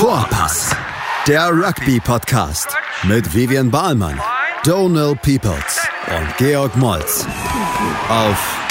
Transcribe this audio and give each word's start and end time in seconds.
Vorpass, 0.00 0.74
der 1.28 1.50
Rugby-Podcast 1.50 2.74
mit 3.02 3.34
Vivian 3.34 3.70
Bahlmann, 3.70 4.18
Donal 4.64 5.14
Peoples 5.14 5.86
und 6.08 6.36
Georg 6.38 6.74
Moltz 6.74 7.26
auf 8.08 8.66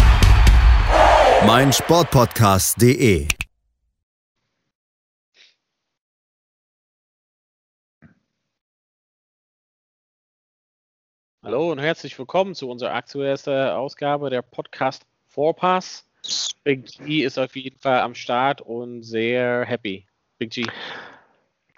meinsportpodcast.de. 1.45 3.27
Hallo 11.43 11.71
und 11.71 11.77
herzlich 11.77 12.17
willkommen 12.17 12.55
zu 12.55 12.67
unserer 12.71 12.95
aktuellsten 12.95 13.69
Ausgabe 13.69 14.31
der 14.31 14.41
Podcast 14.41 15.05
Vorpass. 15.27 16.09
Big 16.63 16.87
G 17.05 17.23
ist 17.23 17.37
auf 17.37 17.55
jeden 17.55 17.77
Fall 17.77 17.99
am 17.99 18.15
Start 18.15 18.61
und 18.61 19.03
sehr 19.03 19.63
happy. 19.65 20.07
Big 20.39 20.49
G. 20.49 20.65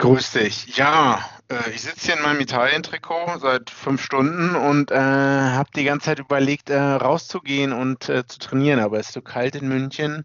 Grüß 0.01 0.31
dich. 0.31 0.77
Ja, 0.77 1.23
äh, 1.47 1.69
ich 1.69 1.83
sitze 1.83 2.07
hier 2.07 2.17
in 2.17 2.23
meinem 2.23 2.41
Italien-Trikot 2.41 3.37
seit 3.37 3.69
fünf 3.69 4.01
Stunden 4.01 4.55
und 4.55 4.89
äh, 4.89 4.95
habe 4.95 5.69
die 5.75 5.83
ganze 5.83 6.05
Zeit 6.05 6.17
überlegt, 6.17 6.71
äh, 6.71 6.79
rauszugehen 6.79 7.71
und 7.71 8.09
äh, 8.09 8.25
zu 8.25 8.39
trainieren, 8.39 8.79
aber 8.79 8.97
es 8.97 9.09
ist 9.09 9.13
so 9.13 9.21
kalt 9.21 9.55
in 9.55 9.67
München 9.67 10.23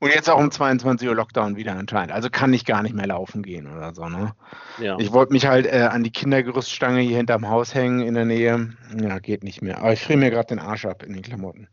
und 0.00 0.10
jetzt 0.12 0.28
auch 0.28 0.40
um 0.40 0.50
22 0.50 1.06
Uhr 1.06 1.14
Lockdown 1.14 1.54
wieder 1.54 1.76
anscheinend. 1.76 2.10
Also 2.10 2.30
kann 2.30 2.52
ich 2.52 2.64
gar 2.64 2.82
nicht 2.82 2.96
mehr 2.96 3.06
laufen 3.06 3.44
gehen 3.44 3.72
oder 3.72 3.94
so. 3.94 4.08
Ne? 4.08 4.34
Ja. 4.80 4.98
Ich 4.98 5.12
wollte 5.12 5.32
mich 5.32 5.46
halt 5.46 5.66
äh, 5.66 5.88
an 5.88 6.02
die 6.02 6.10
Kindergerüststange 6.10 7.00
hier 7.00 7.18
hinterm 7.18 7.48
Haus 7.48 7.76
hängen 7.76 8.00
in 8.00 8.14
der 8.14 8.24
Nähe. 8.24 8.76
Ja, 9.00 9.20
geht 9.20 9.44
nicht 9.44 9.62
mehr. 9.62 9.78
Aber 9.78 9.92
ich 9.92 10.02
friere 10.02 10.18
mir 10.18 10.32
gerade 10.32 10.48
den 10.48 10.58
Arsch 10.58 10.84
ab 10.84 11.04
in 11.04 11.12
den 11.12 11.22
Klamotten. 11.22 11.68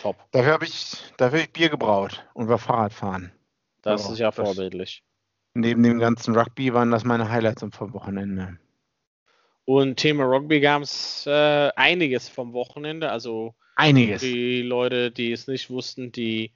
Top. 0.00 0.14
Dafür 0.30 0.52
habe 0.52 0.66
ich, 0.66 0.92
dafür 1.16 1.40
hab 1.40 1.46
ich 1.46 1.52
Bier 1.52 1.68
gebraut 1.68 2.24
und 2.32 2.46
war 2.46 2.58
Fahrradfahren. 2.58 3.32
Das 3.82 4.04
Ja, 4.04 4.12
ist 4.12 4.18
ja 4.20 4.30
vorbildlich. 4.30 5.02
Neben 5.60 5.82
dem 5.82 5.98
ganzen 5.98 6.36
Rugby 6.36 6.72
waren 6.72 6.90
das 6.90 7.04
meine 7.04 7.28
Highlights 7.30 7.64
vom 7.72 7.92
Wochenende. 7.92 8.58
Und 9.64 9.96
Thema 9.96 10.24
Rugby 10.24 10.60
gab 10.60 10.82
es 10.82 11.26
äh, 11.26 11.70
einiges 11.76 12.28
vom 12.28 12.52
Wochenende. 12.52 13.10
Also 13.10 13.54
Einiges. 13.76 14.20
die 14.20 14.62
Leute, 14.62 15.10
die 15.10 15.32
es 15.32 15.46
nicht 15.46 15.70
wussten, 15.70 16.12
die 16.12 16.52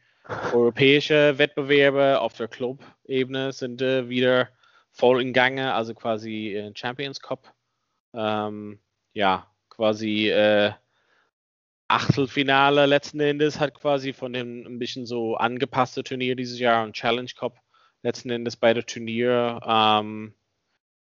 europäische 0.52 1.38
Wettbewerbe 1.38 2.20
auf 2.20 2.34
der 2.34 2.48
Club-Ebene 2.48 3.52
sind 3.52 3.82
äh, 3.82 4.08
wieder 4.08 4.48
voll 4.90 5.20
in 5.20 5.32
Gange, 5.32 5.74
also 5.74 5.94
quasi 5.94 6.54
äh, 6.56 6.72
Champions 6.74 7.20
Cup. 7.20 7.52
Ähm, 8.14 8.78
ja, 9.12 9.46
quasi 9.68 10.30
äh, 10.30 10.72
Achtelfinale 11.88 12.86
letzten 12.86 13.20
Endes 13.20 13.60
hat 13.60 13.74
quasi 13.74 14.12
von 14.12 14.32
dem 14.32 14.66
ein 14.66 14.78
bisschen 14.78 15.04
so 15.04 15.36
angepasste 15.36 16.02
Turnier 16.02 16.34
dieses 16.34 16.58
Jahr 16.58 16.82
und 16.84 16.94
Challenge 16.94 17.30
Cup 17.36 17.60
letzten 18.04 18.30
Endes 18.30 18.56
bei 18.56 18.72
der 18.72 18.86
Turnier. 18.86 19.60
Ähm, 19.66 20.34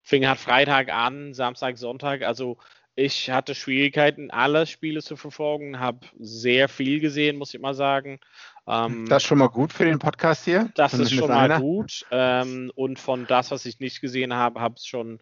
fing 0.02 0.28
halt 0.28 0.40
Freitag 0.40 0.92
an, 0.92 1.34
Samstag, 1.34 1.78
Sonntag. 1.78 2.24
Also 2.24 2.58
ich 2.96 3.30
hatte 3.30 3.56
Schwierigkeiten, 3.56 4.32
alle 4.32 4.66
Spiele 4.66 5.02
zu 5.02 5.16
verfolgen, 5.16 5.80
habe 5.80 6.00
sehr 6.20 6.70
viel 6.70 7.00
gesehen, 7.00 7.38
muss 7.38 7.54
ich 7.54 7.60
mal 7.60 7.74
sagen. 7.74 8.20
Ähm, 8.68 9.08
Das 9.08 9.24
ist 9.24 9.28
schon 9.28 9.40
mal 9.40 9.48
gut 9.48 9.74
für 9.74 9.86
den 9.86 10.00
Podcast 10.00 10.46
hier. 10.46 10.70
das 10.76 10.94
ist 10.94 11.14
schon 11.14 11.28
mal 11.28 11.52
einer. 11.52 11.60
gut. 11.60 12.06
Ähm, 12.12 12.72
und 12.76 13.00
von 13.00 13.28
das, 13.28 13.52
was 13.52 13.66
ich 13.66 13.80
nicht 13.80 14.00
gesehen 14.00 14.34
habe, 14.34 14.62
habe 14.62 14.76
ich 14.78 14.88
schon 14.88 15.20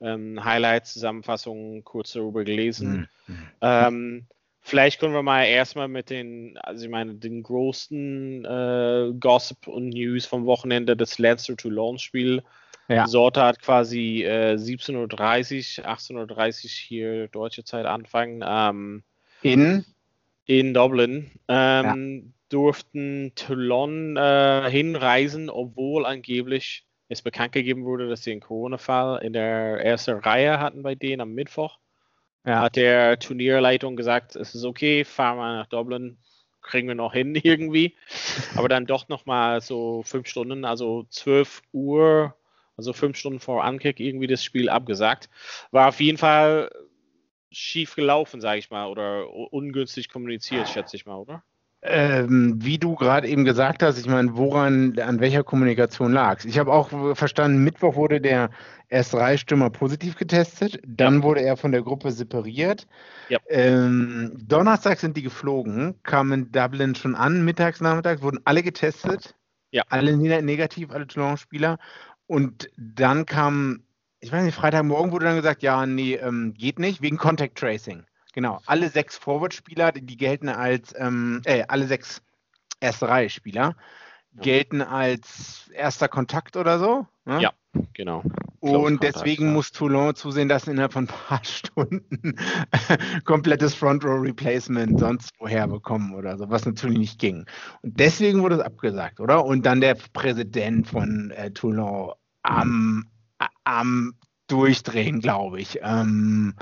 ähm, 0.00 0.44
Highlights, 0.44 0.94
Zusammenfassungen 0.94 1.84
kurz 1.84 2.12
darüber 2.12 2.44
gelesen. 2.44 3.08
Hm, 3.26 3.36
hm. 3.36 3.48
Ähm, 3.60 4.26
vielleicht 4.62 5.00
können 5.00 5.14
wir 5.14 5.22
mal 5.22 5.44
erstmal 5.44 5.88
mit 5.88 6.10
den, 6.10 6.56
also 6.58 6.84
ich 6.84 6.90
meine, 6.90 7.14
den 7.14 7.42
größten 7.42 8.44
äh, 8.44 9.12
Gossip 9.18 9.66
und 9.66 9.90
News 9.90 10.26
vom 10.26 10.46
Wochenende, 10.46 10.96
das 10.96 11.18
Lancer 11.18 11.56
to 11.56 11.68
Launch 11.68 12.02
Spiel. 12.02 12.42
Ja. 12.88 13.06
Sorte 13.06 13.42
hat 13.42 13.60
quasi 13.60 14.24
äh, 14.24 14.54
17.30 14.54 15.80
Uhr, 15.80 15.88
18.30 15.88 16.64
Uhr 16.64 16.70
hier 16.70 17.28
deutsche 17.28 17.64
Zeit 17.64 17.86
anfangen. 17.86 18.42
Ähm, 18.46 19.02
In 19.42 19.84
in 20.46 20.74
Dublin 20.74 21.30
ähm, 21.48 22.34
durften 22.48 23.32
Toulon 23.34 24.16
äh, 24.16 24.68
hinreisen, 24.70 25.48
obwohl 25.48 26.04
angeblich 26.04 26.86
es 27.08 27.22
bekannt 27.22 27.52
gegeben 27.52 27.84
wurde, 27.84 28.08
dass 28.08 28.22
sie 28.24 28.32
einen 28.32 28.40
Corona-Fall 28.40 29.22
in 29.22 29.32
der 29.32 29.84
ersten 29.84 30.18
Reihe 30.18 30.58
hatten 30.58 30.82
bei 30.82 30.94
denen 30.94 31.20
am 31.20 31.32
Mittwoch. 31.32 31.78
Ja. 32.44 32.60
Hat 32.60 32.76
der 32.76 33.18
Turnierleitung 33.18 33.96
gesagt, 33.96 34.34
es 34.36 34.54
ist 34.54 34.64
okay, 34.64 35.04
fahren 35.04 35.38
wir 35.38 35.56
nach 35.58 35.66
Dublin, 35.66 36.18
kriegen 36.60 36.88
wir 36.88 36.94
noch 36.94 37.12
hin 37.12 37.34
irgendwie. 37.42 37.94
Aber 38.56 38.68
dann 38.68 38.86
doch 38.86 39.08
nochmal 39.08 39.60
so 39.60 40.02
fünf 40.02 40.26
Stunden, 40.28 40.64
also 40.64 41.04
12 41.10 41.62
Uhr, 41.72 42.34
also 42.76 42.92
fünf 42.92 43.16
Stunden 43.16 43.40
vor 43.40 43.64
Ankick 43.64 44.00
irgendwie 44.00 44.26
das 44.26 44.42
Spiel 44.42 44.68
abgesagt. 44.68 45.28
War 45.70 45.88
auf 45.88 46.00
jeden 46.00 46.18
Fall 46.18 46.70
schief 47.50 47.94
gelaufen, 47.94 48.40
sage 48.40 48.58
ich 48.58 48.70
mal, 48.70 48.86
oder 48.88 49.28
ungünstig 49.52 50.08
kommuniziert, 50.08 50.68
schätze 50.68 50.96
ich 50.96 51.06
mal, 51.06 51.16
oder? 51.16 51.44
Ähm, 51.82 52.54
wie 52.58 52.78
du 52.78 52.94
gerade 52.94 53.28
eben 53.28 53.44
gesagt 53.44 53.82
hast, 53.82 53.98
ich 53.98 54.06
meine, 54.06 54.36
woran, 54.36 54.96
an 55.00 55.18
welcher 55.18 55.42
Kommunikation 55.42 56.12
lag 56.12 56.44
Ich 56.44 56.58
habe 56.58 56.72
auch 56.72 57.16
verstanden, 57.16 57.64
Mittwoch 57.64 57.96
wurde 57.96 58.20
der 58.20 58.50
erst 58.88 59.12
drei 59.14 59.36
Stürmer 59.36 59.70
positiv 59.70 60.16
getestet, 60.16 60.80
dann 60.86 61.22
wurde 61.24 61.40
er 61.40 61.56
von 61.56 61.72
der 61.72 61.82
Gruppe 61.82 62.12
separiert. 62.12 62.86
Ja. 63.28 63.38
Ähm, 63.48 64.32
Donnerstag 64.46 65.00
sind 65.00 65.16
die 65.16 65.22
geflogen, 65.22 65.94
kamen 66.04 66.32
in 66.32 66.52
Dublin 66.52 66.94
schon 66.94 67.16
an, 67.16 67.44
mittags, 67.44 67.80
nachmittags, 67.80 68.22
wurden 68.22 68.40
alle 68.44 68.62
getestet. 68.62 69.34
Ja. 69.72 69.82
Alle 69.88 70.16
ne- 70.16 70.42
negativ, 70.42 70.90
alle 70.90 71.06
Toulon-Spieler. 71.06 71.78
Und 72.26 72.70
dann 72.76 73.26
kam, 73.26 73.82
ich 74.20 74.30
weiß 74.30 74.44
nicht, 74.44 74.54
Freitagmorgen 74.54 75.10
wurde 75.10 75.24
dann 75.24 75.36
gesagt, 75.36 75.62
ja, 75.62 75.84
nee, 75.86 76.14
ähm, 76.14 76.54
geht 76.54 76.78
nicht, 76.78 77.02
wegen 77.02 77.16
Contact 77.16 77.58
Tracing. 77.58 78.04
Genau, 78.32 78.60
alle 78.66 78.88
sechs 78.88 79.16
Forward-Spieler, 79.18 79.92
die 79.92 80.16
gelten 80.16 80.48
als, 80.48 80.94
ähm, 80.96 81.42
äh, 81.44 81.64
alle 81.68 81.86
sechs 81.86 82.22
erste 82.80 83.08
Reihe-Spieler 83.08 83.76
Ja. 84.34 84.42
gelten 84.42 84.80
als 84.82 85.70
erster 85.74 86.08
Kontakt 86.08 86.56
oder 86.56 86.78
so. 86.78 87.06
ne? 87.24 87.40
Ja. 87.40 87.52
Genau. 87.94 88.22
Und 88.60 88.70
Close 88.70 88.98
deswegen 89.00 89.46
ja. 89.46 89.52
muss 89.52 89.72
Toulon 89.72 90.14
zusehen, 90.14 90.48
dass 90.48 90.68
innerhalb 90.68 90.92
von 90.92 91.04
ein 91.04 91.06
paar 91.06 91.40
Stunden 91.44 92.36
komplettes 93.24 93.74
Front 93.74 94.04
Row 94.04 94.20
Replacement 94.22 95.00
sonst 95.00 95.30
woher 95.38 95.66
bekommen 95.66 96.14
oder 96.14 96.36
so, 96.36 96.50
was 96.50 96.66
natürlich 96.66 96.98
nicht 96.98 97.18
ging. 97.18 97.46
Und 97.80 97.98
deswegen 97.98 98.42
wurde 98.42 98.56
es 98.56 98.60
abgesagt, 98.60 99.20
oder? 99.20 99.44
Und 99.44 99.64
dann 99.64 99.80
der 99.80 99.96
Präsident 100.12 100.86
von 100.86 101.30
äh, 101.30 101.50
Toulon 101.50 102.12
am, 102.42 103.06
am 103.64 104.14
Durchdrehen, 104.52 105.20
glaube 105.20 105.60
ich. 105.60 105.78
Ähm, 105.82 106.54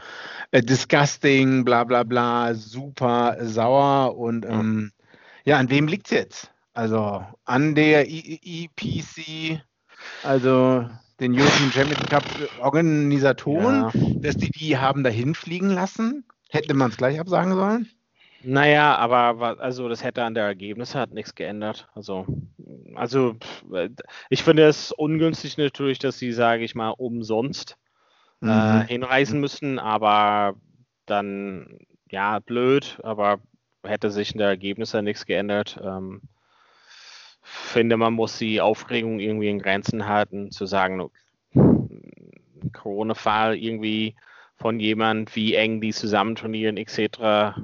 äh, 0.52 0.62
disgusting, 0.62 1.64
bla 1.64 1.82
bla 1.84 2.04
bla, 2.04 2.54
super 2.54 3.36
sauer 3.40 4.16
und 4.16 4.44
Ja. 4.44 4.60
ähm, 4.60 4.92
ja, 5.44 5.58
an 5.58 5.70
wem 5.70 5.88
liegt 5.88 6.06
es 6.06 6.12
jetzt? 6.12 6.52
Also 6.72 7.24
an 7.44 7.74
der 7.74 8.06
EPC, 8.08 9.60
also 10.22 10.88
den 11.18 11.32
European 11.32 11.72
Championship 11.72 12.08
Cup 12.10 12.24
Organisatoren, 12.60 13.74
Ja. 13.74 13.92
dass 14.20 14.36
die 14.36 14.50
die 14.50 14.78
haben 14.78 15.02
dahin 15.02 15.34
fliegen 15.34 15.70
lassen? 15.70 16.24
Hätte 16.48 16.74
man 16.74 16.90
es 16.90 16.96
gleich 16.96 17.18
absagen 17.18 17.54
sollen? 17.54 17.88
Naja, 18.42 18.96
aber 18.96 19.58
also 19.60 19.88
das 19.88 20.02
hätte 20.04 20.22
an 20.24 20.34
der 20.34 20.44
Ergebnisse 20.44 20.98
hat 20.98 21.12
nichts 21.12 21.34
geändert. 21.34 21.88
Also, 21.94 22.24
also 22.94 23.36
äh, 23.72 23.90
ich 24.28 24.42
finde 24.42 24.64
es 24.66 24.92
ungünstig 24.92 25.56
natürlich, 25.58 25.98
dass 25.98 26.18
sie, 26.18 26.32
sage 26.32 26.64
ich 26.64 26.74
mal, 26.74 26.90
umsonst 26.90 27.76
äh, 28.42 28.46
Mhm. 28.46 28.86
hinreisen 28.86 29.40
müssen, 29.40 29.78
aber 29.78 30.54
dann, 31.06 31.78
ja, 32.10 32.38
blöd, 32.38 32.98
aber 33.02 33.40
hätte 33.84 34.10
sich 34.10 34.32
in 34.32 34.38
der 34.38 34.48
Ergebnisse 34.48 35.02
nichts 35.02 35.26
geändert. 35.26 35.80
Ähm, 35.82 36.22
finde, 37.42 37.96
man 37.96 38.12
muss 38.12 38.38
die 38.38 38.60
Aufregung 38.60 39.20
irgendwie 39.20 39.48
in 39.48 39.58
Grenzen 39.58 40.06
halten, 40.06 40.50
zu 40.50 40.66
sagen, 40.66 41.10
Corona-Fall 42.72 43.56
irgendwie 43.56 44.14
von 44.56 44.78
jemand, 44.78 45.34
wie 45.36 45.54
eng 45.54 45.80
die 45.80 45.92
zusammenturnieren, 45.92 46.76
etc. 46.76 47.58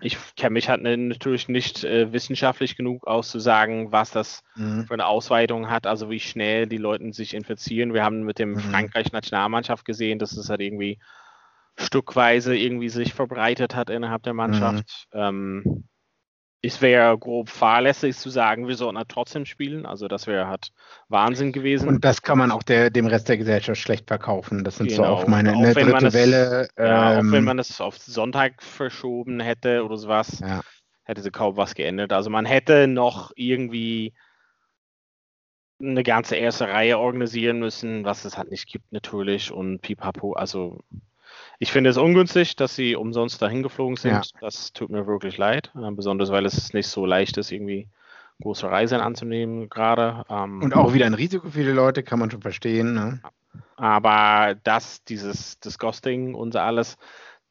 Ich 0.00 0.18
kenne 0.36 0.52
mich 0.52 0.68
halt 0.68 0.82
natürlich 0.82 1.48
nicht 1.48 1.82
äh, 1.82 2.12
wissenschaftlich 2.12 2.76
genug 2.76 3.06
aus 3.06 3.30
zu 3.30 3.38
sagen, 3.38 3.90
was 3.90 4.10
das 4.10 4.42
Mhm. 4.56 4.84
für 4.86 4.94
eine 4.94 5.06
Ausweitung 5.06 5.70
hat, 5.70 5.86
also 5.86 6.10
wie 6.10 6.20
schnell 6.20 6.66
die 6.66 6.76
Leute 6.76 7.12
sich 7.12 7.34
infizieren. 7.34 7.94
Wir 7.94 8.04
haben 8.04 8.22
mit 8.22 8.38
dem 8.38 8.56
Mhm. 8.56 8.60
Frankreich-Nationalmannschaft 8.60 9.84
gesehen, 9.84 10.18
dass 10.18 10.36
es 10.36 10.50
halt 10.50 10.60
irgendwie 10.60 10.98
stückweise 11.78 12.56
irgendwie 12.56 12.88
sich 12.88 13.14
verbreitet 13.14 13.74
hat 13.74 13.90
innerhalb 13.90 14.22
der 14.22 14.34
Mannschaft. 14.34 15.08
Ähm, 15.12 15.84
es 16.62 16.80
wäre 16.82 17.16
grob 17.18 17.48
fahrlässig 17.48 18.16
zu 18.16 18.28
sagen, 18.30 18.66
wir 18.66 18.74
sollten 18.76 18.98
halt 18.98 19.08
trotzdem 19.08 19.46
spielen. 19.46 19.86
Also 19.86 20.08
das 20.08 20.26
wäre 20.26 20.48
halt 20.48 20.72
Wahnsinn 21.08 21.52
gewesen. 21.52 21.88
Und 21.88 22.04
das 22.04 22.22
kann 22.22 22.38
man 22.38 22.50
auch 22.50 22.62
der, 22.64 22.90
dem 22.90 23.06
Rest 23.06 23.28
der 23.28 23.36
Gesellschaft 23.36 23.80
schlecht 23.80 24.08
verkaufen. 24.08 24.64
Das 24.64 24.76
sind 24.76 24.90
so 24.90 25.02
Genau. 25.02 25.14
auch 25.14 25.26
meine 25.28 25.52
Auch 25.54 25.58
eine 25.62 25.76
wenn 25.76 25.90
man 25.90 26.02
dritte 26.02 26.06
es- 26.08 26.14
Welle. 26.14 26.68
ja, 26.78 27.10
auch 27.14 27.18
ähm, 27.20 27.32
wenn 27.32 27.44
man 27.44 27.58
es 27.58 27.80
auf 27.80 27.98
Sonntag 27.98 28.62
verschoben 28.62 29.38
hätte 29.38 29.84
oder 29.84 29.96
sowas, 29.96 30.40
Ja. 30.40 30.62
hätte 31.04 31.22
sie 31.22 31.30
kaum 31.30 31.56
was 31.56 31.74
geändert. 31.74 32.12
Also 32.12 32.30
man 32.30 32.46
hätte 32.46 32.88
noch 32.88 33.30
irgendwie 33.36 34.14
eine 35.80 36.02
ganze 36.02 36.36
erste 36.36 36.68
Reihe 36.68 36.98
organisieren 36.98 37.58
müssen, 37.58 38.04
was 38.04 38.24
es 38.24 38.38
halt 38.38 38.50
nicht 38.50 38.66
gibt 38.66 38.92
natürlich 38.92 39.52
und 39.52 39.82
pipapo. 39.82 40.32
Also 40.32 40.80
ich 41.58 41.72
finde 41.72 41.90
es 41.90 41.96
ungünstig, 41.96 42.56
dass 42.56 42.74
sie 42.76 42.96
umsonst 42.96 43.40
dahin 43.40 43.62
geflogen 43.62 43.96
sind. 43.96 44.12
Ja. 44.12 44.22
Das 44.40 44.72
tut 44.72 44.90
mir 44.90 45.06
wirklich 45.06 45.38
leid, 45.38 45.72
äh, 45.74 45.90
besonders 45.90 46.30
weil 46.30 46.46
es 46.46 46.72
nicht 46.72 46.88
so 46.88 47.06
leicht 47.06 47.36
ist, 47.36 47.52
irgendwie 47.52 47.88
große 48.42 48.68
Reisen 48.68 49.00
anzunehmen 49.00 49.68
gerade. 49.68 50.24
Ähm, 50.28 50.62
und 50.62 50.74
auch 50.74 50.92
wieder 50.92 51.06
ein 51.06 51.14
Risiko 51.14 51.48
für 51.48 51.64
die 51.64 51.70
Leute, 51.70 52.02
kann 52.02 52.18
man 52.18 52.30
schon 52.30 52.42
verstehen. 52.42 52.94
Ne? 52.94 53.20
Aber 53.76 54.54
das, 54.62 55.02
dieses 55.04 55.58
Disgusting 55.60 56.34
und 56.34 56.56
alles, 56.56 56.96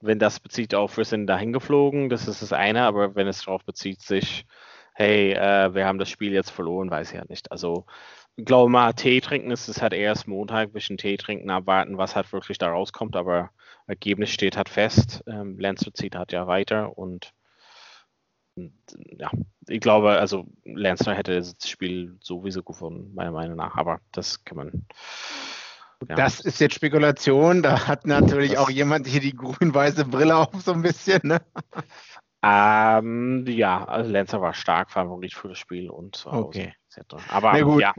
wenn 0.02 0.19
das 0.19 0.40
bezieht 0.40 0.75
auf, 0.75 0.98
wir 0.98 1.06
sind 1.06 1.28
dahin 1.28 1.54
geflogen, 1.54 2.10
das 2.10 2.28
ist 2.28 2.42
das 2.42 2.54
eine, 2.54 2.84
aber 2.84 3.16
wenn 3.16 3.28
es 3.28 3.44
darauf 3.44 3.63
bezieht 3.63 4.01
sich, 4.01 4.46
hey, 4.94 5.34
äh, 5.34 5.74
wir 5.74 5.86
haben 5.88 6.00
das 6.00 6.10
Spiel 6.10 6.31
jetzt 6.31 6.51
verloren, 6.51 6.92
weiß 6.92 7.12
ich 7.12 7.18
ja 7.18 7.25
nicht. 7.28 7.51
Also 7.51 7.86
ich 8.36 8.46
glaube 8.46 8.69
mal, 8.69 8.94
Tee 8.94 9.22
trinken 9.22 9.51
ist 9.51 9.68
es 9.68 9.81
halt 9.81 9.94
erst 9.94 10.28
Montag, 10.28 10.69
ein 10.69 10.74
bisschen 10.74 10.98
Tee 10.98 11.18
trinken, 11.18 11.50
abwarten, 11.50 11.98
was 11.98 12.16
halt 12.16 12.31
wirklich 12.34 12.58
da 12.58 12.69
rauskommt, 12.69 13.16
aber 13.16 13.50
Ergebnis 13.88 14.30
steht 14.32 14.58
halt 14.58 14.70
fest. 14.70 15.24
Ähm, 15.28 15.60
Lancer 15.60 15.94
zieht 15.94 16.16
halt 16.16 16.32
ja 16.32 16.48
weiter 16.48 16.98
und, 16.98 17.34
und 18.56 18.74
ja, 19.18 19.30
ich 19.68 19.80
glaube, 19.80 20.12
also 20.12 20.46
Lancer 20.64 21.14
hätte 21.14 21.36
das 21.36 21.56
Spiel 21.68 22.18
sowieso 22.22 22.64
gefunden, 22.64 23.14
meiner 23.14 23.32
Meinung 23.32 23.58
nach, 23.58 23.76
aber 23.76 24.00
das 24.12 24.44
kann 24.44 24.58
man. 24.58 24.86
Ja. 26.08 26.16
Das 26.16 26.40
ist 26.42 26.60
jetzt 26.60 26.76
Spekulation. 26.76 27.64
Da 27.64 27.88
hat 27.88 28.06
natürlich 28.06 28.52
das 28.52 28.60
auch 28.60 28.70
jemand 28.70 29.08
hier 29.08 29.22
die 29.22 29.36
grün-weiße 29.36 30.06
Brille 30.06 30.36
auf, 30.36 30.62
so 30.62 30.74
ein 30.74 30.82
bisschen. 30.82 31.22
Ne? 31.24 31.42
Ähm, 32.44 33.46
ja, 33.48 33.86
also 33.86 34.12
Lancer 34.12 34.40
war 34.40 34.54
stark 34.54 34.92
Favorit 34.92 35.34
für 35.34 35.48
das 35.48 35.58
Spiel 35.58 35.90
und 35.90 36.26
okay. 36.28 36.76
etc. 36.90 37.16
Aber 37.30 37.58
ja. 37.80 37.94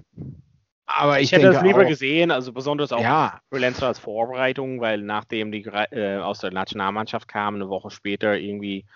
Aber 0.86 1.18
ich, 1.18 1.24
ich 1.24 1.32
hätte 1.32 1.48
es 1.48 1.62
lieber 1.62 1.82
auch, 1.82 1.88
gesehen, 1.88 2.30
also 2.30 2.52
besonders 2.52 2.92
auch 2.92 3.00
ja. 3.00 3.40
für 3.50 3.58
Lancer 3.58 3.88
als 3.88 3.98
Vorbereitung, 3.98 4.80
weil 4.80 5.02
nachdem 5.02 5.50
die 5.50 5.64
äh, 5.64 6.18
aus 6.18 6.38
der 6.38 6.52
Nationalmannschaft 6.52 7.26
kamen, 7.26 7.60
eine 7.60 7.68
Woche 7.68 7.90
später 7.90 8.36
irgendwie, 8.36 8.86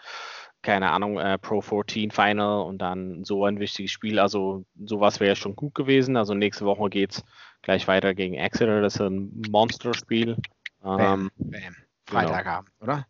keine 0.63 0.91
Ahnung, 0.91 1.19
äh, 1.19 1.37
Pro 1.39 1.61
14 1.61 2.13
Final 2.13 2.63
und 2.63 2.79
dann 2.79 3.25
so 3.25 3.45
ein 3.45 3.59
wichtiges 3.59 3.91
Spiel. 3.91 4.21
Also 4.21 4.65
sowas 4.85 5.19
wäre 5.19 5.35
schon 5.35 5.57
gut 5.57 5.75
gewesen. 5.75 6.17
Also 6.17 6.35
nächste 6.35 6.65
Woche 6.65 6.89
geht 6.91 7.13
es 7.13 7.25
gleich 7.63 7.89
weiter 7.89 8.15
gegen 8.15 8.35
Exeter. 8.35 8.81
Das 8.81 8.95
ist 8.95 9.01
ein 9.01 9.43
Monsterspiel. 9.51 10.37
Bam, 10.81 11.01
ähm, 11.01 11.31
bam. 11.39 11.61
Genau. 12.07 12.21
Freitagabend, 12.21 12.71
genau. 12.79 12.93
oder? 12.93 13.07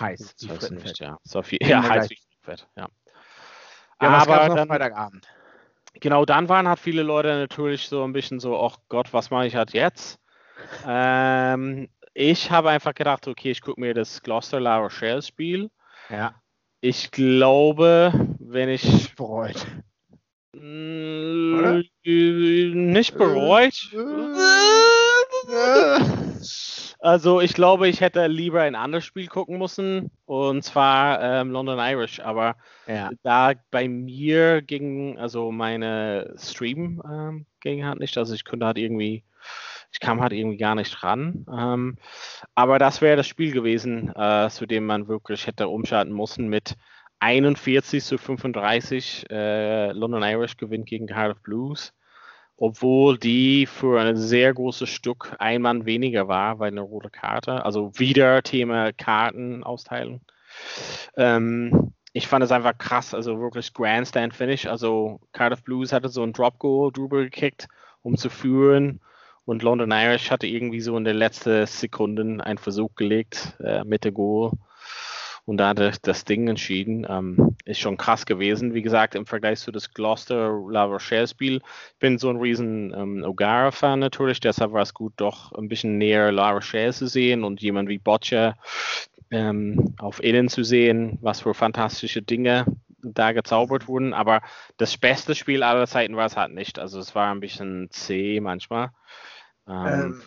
Heiß. 0.00 0.36
Das 0.36 0.50
heißt 0.50 0.72
nicht, 0.72 0.98
ja. 1.00 1.18
So 1.22 1.42
viel, 1.42 1.58
ja, 1.62 1.82
heiß 1.82 2.10
wie 2.10 2.18
Fett, 2.42 2.66
ja. 2.76 2.88
ja 4.00 4.08
Aber 4.08 4.54
dann, 4.54 4.68
Freitagabend. 4.68 5.28
Genau, 6.00 6.24
dann 6.24 6.48
waren 6.48 6.68
halt 6.68 6.78
viele 6.78 7.02
Leute 7.02 7.28
natürlich 7.28 7.88
so 7.88 8.04
ein 8.04 8.12
bisschen 8.12 8.40
so, 8.40 8.60
ach 8.60 8.78
Gott, 8.88 9.12
was 9.12 9.30
mache 9.30 9.46
ich 9.46 9.54
halt 9.56 9.72
jetzt? 9.72 10.18
ähm, 10.86 11.88
ich 12.14 12.50
habe 12.50 12.70
einfach 12.70 12.94
gedacht, 12.94 13.26
okay, 13.26 13.50
ich 13.50 13.60
gucke 13.60 13.80
mir 13.80 13.94
das 13.94 14.22
Gloucester 14.22 14.60
La 14.60 14.78
Rochelle 14.78 15.22
Spiel. 15.22 15.70
Ja. 16.08 16.34
Ich 16.80 17.10
glaube, 17.10 18.12
wenn 18.38 18.68
ich 18.68 19.14
bereut. 19.16 19.66
Oder? 20.54 21.82
Nicht 22.04 23.16
bereut. 23.16 23.74
Also 26.98 27.40
ich 27.40 27.54
glaube, 27.54 27.88
ich 27.88 28.00
hätte 28.00 28.26
lieber 28.26 28.62
ein 28.62 28.74
anderes 28.74 29.04
Spiel 29.04 29.26
gucken 29.26 29.58
müssen, 29.58 30.10
und 30.26 30.62
zwar 30.62 31.20
ähm, 31.22 31.50
London 31.50 31.78
Irish. 31.78 32.20
Aber 32.20 32.56
ja. 32.86 33.10
da 33.22 33.52
bei 33.70 33.88
mir 33.88 34.62
ging, 34.62 35.18
also 35.18 35.50
meine 35.50 36.34
Stream 36.38 37.02
ähm, 37.08 37.46
ging 37.60 37.84
halt 37.84 38.00
nicht. 38.00 38.16
Also 38.18 38.34
ich 38.34 38.44
könnte 38.44 38.66
halt 38.66 38.78
irgendwie, 38.78 39.24
ich 39.92 40.00
kam 40.00 40.20
halt 40.20 40.32
irgendwie 40.32 40.58
gar 40.58 40.74
nicht 40.74 41.02
ran. 41.02 41.46
Ähm, 41.50 41.96
aber 42.54 42.78
das 42.78 43.00
wäre 43.00 43.16
das 43.16 43.26
Spiel 43.26 43.52
gewesen, 43.52 44.14
äh, 44.14 44.48
zu 44.50 44.66
dem 44.66 44.86
man 44.86 45.08
wirklich 45.08 45.46
hätte 45.46 45.68
umschalten 45.68 46.14
müssen 46.14 46.48
mit 46.48 46.76
41 47.20 48.04
zu 48.04 48.18
35. 48.18 49.26
Äh, 49.30 49.92
London 49.92 50.22
Irish 50.22 50.56
gewinnt 50.56 50.86
gegen 50.86 51.06
Cardiff 51.06 51.40
Blues 51.42 51.92
obwohl 52.56 53.18
die 53.18 53.66
für 53.66 54.00
ein 54.00 54.16
sehr 54.16 54.54
großes 54.54 54.88
Stück 54.88 55.34
ein 55.38 55.62
Mann 55.62 55.86
weniger 55.86 56.28
war, 56.28 56.58
weil 56.58 56.70
eine 56.70 56.82
rote 56.82 57.10
Karte, 57.10 57.64
also 57.64 57.90
wieder 57.98 58.42
Thema 58.42 58.92
Kartenausteilung. 58.92 60.20
Ähm, 61.16 61.92
ich 62.12 62.28
fand 62.28 62.44
es 62.44 62.52
einfach 62.52 62.78
krass, 62.78 63.12
also 63.12 63.40
wirklich 63.40 63.72
Grandstand 63.72 64.34
Finish. 64.34 64.66
Also 64.66 65.20
Cardiff 65.32 65.64
Blues 65.64 65.92
hatte 65.92 66.08
so 66.08 66.22
ein 66.22 66.32
Drop 66.32 66.60
Goal 66.60 66.92
drüber 66.92 67.24
gekickt, 67.24 67.66
um 68.02 68.16
zu 68.16 68.30
führen. 68.30 69.00
Und 69.44 69.62
London 69.62 69.90
Irish 69.90 70.30
hatte 70.30 70.46
irgendwie 70.46 70.80
so 70.80 70.96
in 70.96 71.04
den 71.04 71.16
letzten 71.16 71.66
Sekunden 71.66 72.40
einen 72.40 72.58
Versuch 72.58 72.94
gelegt 72.94 73.56
äh, 73.62 73.84
mit 73.84 74.04
der 74.04 74.12
Goal 74.12 74.52
und 75.46 75.58
da 75.58 75.68
hat 75.68 76.06
das 76.06 76.24
Ding 76.24 76.48
entschieden. 76.48 77.06
Ähm, 77.08 77.56
ist 77.64 77.80
schon 77.80 77.96
krass 77.96 78.26
gewesen, 78.26 78.74
wie 78.74 78.82
gesagt, 78.82 79.14
im 79.14 79.26
Vergleich 79.26 79.60
zu 79.60 79.72
das 79.72 79.92
Gloucester 79.92 80.58
La 80.68 80.84
Rochelle 80.84 81.28
Spiel. 81.28 81.56
Ich 81.56 81.98
bin 81.98 82.18
so 82.18 82.30
ein 82.30 82.36
riesen 82.36 82.94
ähm, 82.94 83.24
O'Gara-Fan 83.24 83.98
natürlich, 83.98 84.40
deshalb 84.40 84.72
war 84.72 84.82
es 84.82 84.94
gut, 84.94 85.12
doch 85.16 85.52
ein 85.52 85.68
bisschen 85.68 85.98
näher 85.98 86.32
La 86.32 86.50
Rochelle 86.50 86.92
zu 86.92 87.06
sehen 87.06 87.44
und 87.44 87.60
jemand 87.60 87.88
wie 87.88 87.98
Boccia 87.98 88.56
ähm, 89.30 89.94
auf 89.98 90.22
Innen 90.22 90.48
zu 90.48 90.64
sehen, 90.64 91.18
was 91.20 91.40
für 91.42 91.54
fantastische 91.54 92.22
Dinge 92.22 92.64
da 93.02 93.32
gezaubert 93.32 93.86
wurden. 93.86 94.14
Aber 94.14 94.40
das 94.78 94.96
beste 94.96 95.34
Spiel 95.34 95.62
aller 95.62 95.86
Zeiten 95.86 96.16
war 96.16 96.26
es 96.26 96.36
halt 96.36 96.52
nicht. 96.52 96.78
Also 96.78 96.98
es 96.98 97.14
war 97.14 97.30
ein 97.30 97.40
bisschen 97.40 97.88
zäh 97.90 98.40
manchmal. 98.40 98.90
Ähm, 99.68 99.86
ähm 99.86 100.22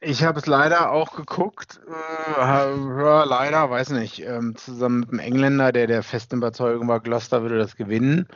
ich 0.00 0.22
habe 0.22 0.38
es 0.38 0.46
leider 0.46 0.92
auch 0.92 1.16
geguckt. 1.16 1.80
Äh, 1.88 2.40
ja, 2.40 3.24
leider, 3.24 3.68
weiß 3.68 3.90
nicht. 3.90 4.20
Ähm, 4.20 4.54
zusammen 4.56 5.00
mit 5.00 5.10
einem 5.10 5.18
Engländer, 5.18 5.72
der 5.72 5.88
der 5.88 6.04
festen 6.04 6.36
Überzeugung 6.36 6.86
war, 6.86 7.00
Gloucester 7.00 7.42
würde 7.42 7.58
das 7.58 7.74
gewinnen. 7.74 8.28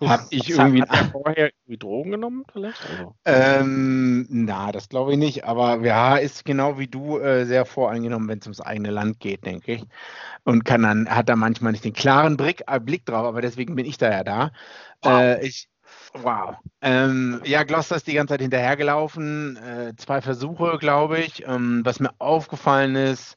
Habe 0.00 0.24
ich 0.30 0.48
irgendwie. 0.48 0.82
Hat 0.82 0.90
er 0.90 1.04
vorher 1.12 1.50
irgendwie 1.52 1.76
Drogen 1.76 2.10
genommen, 2.12 2.44
vielleicht? 2.50 2.80
Also. 2.90 3.14
Ähm, 3.26 4.26
na, 4.30 4.72
das 4.72 4.88
glaube 4.88 5.12
ich 5.12 5.18
nicht. 5.18 5.44
Aber 5.44 5.84
ja, 5.84 6.16
ist 6.16 6.46
genau 6.46 6.78
wie 6.78 6.88
du 6.88 7.18
äh, 7.18 7.44
sehr 7.44 7.66
voreingenommen, 7.66 8.28
wenn 8.28 8.38
es 8.38 8.46
ums 8.46 8.62
eigene 8.62 8.90
Land 8.90 9.20
geht, 9.20 9.44
denke 9.44 9.72
ich. 9.72 9.84
Und 10.44 10.64
kann 10.64 10.82
dann, 10.82 11.08
hat 11.08 11.28
da 11.28 11.36
manchmal 11.36 11.72
nicht 11.72 11.84
den 11.84 11.92
klaren 11.92 12.38
Blick, 12.38 12.62
äh, 12.66 12.80
Blick 12.80 13.04
drauf, 13.04 13.26
aber 13.26 13.42
deswegen 13.42 13.74
bin 13.74 13.84
ich 13.84 13.98
da 13.98 14.10
ja 14.10 14.24
da. 14.24 14.52
Wow. 15.02 15.20
Äh, 15.20 15.46
ich, 15.46 15.68
Wow. 16.14 16.56
Ähm, 16.82 17.40
ja, 17.44 17.62
Gloucester 17.62 17.96
ist 17.96 18.06
die 18.06 18.14
ganze 18.14 18.32
Zeit 18.32 18.40
hinterhergelaufen. 18.40 19.56
Äh, 19.56 19.94
zwei 19.96 20.20
Versuche, 20.20 20.78
glaube 20.78 21.20
ich. 21.20 21.46
Ähm, 21.46 21.82
was 21.84 22.00
mir 22.00 22.10
aufgefallen 22.18 22.96
ist, 22.96 23.36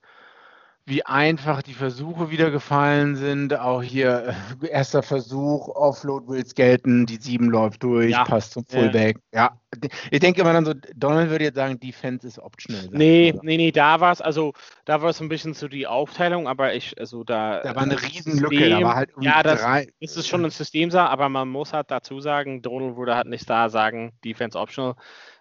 wie 0.86 1.06
einfach 1.06 1.62
die 1.62 1.74
Versuche 1.74 2.30
wieder 2.30 2.52
gefallen 2.52 3.16
sind. 3.16 3.58
Auch 3.58 3.82
hier 3.82 4.36
äh, 4.62 4.68
erster 4.70 5.02
Versuch, 5.02 5.70
Offload 5.70 6.28
will's 6.28 6.56
gelten, 6.56 7.06
die 7.06 7.16
sieben 7.16 7.50
läuft 7.50 7.84
durch, 7.84 8.12
ja. 8.12 8.26
passt 8.26 8.52
zum 8.52 8.66
Fullback. 8.66 9.18
Ja. 9.34 9.58
ja. 9.82 9.90
ich 10.12 10.20
denke 10.20 10.42
immer 10.42 10.52
dann 10.52 10.66
so, 10.66 10.74
Donald 10.96 11.30
würde 11.30 11.46
jetzt 11.46 11.56
sagen, 11.56 11.80
Defense 11.80 12.28
ist 12.28 12.38
optional. 12.38 12.90
Nee, 12.92 13.32
oder? 13.32 13.44
nee, 13.44 13.58
nee, 13.58 13.72
da 13.72 14.02
war 14.02 14.12
es, 14.12 14.20
also 14.20 14.54
da 14.84 15.02
war 15.02 15.10
es 15.10 15.22
ein 15.22 15.30
bisschen 15.30 15.54
so 15.54 15.70
die 15.70 15.88
Aufteilung, 15.88 16.48
aber 16.50 16.74
ich, 16.74 17.00
also 17.00 17.24
da. 17.24 17.62
Da 17.62 17.76
war 17.76 17.84
eine 17.84 18.02
Riesenlücke, 18.02 18.56
System, 18.56 18.80
da 18.80 18.86
war 18.86 18.96
halt 18.96 19.12
Ja, 19.22 19.42
das, 19.42 19.62
drei. 19.62 19.88
das 20.02 20.18
ist 20.18 20.28
schon 20.28 20.44
ein 20.44 20.52
System, 20.52 20.94
aber 20.94 21.30
man 21.30 21.48
muss 21.48 21.72
halt 21.72 21.92
dazu 21.92 22.20
sagen, 22.20 22.62
Donald 22.62 22.98
würde 22.98 23.16
halt 23.16 23.28
nicht 23.28 23.50
da 23.50 23.70
sagen, 23.70 24.12
Defense 24.26 24.60
optional. 24.60 24.96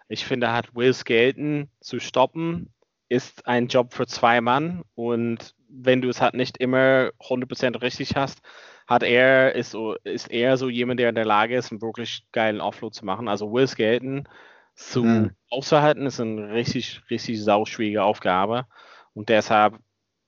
Ich 0.07 0.25
finde, 0.25 0.51
hat 0.51 0.75
Will 0.75 0.93
Skelton 0.93 1.69
zu 1.79 1.99
stoppen 1.99 2.72
ist 3.13 3.45
ein 3.45 3.67
Job 3.67 3.93
für 3.93 4.07
zwei 4.07 4.41
Mann 4.41 4.83
und 4.95 5.53
wenn 5.69 6.01
du 6.01 6.09
es 6.09 6.19
halt 6.19 6.33
nicht 6.33 6.57
immer 6.57 7.11
100% 7.19 7.81
richtig 7.83 8.15
hast, 8.15 8.41
hat 8.87 9.03
er, 9.03 9.53
ist, 9.53 9.69
so, 9.69 9.95
ist 10.03 10.31
er 10.31 10.57
so 10.57 10.67
jemand, 10.67 10.99
der 10.99 11.09
in 11.09 11.15
der 11.15 11.25
Lage 11.25 11.55
ist, 11.55 11.71
einen 11.71 11.83
wirklich 11.83 12.25
geilen 12.31 12.59
Offload 12.59 12.95
zu 12.95 13.05
machen. 13.05 13.27
Also 13.27 13.53
Will 13.53 13.67
Skelton 13.67 14.27
zu 14.73 15.03
mhm. 15.03 15.31
auszuhalten, 15.51 16.07
ist 16.07 16.19
eine 16.19 16.53
richtig, 16.53 17.01
richtig 17.11 17.41
sauschwierige 17.43 18.03
Aufgabe. 18.03 18.65
Und 19.13 19.29
deshalb, 19.29 19.77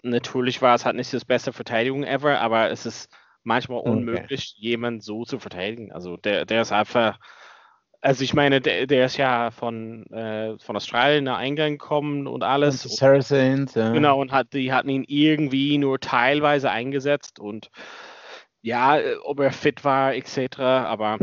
natürlich 0.04 0.62
war 0.62 0.76
es 0.76 0.86
halt 0.86 0.96
nicht 0.96 1.12
das 1.12 1.26
beste 1.26 1.54
Verteidigung 1.54 2.04
ever, 2.04 2.40
aber 2.40 2.70
es 2.70 2.86
ist 2.86 3.10
manchmal 3.42 3.80
unmöglich, 3.80 4.54
okay. 4.56 4.68
jemanden 4.70 5.02
so 5.02 5.26
zu 5.26 5.40
verteidigen. 5.40 5.92
Also 5.92 6.18
der, 6.18 6.46
der 6.46 6.62
ist 6.62 6.72
einfach 6.72 7.20
also 8.02 8.24
ich 8.24 8.34
meine, 8.34 8.62
der, 8.62 8.88
der 8.88 9.06
ist 9.06 9.18
ja 9.18 9.52
von, 9.52 10.06
äh, 10.08 10.58
von 10.60 10.76
Australien 10.76 11.26
nach 11.26 11.38
Eingang 11.38 11.74
gekommen 11.74 12.28
und 12.28 12.44
alles. 12.44 12.86
Und 12.86 12.92
Saracens, 12.92 13.76
ja. 13.76 13.92
Genau, 13.92 14.20
und 14.20 14.32
hat, 14.32 14.54
die 14.54 14.72
hatten 14.72 14.90
ihn 14.90 15.06
irgendwie 15.08 15.78
nur 15.78 16.00
teilweise 16.00 16.70
eingesetzt 16.70 17.40
und 17.40 17.70
ja, 18.62 19.00
ob 19.24 19.40
er 19.40 19.52
fit 19.52 19.84
war, 19.84 20.16
etc. 20.16 20.60
Aber 20.60 21.18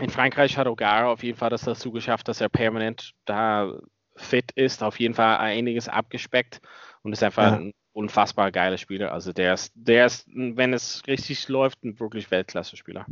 in 0.00 0.10
Frankreich 0.10 0.56
hat 0.56 0.66
O'Gara 0.66 1.06
auf 1.06 1.22
jeden 1.22 1.36
Fall 1.36 1.50
das 1.50 1.62
dazu 1.62 1.90
geschafft, 1.90 2.28
dass 2.28 2.40
er 2.40 2.48
permanent 2.48 3.12
da 3.24 3.72
fit 4.16 4.52
ist, 4.52 4.82
auf 4.82 5.00
jeden 5.00 5.14
Fall 5.14 5.38
einiges 5.38 5.88
abgespeckt 5.88 6.60
und 7.02 7.12
ist 7.12 7.22
einfach 7.22 7.52
ja. 7.52 7.56
ein 7.56 7.72
unfassbar 7.92 8.52
geiler 8.52 8.78
Spieler. 8.78 9.12
Also 9.12 9.32
der 9.32 9.54
ist, 9.54 9.72
der 9.74 10.06
ist, 10.06 10.28
wenn 10.28 10.72
es 10.72 11.02
richtig 11.06 11.48
läuft, 11.48 11.82
ein 11.84 11.98
wirklich 11.98 12.30
Weltklasse-Spieler. 12.30 13.06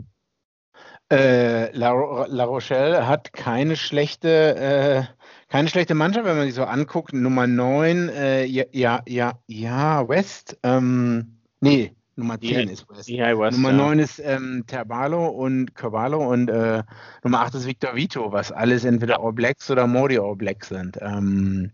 Äh, 1.10 1.74
La, 1.76 2.26
La, 2.26 2.44
Rochelle 2.44 3.06
hat 3.08 3.32
keine 3.32 3.76
schlechte, 3.76 4.56
äh, 4.56 5.02
keine 5.48 5.68
schlechte 5.68 5.94
Mannschaft, 5.94 6.26
wenn 6.26 6.36
man 6.36 6.46
sich 6.46 6.54
so 6.54 6.64
anguckt. 6.64 7.14
Nummer 7.14 7.46
9, 7.46 8.10
äh, 8.10 8.44
ja, 8.44 8.64
ja, 8.72 9.02
ja, 9.06 9.32
ja, 9.46 10.06
West. 10.06 10.58
Ähm, 10.62 11.38
nee, 11.60 11.94
Nummer 12.16 12.38
10 12.38 12.50
ja, 12.50 12.72
ist 12.72 12.86
West. 12.90 13.08
West 13.08 13.56
Nummer 13.56 13.70
ja. 13.70 13.76
9 13.76 13.98
ist 14.00 14.18
ähm, 14.18 14.64
Terbalo 14.66 15.28
und 15.28 15.74
Cavallo 15.74 16.28
und 16.28 16.50
äh, 16.50 16.82
Nummer 17.22 17.40
8 17.40 17.54
ist 17.54 17.66
Victor 17.66 17.94
Vito, 17.94 18.30
was 18.32 18.52
alles 18.52 18.84
entweder 18.84 19.20
All 19.20 19.32
Blacks 19.32 19.70
oder 19.70 19.86
Modi 19.86 20.18
All 20.18 20.36
Blacks 20.36 20.68
sind. 20.68 20.98
Ähm, 21.00 21.70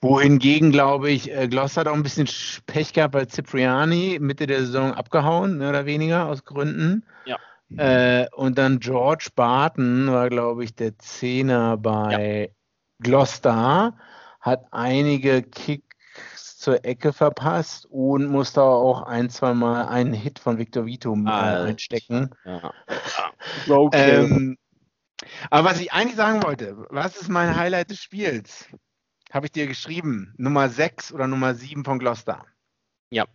wohingegen, 0.00 0.72
glaube 0.72 1.10
ich, 1.10 1.30
äh, 1.32 1.46
Gloucester 1.46 1.82
hat 1.82 1.88
auch 1.88 1.94
ein 1.94 2.02
bisschen 2.02 2.28
Pech 2.66 2.92
gehabt, 2.92 3.14
weil 3.14 3.28
Cipriani 3.28 4.18
Mitte 4.20 4.46
der 4.46 4.60
Saison 4.60 4.92
abgehauen, 4.92 5.58
mehr 5.58 5.68
oder 5.68 5.86
weniger, 5.86 6.26
aus 6.26 6.44
Gründen. 6.44 7.04
Ja. 7.26 7.36
Äh, 7.76 8.26
und 8.32 8.56
dann 8.56 8.80
George 8.80 9.28
Barton 9.34 10.10
war, 10.10 10.30
glaube 10.30 10.64
ich, 10.64 10.74
der 10.74 10.98
Zehner 10.98 11.76
bei 11.76 12.46
ja. 12.46 12.54
Gloucester, 13.00 13.96
hat 14.40 14.64
einige 14.70 15.42
Kicks 15.42 16.58
zur 16.58 16.84
Ecke 16.84 17.12
verpasst 17.12 17.86
und 17.86 18.26
musste 18.26 18.62
auch 18.62 19.02
ein, 19.02 19.30
zwei 19.30 19.54
Mal 19.54 19.86
einen 19.86 20.12
Hit 20.12 20.38
von 20.38 20.58
Victor 20.58 20.86
Vito 20.86 21.14
äh, 21.14 21.28
einstecken. 21.28 22.30
Ja. 22.44 22.72
Okay. 23.68 24.24
ähm, 24.24 24.58
aber 25.50 25.68
was 25.70 25.80
ich 25.80 25.92
eigentlich 25.92 26.16
sagen 26.16 26.42
wollte, 26.42 26.76
was 26.90 27.16
ist 27.16 27.28
mein 27.28 27.56
Highlight 27.56 27.90
des 27.90 28.00
Spiels? 28.00 28.66
Habe 29.30 29.46
ich 29.46 29.52
dir 29.52 29.66
geschrieben. 29.66 30.34
Nummer 30.38 30.68
6 30.68 31.12
oder 31.12 31.26
Nummer 31.26 31.54
7 31.54 31.84
von 31.84 31.98
Gloucester. 31.98 32.44
Ja. 33.10 33.26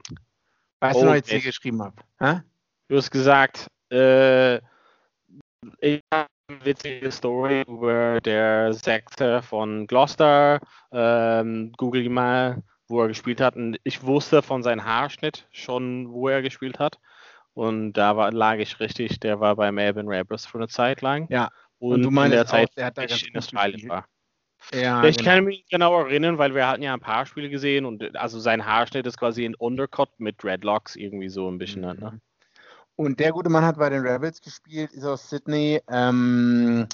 Weißt 0.79 0.95
okay. 0.95 1.01
du 1.01 1.05
noch, 1.05 1.15
jetzt 1.15 1.29
hier 1.29 1.41
geschrieben 1.41 1.81
habe? 1.83 2.43
Du 2.87 2.97
hast 2.97 3.11
gesagt, 3.11 3.67
äh, 3.93 4.57
ich 5.79 6.01
habe 6.13 6.27
eine 6.49 6.65
witzige 6.65 7.11
Story 7.11 7.63
über 7.67 8.19
der 8.21 8.73
Sechser 8.73 9.41
von 9.41 9.87
Gloucester. 9.87 10.59
Ähm, 10.91 11.71
Google 11.77 12.09
mal, 12.09 12.63
wo 12.87 13.01
er 13.01 13.07
gespielt 13.07 13.39
hat. 13.41 13.55
Und 13.55 13.77
ich 13.83 14.03
wusste 14.03 14.41
von 14.41 14.63
seinem 14.63 14.83
Haarschnitt 14.83 15.47
schon, 15.51 16.11
wo 16.11 16.27
er 16.27 16.41
gespielt 16.41 16.79
hat. 16.79 16.99
Und 17.53 17.93
da 17.93 18.17
war, 18.17 18.31
lag 18.31 18.57
ich 18.57 18.79
richtig. 18.79 19.19
Der 19.19 19.39
war 19.39 19.55
bei 19.55 19.71
Melbourne 19.71 20.09
Rebels 20.09 20.45
für 20.45 20.57
eine 20.57 20.67
Zeit 20.67 21.01
lang. 21.01 21.27
Ja. 21.29 21.49
Und, 21.79 21.95
und 21.95 22.01
du 22.03 22.11
meinst 22.11 22.33
in 22.33 22.37
der 22.37 22.45
Zeit, 22.45 22.69
auch, 22.69 22.73
der 22.75 22.85
hat 22.85 22.97
da 22.97 23.03
ich 23.03 23.27
in 23.27 23.37
Australien 23.37 23.89
war. 23.89 24.05
Ja, 24.73 25.03
ich 25.03 25.17
genau. 25.17 25.29
kann 25.29 25.43
mich 25.43 25.65
genau 25.69 25.99
erinnern, 25.99 26.37
weil 26.37 26.55
wir 26.55 26.67
hatten 26.67 26.81
ja 26.81 26.93
ein 26.93 27.01
paar 27.01 27.25
Spiele 27.25 27.49
gesehen 27.49 27.85
und 27.85 28.15
also 28.15 28.39
sein 28.39 28.65
Haarschnitt 28.65 29.05
ist 29.05 29.17
quasi 29.17 29.43
ein 29.43 29.55
Undercut 29.55 30.09
mit 30.19 30.41
Dreadlocks 30.41 30.95
irgendwie 30.95 31.27
so 31.27 31.51
ein 31.51 31.57
bisschen. 31.57 31.81
Mhm. 31.81 31.99
Ne? 31.99 32.21
Und 32.95 33.19
der 33.19 33.31
gute 33.31 33.49
Mann 33.49 33.65
hat 33.65 33.77
bei 33.77 33.89
den 33.89 34.05
Rebels 34.05 34.41
gespielt, 34.41 34.91
ist 34.91 35.03
aus 35.03 35.29
Sydney. 35.29 35.81
Ähm, 35.89 36.87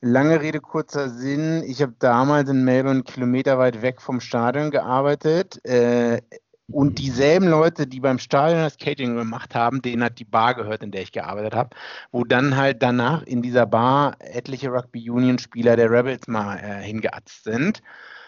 lange 0.00 0.40
Rede, 0.40 0.60
kurzer 0.60 1.08
Sinn. 1.08 1.62
Ich 1.66 1.80
habe 1.80 1.94
damals 1.98 2.50
in 2.50 2.64
Melbourne 2.64 3.02
kilometerweit 3.02 3.80
weg 3.80 4.02
vom 4.02 4.20
Stadion 4.20 4.70
gearbeitet. 4.70 5.64
Äh, 5.64 6.20
und 6.68 6.98
dieselben 6.98 7.48
Leute, 7.48 7.86
die 7.86 8.00
beim 8.00 8.18
Stadion 8.18 8.60
das 8.60 8.76
Catering 8.76 9.16
gemacht 9.16 9.54
haben, 9.54 9.82
denen 9.82 10.02
hat 10.02 10.18
die 10.18 10.24
Bar 10.24 10.54
gehört, 10.54 10.82
in 10.82 10.90
der 10.90 11.02
ich 11.02 11.12
gearbeitet 11.12 11.54
habe, 11.54 11.76
wo 12.10 12.24
dann 12.24 12.56
halt 12.56 12.82
danach 12.82 13.22
in 13.22 13.40
dieser 13.40 13.66
Bar 13.66 14.16
etliche 14.18 14.70
Rugby 14.70 15.08
Union 15.08 15.38
Spieler 15.38 15.76
der 15.76 15.90
Rebels 15.90 16.26
mal 16.26 16.58
äh, 16.58 16.82
hingeatzt 16.82 17.44
sind. 17.44 17.82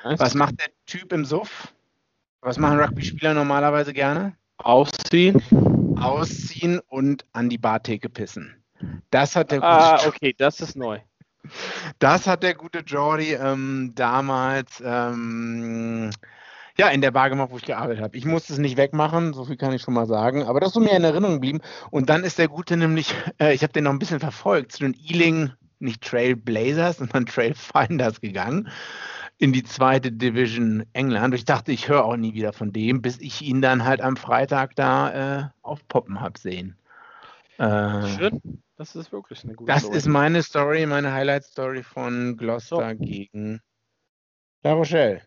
Was, 0.05 0.35
macht 0.35 0.61
der 0.61 0.69
Typ 0.87 1.13
im 1.13 1.25
Suff? 1.25 1.75
Was 2.41 2.59
machen 2.59 2.79
Rugby-Spieler 2.79 3.35
normalerweise 3.35 3.93
gerne? 3.93 4.37
Ausziehen 4.59 5.43
ausziehen 6.01 6.81
und 6.89 7.25
an 7.33 7.49
die 7.49 7.59
Bartheke 7.59 8.09
pissen. 8.09 8.55
Das 9.11 9.37
hat 9.37 9.51
der 9.51 9.59
gute 9.59 9.69
Ah, 9.69 10.01
okay, 10.07 10.35
das 10.37 10.61
ist 10.61 10.77
neu. 10.77 10.99
Das 11.99 12.27
hat 12.27 12.43
der 12.43 12.55
gute 12.55 12.81
Jordi 12.81 13.33
ähm, 13.33 13.93
damals 13.95 14.83
ähm, 14.85 16.11
ja, 16.79 16.89
in 16.89 17.01
der 17.01 17.11
Bar 17.11 17.31
gemacht, 17.31 17.51
wo 17.51 17.57
ich 17.57 17.65
gearbeitet 17.65 18.03
habe. 18.03 18.17
Ich 18.17 18.25
musste 18.25 18.53
es 18.53 18.59
nicht 18.59 18.77
wegmachen, 18.77 19.33
so 19.33 19.45
viel 19.45 19.57
kann 19.57 19.73
ich 19.73 19.83
schon 19.83 19.95
mal 19.95 20.07
sagen, 20.07 20.45
aber 20.45 20.61
das 20.61 20.71
ist 20.71 20.79
mir 20.83 20.97
in 20.97 21.05
Erinnerung 21.05 21.35
geblieben. 21.35 21.61
Und 21.91 22.09
dann 22.11 22.23
ist 22.23 22.39
der 22.39 22.49
Gute 22.49 22.77
nämlich, 22.77 23.15
äh, 23.41 23.55
ich 23.55 23.63
habe 23.63 23.73
den 23.73 23.85
noch 23.85 23.93
ein 23.93 23.99
bisschen 23.99 24.21
verfolgt, 24.21 24.73
zu 24.73 24.81
den 24.81 24.95
Ealing, 24.95 25.53
nicht 25.81 26.03
Trailblazers, 26.03 26.97
sondern 26.99 27.27
Trailfinders 27.27 28.21
gegangen 28.21 28.69
in 29.39 29.53
die 29.53 29.63
zweite 29.63 30.11
Division 30.13 30.85
England. 30.93 31.35
Ich 31.35 31.45
dachte, 31.45 31.73
ich 31.73 31.89
höre 31.89 32.05
auch 32.05 32.17
nie 32.17 32.35
wieder 32.35 32.53
von 32.53 32.73
dem, 32.73 33.01
bis 33.01 33.21
ich 33.21 33.43
ihn 33.43 33.63
dann 33.63 33.85
halt 33.85 34.01
am 34.01 34.17
Freitag 34.17 34.75
da 34.75 35.41
äh, 35.41 35.49
aufpoppen 35.63 36.21
habe 36.21 36.39
sehen. 36.39 36.77
Äh, 37.59 38.07
Schön. 38.09 38.63
Das 38.77 38.95
ist 38.95 39.11
wirklich 39.11 39.43
eine 39.45 39.55
gute 39.55 39.73
Das 39.73 39.83
Story. 39.83 39.97
ist 39.97 40.07
meine 40.07 40.43
Story, 40.43 40.87
meine 40.87 41.13
Highlight-Story 41.13 41.83
von 41.83 42.37
Gloucester 42.37 42.91
so. 42.91 43.05
gegen 43.05 43.61
La 44.63 44.73
Rochelle. 44.73 45.23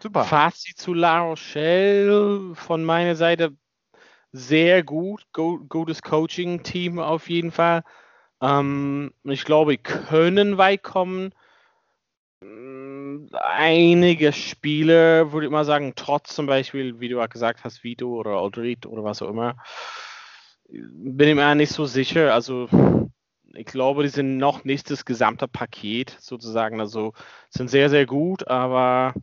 Super. 0.00 0.24
Fazit 0.24 0.78
zu 0.78 0.94
La 0.94 1.20
Rochelle 1.20 2.54
von 2.54 2.84
meiner 2.84 3.14
Seite 3.14 3.56
sehr 4.32 4.82
gut. 4.82 5.26
Go 5.32 5.58
gutes 5.68 6.02
Coaching-Team 6.02 6.98
auf 6.98 7.28
jeden 7.28 7.52
Fall. 7.52 7.84
Ähm, 8.40 9.12
ich 9.24 9.44
glaube, 9.44 9.72
wir 9.72 9.78
können 9.78 10.58
weit 10.58 10.82
kommen 10.82 11.32
einige 13.32 14.32
Spiele, 14.32 15.32
würde 15.32 15.46
ich 15.46 15.52
mal 15.52 15.64
sagen, 15.64 15.92
trotz 15.96 16.34
zum 16.34 16.46
Beispiel, 16.46 17.00
wie 17.00 17.08
du 17.08 17.26
gesagt 17.28 17.64
hast, 17.64 17.84
Vito 17.84 18.08
oder 18.08 18.32
Aldrit 18.32 18.86
oder 18.86 19.04
was 19.04 19.22
auch 19.22 19.28
immer, 19.28 19.56
bin 20.68 21.28
ich 21.28 21.34
mir 21.34 21.54
nicht 21.54 21.72
so 21.72 21.84
sicher. 21.84 22.32
Also 22.32 22.68
ich 23.54 23.66
glaube, 23.66 24.02
die 24.02 24.08
sind 24.08 24.38
noch 24.38 24.64
nicht 24.64 24.90
das 24.90 25.04
gesamte 25.04 25.48
Paket 25.48 26.16
sozusagen. 26.20 26.80
Also 26.80 27.12
sind 27.50 27.68
sehr, 27.68 27.90
sehr 27.90 28.06
gut, 28.06 28.48
aber 28.48 29.14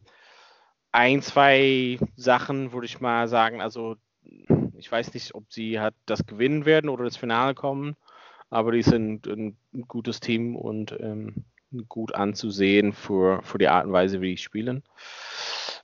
ein, 0.91 1.21
zwei 1.21 1.99
Sachen 2.15 2.71
würde 2.71 2.85
ich 2.85 2.99
mal 2.99 3.27
sagen, 3.27 3.61
also 3.61 3.95
ich 4.77 4.91
weiß 4.91 5.13
nicht, 5.13 5.35
ob 5.35 5.51
sie 5.51 5.79
halt 5.79 5.95
das 6.05 6.25
gewinnen 6.25 6.65
werden 6.65 6.89
oder 6.89 7.05
ins 7.05 7.17
Finale 7.17 7.53
kommen, 7.53 7.95
aber 8.49 8.71
die 8.71 8.81
sind 8.81 9.27
ein 9.27 9.57
gutes 9.87 10.19
Team 10.19 10.55
und 10.55 10.95
ähm, 10.99 11.45
gut 11.87 12.15
anzusehen 12.15 12.93
für, 12.93 13.41
für 13.43 13.57
die 13.57 13.67
Art 13.67 13.85
und 13.85 13.93
Weise, 13.93 14.21
wie 14.21 14.31
die 14.31 14.37
spielen. 14.37 14.83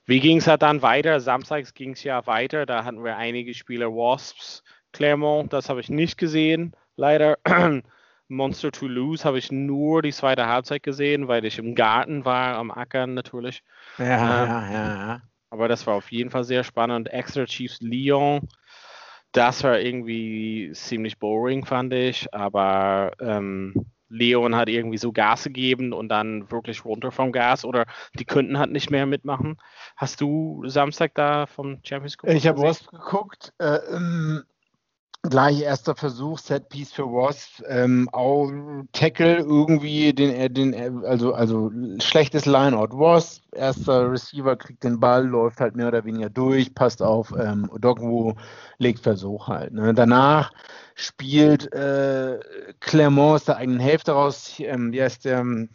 Wie 0.04 0.20
ging 0.20 0.38
es 0.38 0.46
halt 0.46 0.62
dann 0.62 0.82
weiter? 0.82 1.20
Samstags 1.20 1.74
ging 1.74 1.92
es 1.92 2.04
ja 2.04 2.26
weiter. 2.26 2.66
Da 2.66 2.84
hatten 2.84 3.04
wir 3.04 3.16
einige 3.16 3.54
Spieler, 3.54 3.88
Wasps, 3.88 4.62
Clermont, 4.92 5.52
das 5.52 5.68
habe 5.68 5.80
ich 5.80 5.90
nicht 5.90 6.16
gesehen, 6.16 6.74
leider. 6.96 7.38
Monster 8.28 8.72
Toulouse 8.72 9.24
habe 9.24 9.38
ich 9.38 9.52
nur 9.52 10.02
die 10.02 10.12
zweite 10.12 10.46
Halbzeit 10.46 10.82
gesehen, 10.82 11.28
weil 11.28 11.44
ich 11.44 11.58
im 11.58 11.76
Garten 11.76 12.24
war, 12.24 12.56
am 12.56 12.72
Ackern 12.72 13.14
natürlich. 13.14 13.62
Ja, 13.98 14.42
ähm, 14.42 14.48
ja, 14.48 14.70
ja, 14.70 15.06
ja. 15.06 15.22
Aber 15.50 15.68
das 15.68 15.86
war 15.86 15.94
auf 15.94 16.10
jeden 16.10 16.30
Fall 16.30 16.42
sehr 16.42 16.64
spannend. 16.64 17.12
Extra 17.12 17.44
Chiefs 17.44 17.80
Lyon, 17.80 18.48
das 19.30 19.62
war 19.62 19.78
irgendwie 19.78 20.72
ziemlich 20.72 21.18
boring, 21.18 21.64
fand 21.64 21.92
ich. 21.92 22.32
Aber 22.34 23.12
ähm, 23.20 23.86
Leon 24.08 24.54
hat 24.54 24.68
irgendwie 24.68 24.98
so 24.98 25.12
Gas 25.12 25.44
gegeben 25.44 25.92
und 25.92 26.08
dann 26.08 26.50
wirklich 26.50 26.84
runter 26.84 27.10
vom 27.10 27.32
Gas 27.32 27.64
oder 27.64 27.86
die 28.18 28.24
könnten 28.24 28.58
halt 28.58 28.70
nicht 28.70 28.90
mehr 28.90 29.06
mitmachen. 29.06 29.58
Hast 29.96 30.20
du 30.20 30.62
Samstag 30.66 31.14
da 31.14 31.46
vom 31.46 31.80
Champions 31.82 32.18
Cup? 32.18 32.30
Ich 32.30 32.46
habe 32.46 32.62
was 32.62 32.86
geguckt. 32.86 33.52
Äh, 33.58 33.76
ähm, 33.94 34.44
gleich 35.28 35.62
erster 35.62 35.94
Versuch, 35.94 36.38
Set 36.38 36.68
Piece 36.68 36.92
für 36.92 37.04
Wasp, 37.04 37.62
ähm, 37.68 38.08
auch 38.12 38.50
Tackle 38.92 39.38
irgendwie 39.38 40.12
den, 40.12 40.34
äh, 40.34 40.50
den 40.50 40.72
äh, 40.72 40.90
also, 41.06 41.32
also 41.34 41.70
schlechtes 42.00 42.46
Lineout. 42.46 42.98
Wasp, 42.98 43.42
erster 43.52 44.10
Receiver 44.10 44.56
kriegt 44.56 44.84
den 44.84 45.00
Ball, 45.00 45.26
läuft 45.26 45.60
halt 45.60 45.76
mehr 45.76 45.88
oder 45.88 46.04
weniger 46.04 46.30
durch, 46.30 46.74
passt 46.74 47.02
auf, 47.02 47.32
ähm, 47.38 47.70
Dogwu 47.78 48.34
legt 48.78 49.00
Versuch 49.00 49.48
halt. 49.48 49.72
Ne? 49.72 49.94
Danach 49.94 50.52
spielt 50.94 51.72
äh, 51.72 52.38
Clermont 52.80 53.36
aus 53.36 53.44
der 53.44 53.56
eigenen 53.56 53.80
Hälfte 53.80 54.12
raus. 54.12 54.54
Ähm, 54.58 54.92
wie 54.92 55.02
heißt 55.02 55.24
der 55.24 55.38
ähm, 55.38 55.70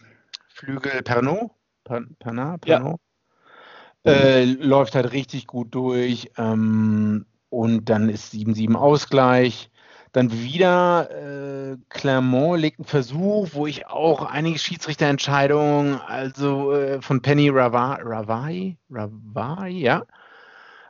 Flügel 0.48 1.02
Pernod? 1.04 1.52
Pernod? 1.84 2.20
Pernod? 2.20 2.62
Ja. 2.66 4.12
Äh, 4.12 4.46
läuft 4.46 4.96
halt 4.96 5.12
richtig 5.12 5.46
gut 5.46 5.76
durch. 5.76 6.32
Ähm, 6.38 7.26
und 7.52 7.90
dann 7.90 8.10
ist 8.10 8.34
7-7 8.34 8.76
Ausgleich. 8.76 9.70
Dann 10.14 10.32
wieder 10.32 11.10
äh, 11.12 11.78
Clermont 11.90 12.60
legt 12.60 12.80
einen 12.80 12.88
Versuch, 12.88 13.50
wo 13.54 13.68
ich 13.68 13.88
auch 13.88 14.26
einige 14.26 14.58
Schiedsrichterentscheidungen, 14.58 16.02
also 16.02 16.74
äh, 16.74 17.02
von 17.02 17.22
Penny 17.22 17.50
Ravai, 17.50 18.00
Ravai, 18.04 18.78
Ravai, 18.90 19.70
ja, 19.70 20.04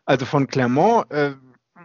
also 0.06 0.26
von 0.26 0.48
Clermont, 0.48 1.12
äh, 1.12 1.34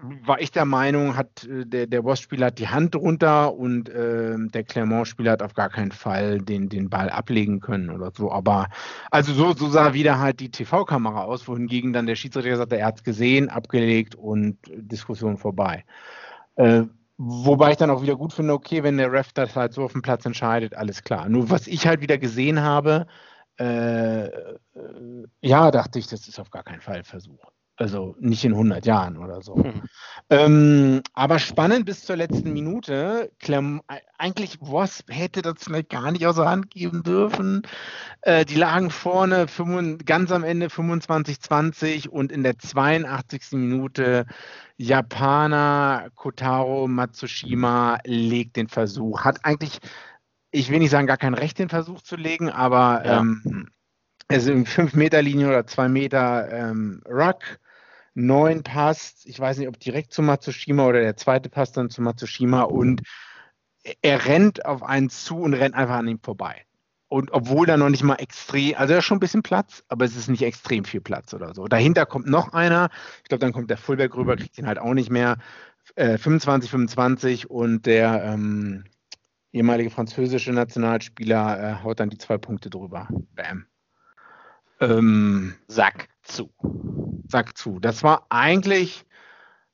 war 0.03 0.41
ich 0.41 0.51
der 0.51 0.65
Meinung, 0.65 1.17
hat 1.17 1.45
äh, 1.45 1.67
der, 1.67 1.87
der 1.87 2.03
Boss-Spieler 2.03 2.47
hat 2.47 2.59
die 2.59 2.69
Hand 2.69 2.95
drunter 2.95 3.55
und 3.55 3.89
äh, 3.89 4.37
der 4.39 4.65
Clermont-Spieler 4.65 5.33
hat 5.33 5.43
auf 5.43 5.55
gar 5.55 5.69
keinen 5.71 5.93
Fall 5.93 6.39
den, 6.39 6.69
den 6.69 6.91
Ball 6.91 7.11
ablegen 7.11 7.61
können 7.61 7.91
oder 7.91 8.13
so. 8.15 8.31
Aber 8.31 8.69
also 9.11 9.33
so, 9.33 9.53
so 9.53 9.69
sah 9.69 9.95
wieder 9.95 10.19
halt 10.19 10.41
die 10.41 10.51
TV-Kamera 10.51 11.25
aus, 11.25 11.49
wohingegen 11.49 11.93
dann 11.93 12.07
der 12.07 12.17
Schiedsrichter 12.17 12.57
sagte, 12.57 12.79
er 12.79 12.87
hat 12.87 12.99
es 12.99 13.05
gesehen, 13.05 13.49
abgelegt 13.49 14.15
und 14.15 14.59
Diskussion 14.67 15.37
vorbei. 15.37 15.85
Äh, 16.57 16.85
Wobei 17.19 17.71
ich 17.71 17.79
dann 17.79 17.89
auch 17.89 18.03
wieder 18.03 18.17
gut 18.17 18.35
finde, 18.35 18.53
okay, 18.53 18.83
wenn 18.83 18.99
der 18.99 19.11
Ref 19.11 19.33
das 19.33 19.57
halt 19.57 19.73
so 19.73 19.83
auf 19.85 19.93
dem 19.93 20.03
Platz 20.03 20.27
entscheidet, 20.27 20.75
alles 20.75 21.03
klar. 21.03 21.29
Nur 21.31 21.49
was 21.49 21.67
ich 21.67 21.87
halt 21.87 22.03
wieder 22.03 22.19
gesehen 22.19 22.61
habe, 22.61 23.07
äh, 23.59 24.27
äh 24.27 24.53
ja, 25.41 25.71
dachte 25.71 25.99
ich, 25.99 26.09
das 26.09 26.29
ist 26.29 26.39
auf 26.39 26.51
gar 26.51 26.63
keinen 26.63 26.83
Fall 26.83 27.05
Versuch. 27.05 27.41
Also 27.79 28.17
nicht 28.19 28.43
in 28.45 28.53
100 28.53 28.87
Jahren 28.87 29.19
oder 29.19 29.43
so. 29.43 29.57
Hm. 29.57 29.83
Ähm, 30.31 31.03
aber 31.13 31.39
spannend 31.39 31.85
bis 31.85 32.07
zur 32.07 32.17
letzten 32.17 32.55
Minute. 32.55 33.31
Clem, 33.39 33.83
eigentlich, 34.17 34.59
Wasp 34.63 35.11
hätte 35.11 35.43
das 35.43 35.63
vielleicht 35.63 35.91
gar 35.91 36.11
nicht 36.11 36.27
außer 36.27 36.49
Hand 36.49 36.71
geben 36.71 37.03
dürfen. 37.03 37.63
Äh, 38.23 38.47
die 38.47 38.55
lagen 38.55 38.89
vorne 38.89 39.47
5, 39.47 40.07
ganz 40.07 40.33
am 40.33 40.43
Ende 40.43 40.69
25-20 40.69 42.09
und 42.09 42.33
in 42.33 42.43
der 42.43 42.59
82. 42.59 43.53
Minute 43.53 44.25
Japaner 44.79 46.09
Kotaro 46.15 46.89
Matsushima 46.89 47.99
legt 48.05 48.57
den 48.57 48.69
Versuch. 48.69 49.25
Hat 49.25 49.45
eigentlich, 49.45 49.81
ich 50.51 50.71
will 50.71 50.79
nicht 50.79 50.91
sagen, 50.91 51.07
gar 51.07 51.19
kein 51.19 51.35
Recht, 51.35 51.59
den 51.59 51.69
Versuch 51.69 52.01
zu 52.01 52.17
legen, 52.17 52.49
aber 52.49 53.03
ja. 53.05 53.21
ähm, 53.21 53.69
also 54.29 54.51
in 54.51 54.65
5-Meter-Linie 54.67 55.49
oder 55.49 55.67
2 55.67 55.89
Meter 55.89 56.51
ähm, 56.51 57.03
Ruck 57.07 57.43
9 58.17 58.63
passt, 58.63 59.27
ich 59.27 59.39
weiß 59.39 59.59
nicht, 59.59 59.69
ob 59.69 59.79
direkt 59.79 60.13
zu 60.13 60.23
Matsushima 60.23 60.87
oder 60.87 61.01
der 61.01 61.17
zweite 61.17 61.51
passt 61.51 61.77
dann 61.77 61.91
zu 61.91 62.01
Matsushima 62.01 62.63
und 62.63 63.03
er 64.03 64.27
rennt 64.27 64.65
auf 64.65 64.83
einen 64.83 65.11
zu 65.11 65.37
und 65.37 65.55
rennt 65.55 65.75
einfach 65.75 65.97
an 65.97 66.09
ihm 66.09 66.19
vorbei. 66.21 66.63
Und 67.09 67.31
obwohl 67.33 67.67
da 67.67 67.77
noch 67.77 67.91
nicht 67.91 68.03
mal 68.03 68.17
extrem, 68.17 68.75
also 68.77 68.95
da 68.95 68.99
ist 68.99 69.05
schon 69.05 69.19
ein 69.19 69.21
bisschen 69.21 69.43
Platz, 69.43 69.85
aber 69.89 70.05
es 70.05 70.17
ist 70.17 70.29
nicht 70.29 70.43
extrem 70.43 70.85
viel 70.85 71.01
Platz 71.01 71.35
oder 71.35 71.55
so. 71.55 71.67
Dahinter 71.69 72.05
kommt 72.07 72.27
noch 72.27 72.53
einer, 72.53 72.89
ich 73.23 73.29
glaube, 73.29 73.41
dann 73.41 73.53
kommt 73.53 73.71
der 73.71 73.77
Fullback 73.77 74.17
rüber, 74.17 74.37
kriegt 74.37 74.59
ihn 74.59 74.67
halt 74.67 74.79
auch 74.79 74.95
nicht 74.95 75.11
mehr. 75.11 75.37
Äh, 75.95 76.19
25, 76.19 76.71
25 76.71 77.51
und 77.51 77.87
der 77.87 78.25
ähm, 78.25 78.85
ehemalige 79.53 79.91
französische 79.91 80.53
Nationalspieler 80.53 81.61
äh, 81.61 81.85
haut 81.85 82.01
dann 82.01 82.11
die 82.11 82.19
zwei 82.19 82.39
Punkte 82.39 82.71
drüber. 82.71 83.09
Bam. 83.35 83.67
Ähm, 84.81 85.55
Sack 85.69 86.09
zu. 86.23 86.51
Sack 87.29 87.57
zu. 87.57 87.81
Das 87.81 88.03
war 88.03 88.27
eigentlich 88.29 89.07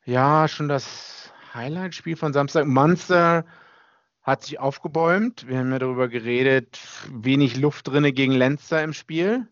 ja 0.04 0.49
schon 0.49 0.68
das 0.68 1.32
Highlight-Spiel 1.54 2.16
von 2.16 2.32
Samstag. 2.32 2.66
Munster 2.66 3.44
hat 4.23 4.44
sich 4.44 4.61
aufgebäumt. 4.61 5.47
Wir 5.49 5.59
haben 5.59 5.73
ja 5.73 5.78
darüber 5.78 6.09
geredet, 6.09 6.80
wenig 7.11 7.56
Luft 7.56 7.88
drinne 7.88 8.12
gegen 8.12 8.32
Leinster 8.32 8.82
im 8.82 8.92
Spiel. 8.92 9.49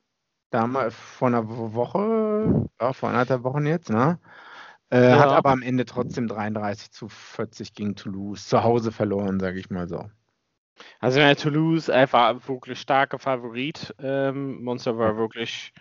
Damals 0.51 0.95
vor 0.95 1.29
einer 1.29 1.49
Woche, 1.49 2.69
ja, 2.81 2.93
vor 2.93 3.09
anderthalb 3.11 3.45
Wochen 3.45 3.67
jetzt, 3.67 3.91
ne? 3.91 4.19
Äh, 4.91 5.11
ja. 5.11 5.19
Hat 5.21 5.29
aber 5.29 5.51
am 5.51 5.63
Ende 5.63 5.85
trotzdem 5.85 6.27
33 6.27 6.91
zu 6.91 7.09
40 7.09 7.75
gegen 7.75 7.95
Toulouse 7.95 8.49
zu 8.49 8.65
Hause 8.65 8.91
verloren, 8.91 9.39
sage 9.39 9.61
ich 9.61 9.71
mal 9.71 9.89
so. 9.89 10.11
Also 11.01 11.21
ja, 11.21 11.35
Toulouse 11.35 11.91
einfach 11.91 12.49
wirklich 12.49 12.81
starker 12.81 13.19
Favorit. 13.19 13.95
Ähm, 14.03 14.63
Monster 14.63 14.99
war 14.99 15.17
wirklich 15.17 15.73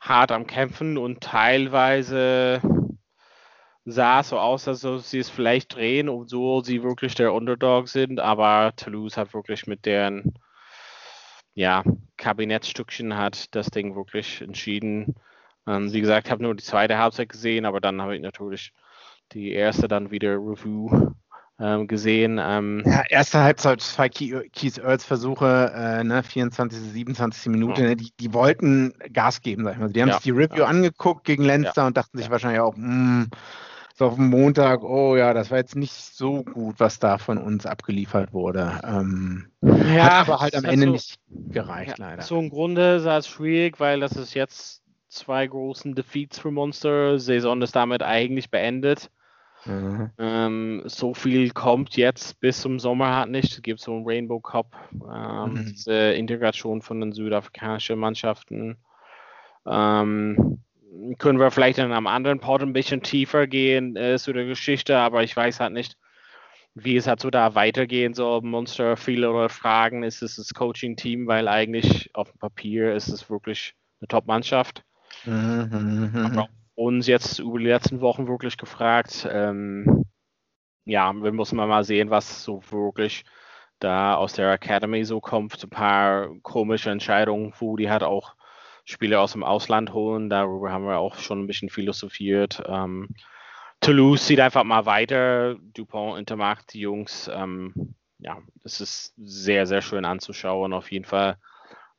hart 0.00 0.32
am 0.32 0.46
Kämpfen 0.46 0.98
und 0.98 1.20
teilweise 1.22 2.60
sah 3.84 4.20
es 4.20 4.28
so 4.28 4.38
aus, 4.38 4.68
als 4.68 4.84
ob 4.84 5.00
sie 5.00 5.18
es 5.18 5.30
vielleicht 5.30 5.74
drehen, 5.74 6.08
obwohl 6.08 6.64
sie 6.64 6.82
wirklich 6.82 7.14
der 7.14 7.32
Underdog 7.32 7.88
sind, 7.88 8.20
aber 8.20 8.72
Toulouse 8.76 9.16
hat 9.16 9.34
wirklich 9.34 9.66
mit 9.66 9.86
deren 9.86 10.34
ja, 11.54 11.82
Kabinettstückchen 12.16 13.16
hat 13.16 13.54
das 13.54 13.70
Ding 13.70 13.96
wirklich 13.96 14.40
entschieden. 14.42 15.16
Ähm, 15.66 15.92
wie 15.92 16.00
gesagt, 16.00 16.30
habe 16.30 16.42
nur 16.42 16.54
die 16.54 16.62
zweite 16.62 16.98
Halbzeit 16.98 17.28
gesehen, 17.30 17.64
aber 17.66 17.80
dann 17.80 18.00
habe 18.00 18.14
ich 18.14 18.22
natürlich 18.22 18.72
die 19.32 19.52
erste 19.52 19.88
dann 19.88 20.10
wieder 20.10 20.34
Review 20.36 21.12
gesehen. 21.58 22.40
Ähm, 22.40 22.82
ja, 22.86 23.02
erste 23.08 23.40
Halbzeit 23.40 23.80
zwei 23.80 24.08
Keith 24.08 24.78
Earls 24.78 25.04
Versuche, 25.04 25.72
äh, 25.74 26.04
ne, 26.04 26.22
24. 26.22 26.78
27. 26.78 27.46
Minute, 27.46 27.82
ja. 27.82 27.88
ne, 27.88 27.96
die, 27.96 28.12
die 28.18 28.32
wollten 28.32 28.94
Gas 29.12 29.40
geben, 29.40 29.64
sag 29.64 29.72
ich 29.72 29.78
mal. 29.78 29.90
Die 29.90 30.00
haben 30.00 30.08
ja, 30.08 30.14
sich 30.14 30.22
die 30.22 30.30
Review 30.30 30.62
ja. 30.62 30.66
angeguckt 30.66 31.24
gegen 31.24 31.44
Leinster 31.44 31.86
und 31.86 31.96
dachten 31.96 32.16
sich 32.16 32.30
wahrscheinlich 32.30 32.60
auch, 32.60 32.76
mh, 32.76 32.84
hm, 32.84 33.30
so 33.98 34.06
auf 34.06 34.14
dem 34.14 34.30
Montag, 34.30 34.84
oh 34.84 35.16
ja, 35.16 35.34
das 35.34 35.50
war 35.50 35.58
jetzt 35.58 35.74
nicht 35.74 35.92
so 35.92 36.44
gut, 36.44 36.76
was 36.78 37.00
da 37.00 37.18
von 37.18 37.36
uns 37.36 37.66
abgeliefert 37.66 38.32
wurde. 38.32 38.80
Ähm, 38.84 39.48
ja, 39.60 40.04
hat 40.04 40.28
aber 40.28 40.40
halt 40.40 40.54
am 40.54 40.64
Ende 40.64 40.86
so, 40.86 40.92
nicht 40.92 41.16
gereicht, 41.28 41.98
leider. 41.98 42.22
So 42.22 42.38
im 42.38 42.48
Grunde 42.48 43.00
sah 43.00 43.18
es 43.18 43.26
schwierig, 43.26 43.80
weil 43.80 43.98
das 43.98 44.12
ist 44.12 44.34
jetzt 44.34 44.82
zwei 45.08 45.44
großen 45.44 45.96
Defeats 45.96 46.38
für 46.38 46.52
Monster. 46.52 47.18
Saison 47.18 47.60
ist 47.62 47.74
damit 47.74 48.04
eigentlich 48.04 48.52
beendet. 48.52 49.10
Mhm. 49.64 50.10
Ähm, 50.18 50.82
so 50.86 51.14
viel 51.14 51.50
kommt 51.50 51.96
jetzt 51.96 52.40
bis 52.40 52.60
zum 52.60 52.78
Sommer 52.78 53.14
halt 53.14 53.30
nicht. 53.30 53.52
Es 53.52 53.62
gibt 53.62 53.80
so 53.80 53.92
einen 53.92 54.06
Rainbow 54.06 54.40
Cup, 54.40 54.76
ähm, 54.92 55.54
mhm. 55.54 55.66
diese 55.66 56.12
Integration 56.12 56.82
von 56.82 57.00
den 57.00 57.12
südafrikanischen 57.12 57.98
Mannschaften. 57.98 58.76
Ähm, 59.66 60.60
können 61.18 61.38
wir 61.38 61.50
vielleicht 61.50 61.78
in 61.78 61.92
einem 61.92 62.06
anderen 62.06 62.40
Pod 62.40 62.62
ein 62.62 62.72
bisschen 62.72 63.02
tiefer 63.02 63.46
gehen 63.46 63.96
äh, 63.96 64.18
zu 64.18 64.32
der 64.32 64.46
Geschichte, 64.46 64.98
aber 64.98 65.22
ich 65.22 65.36
weiß 65.36 65.60
halt 65.60 65.72
nicht, 65.72 65.96
wie 66.74 66.96
es 66.96 67.06
halt 67.06 67.20
so 67.20 67.30
da 67.30 67.54
weitergehen 67.54 68.14
soll. 68.14 68.42
Monster, 68.42 68.96
viele 68.96 69.48
Fragen, 69.48 70.02
ist 70.02 70.22
es 70.22 70.36
das 70.36 70.54
Coaching-Team, 70.54 71.26
weil 71.26 71.48
eigentlich 71.48 72.10
auf 72.14 72.30
dem 72.30 72.38
Papier 72.38 72.94
ist 72.94 73.08
es 73.08 73.28
wirklich 73.28 73.74
eine 74.00 74.08
Top-Mannschaft. 74.08 74.84
Mhm, 75.24 75.68
mhm, 75.70 76.10
mhm. 76.12 76.48
Uns 76.78 77.08
jetzt 77.08 77.40
über 77.40 77.58
die 77.58 77.66
letzten 77.66 78.00
Wochen 78.00 78.28
wirklich 78.28 78.56
gefragt. 78.56 79.28
Ähm, 79.30 80.04
ja, 80.84 81.12
wir 81.12 81.32
müssen 81.32 81.56
mal 81.56 81.82
sehen, 81.82 82.10
was 82.10 82.44
so 82.44 82.62
wirklich 82.70 83.24
da 83.80 84.14
aus 84.14 84.34
der 84.34 84.52
Academy 84.52 85.04
so 85.04 85.20
kommt. 85.20 85.62
Ein 85.62 85.70
paar 85.70 86.28
komische 86.42 86.90
Entscheidungen, 86.90 87.52
wo 87.58 87.76
die 87.76 87.90
halt 87.90 88.04
auch 88.04 88.36
Spieler 88.84 89.20
aus 89.20 89.32
dem 89.32 89.42
Ausland 89.42 89.92
holen. 89.92 90.30
Darüber 90.30 90.70
haben 90.70 90.84
wir 90.84 90.98
auch 90.98 91.16
schon 91.16 91.42
ein 91.42 91.46
bisschen 91.48 91.68
philosophiert. 91.68 92.62
Ähm, 92.66 93.08
Toulouse 93.80 94.28
sieht 94.28 94.40
einfach 94.40 94.62
mal 94.62 94.86
weiter. 94.86 95.56
Dupont, 95.74 96.16
Intermacht, 96.16 96.72
die 96.74 96.80
Jungs. 96.80 97.28
Ähm, 97.32 97.96
ja, 98.20 98.38
es 98.62 98.80
ist 98.80 99.14
sehr, 99.16 99.66
sehr 99.66 99.82
schön 99.82 100.04
anzuschauen, 100.04 100.72
auf 100.72 100.92
jeden 100.92 101.04
Fall. 101.04 101.38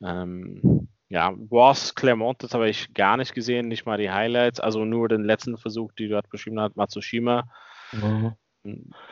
Ähm, 0.01 0.87
ja, 1.09 1.33
Ross, 1.51 1.95
Clermont, 1.95 2.43
das 2.43 2.53
habe 2.53 2.69
ich 2.69 2.93
gar 2.93 3.17
nicht 3.17 3.33
gesehen, 3.33 3.67
nicht 3.67 3.85
mal 3.85 3.97
die 3.97 4.11
Highlights, 4.11 4.59
also 4.59 4.85
nur 4.85 5.09
den 5.09 5.23
letzten 5.23 5.57
Versuch, 5.57 5.91
die 5.93 6.03
du 6.03 6.09
gerade 6.09 6.29
beschrieben 6.29 6.59
hast, 6.59 6.77
Matsushima. 6.77 7.49
Mhm. 7.91 8.35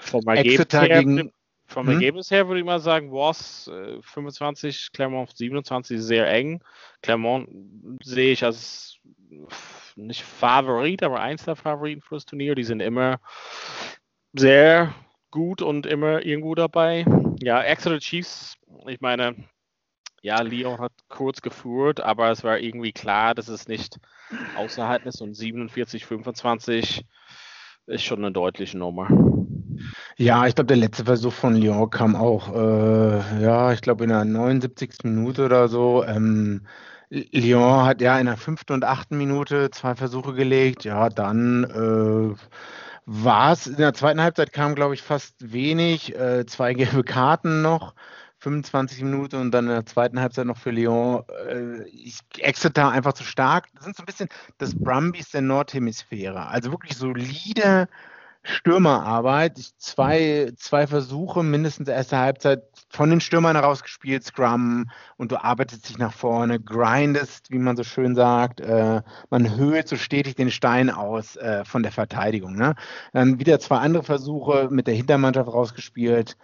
Vom, 0.01 0.27
Ergebnis 0.27 0.67
her, 0.71 0.89
gegen, 0.89 1.31
vom 1.65 1.87
hm? 1.87 1.93
Ergebnis 1.93 2.29
her 2.29 2.47
würde 2.47 2.59
ich 2.59 2.65
mal 2.65 2.79
sagen, 2.79 3.09
Ross 3.09 3.67
äh, 3.67 3.99
25, 4.01 4.91
Clermont 4.93 5.35
27, 5.35 5.99
sehr 5.99 6.29
eng. 6.31 6.63
Clermont 7.01 7.49
sehe 8.03 8.31
ich 8.31 8.43
als 8.43 8.99
nicht 9.95 10.23
Favorit, 10.23 11.01
aber 11.01 11.19
eins 11.19 11.45
der 11.45 11.55
Favoriten 11.55 12.01
für 12.01 12.15
das 12.15 12.25
Turnier. 12.25 12.53
Die 12.53 12.63
sind 12.63 12.81
immer 12.81 13.19
sehr 14.33 14.93
gut 15.31 15.63
und 15.63 15.87
immer 15.87 16.23
irgendwo 16.23 16.53
dabei. 16.53 17.05
Ja, 17.41 17.63
Exeter 17.63 17.99
Chiefs, 17.99 18.55
ich 18.87 19.01
meine, 19.01 19.35
ja, 20.21 20.41
Lyon 20.41 20.79
hat 20.79 20.91
kurz 21.09 21.41
geführt, 21.41 21.99
aber 21.99 22.31
es 22.31 22.43
war 22.43 22.59
irgendwie 22.59 22.91
klar, 22.91 23.35
dass 23.35 23.47
es 23.47 23.67
nicht 23.67 23.99
außerhalb 24.57 25.05
ist 25.05 25.21
und 25.21 25.33
47, 25.33 26.05
25 26.05 27.05
ist 27.87 28.03
schon 28.03 28.19
eine 28.19 28.31
deutliche 28.31 28.77
Nummer. 28.77 29.07
Ja, 30.17 30.47
ich 30.47 30.55
glaube, 30.55 30.67
der 30.67 30.77
letzte 30.77 31.05
Versuch 31.05 31.33
von 31.33 31.55
Lyon 31.55 31.89
kam 31.89 32.15
auch, 32.15 32.53
äh, 32.53 33.41
ja, 33.41 33.71
ich 33.73 33.81
glaube 33.81 34.03
in 34.03 34.09
der 34.09 34.25
79. 34.25 35.03
Minute 35.03 35.45
oder 35.45 35.67
so. 35.67 36.03
Ähm, 36.03 36.65
Lyon 37.09 37.85
hat 37.85 38.01
ja 38.01 38.19
in 38.19 38.25
der 38.25 38.37
fünften 38.37 38.73
und 38.73 38.83
achten 38.83 39.17
Minute 39.17 39.69
zwei 39.71 39.95
Versuche 39.95 40.33
gelegt. 40.33 40.83
Ja, 40.83 41.09
dann 41.09 41.63
äh, 41.63 42.35
war 43.05 43.53
es, 43.53 43.67
in 43.67 43.77
der 43.77 43.93
zweiten 43.93 44.21
Halbzeit 44.21 44.51
kam, 44.51 44.75
glaube 44.75 44.93
ich, 44.93 45.01
fast 45.01 45.53
wenig, 45.53 46.15
äh, 46.15 46.45
zwei 46.45 46.73
gelbe 46.73 47.03
Karten 47.03 47.61
noch. 47.61 47.93
25 48.47 49.03
Minuten 49.03 49.35
und 49.35 49.51
dann 49.51 49.65
in 49.65 49.71
der 49.71 49.85
zweiten 49.85 50.21
Halbzeit 50.21 50.45
noch 50.45 50.57
für 50.57 50.71
Lyon. 50.71 51.23
Äh, 51.49 51.83
ich, 51.89 52.19
Exeter 52.37 52.89
einfach 52.89 53.13
zu 53.13 53.23
stark. 53.23 53.67
Das 53.75 53.83
sind 53.83 53.97
so 53.97 54.03
ein 54.03 54.05
bisschen 54.05 54.29
das 54.57 54.73
Brumbies 54.73 55.31
der 55.31 55.41
Nordhemisphäre. 55.41 56.47
Also 56.47 56.71
wirklich 56.71 56.95
solide 56.95 57.89
Stürmerarbeit. 58.43 59.57
Zwei, 59.77 60.53
zwei 60.55 60.87
Versuche, 60.87 61.43
mindestens 61.43 61.89
erste 61.89 62.17
Halbzeit 62.17 62.63
von 62.89 63.09
den 63.09 63.19
Stürmern 63.19 63.57
herausgespielt, 63.57 64.23
Scrum 64.23 64.89
und 65.17 65.33
du 65.33 65.43
arbeitest 65.43 65.89
dich 65.89 65.97
nach 65.97 66.13
vorne, 66.13 66.57
grindest, 66.57 67.51
wie 67.51 67.59
man 67.59 67.75
so 67.75 67.83
schön 67.83 68.15
sagt. 68.15 68.61
Äh, 68.61 69.01
man 69.29 69.57
höhlt 69.57 69.89
so 69.89 69.97
stetig 69.97 70.35
den 70.35 70.51
Stein 70.51 70.89
aus 70.89 71.35
äh, 71.35 71.65
von 71.65 71.83
der 71.83 71.91
Verteidigung. 71.91 72.55
Ne? 72.55 72.75
Dann 73.11 73.39
wieder 73.39 73.59
zwei 73.59 73.79
andere 73.79 74.03
Versuche 74.03 74.69
mit 74.71 74.87
der 74.87 74.95
Hintermannschaft 74.95 75.51
rausgespielt. 75.51 76.37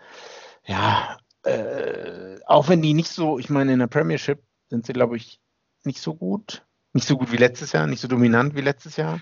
Ja, 0.66 1.18
äh, 1.44 2.40
auch 2.46 2.70
wenn 2.70 2.82
die 2.82 2.94
nicht 2.94 3.10
so, 3.10 3.40
ich 3.40 3.50
meine, 3.50 3.74
in 3.74 3.80
der 3.80 3.88
Premiership 3.88 4.42
sind 4.70 4.86
sie, 4.86 4.94
glaube 4.94 5.18
ich, 5.18 5.40
nicht 5.84 6.00
so 6.00 6.14
gut. 6.14 6.66
Nicht 6.94 7.08
so 7.08 7.18
gut 7.18 7.32
wie 7.32 7.38
letztes 7.38 7.72
Jahr, 7.72 7.88
nicht 7.88 8.02
so 8.02 8.08
dominant 8.08 8.56
wie 8.56 8.62
letztes 8.62 8.98
Jahr. 8.98 9.20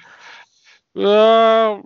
Ja, 0.93 1.81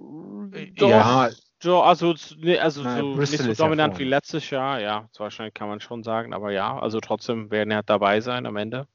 doch, 0.76 0.90
ja 0.90 1.30
also, 1.64 1.82
also 1.82 2.14
Naja, 2.38 2.70
so, 2.70 2.84
nicht 3.16 3.38
so 3.38 3.48
ja 3.48 3.54
dominant 3.54 3.94
vorne. 3.94 4.00
wie 4.00 4.10
letztes 4.10 4.50
Jahr, 4.50 4.80
ja, 4.80 5.08
so 5.12 5.24
wahrscheinlich 5.24 5.54
kann 5.54 5.68
man 5.68 5.80
schon 5.80 6.04
sagen, 6.04 6.34
aber 6.34 6.52
ja, 6.52 6.78
also 6.78 7.00
trotzdem 7.00 7.52
werden 7.52 7.72
er 7.72 7.84
dabei 7.84 8.22
sein 8.22 8.46
am 8.46 8.56
Ende. 8.56 8.88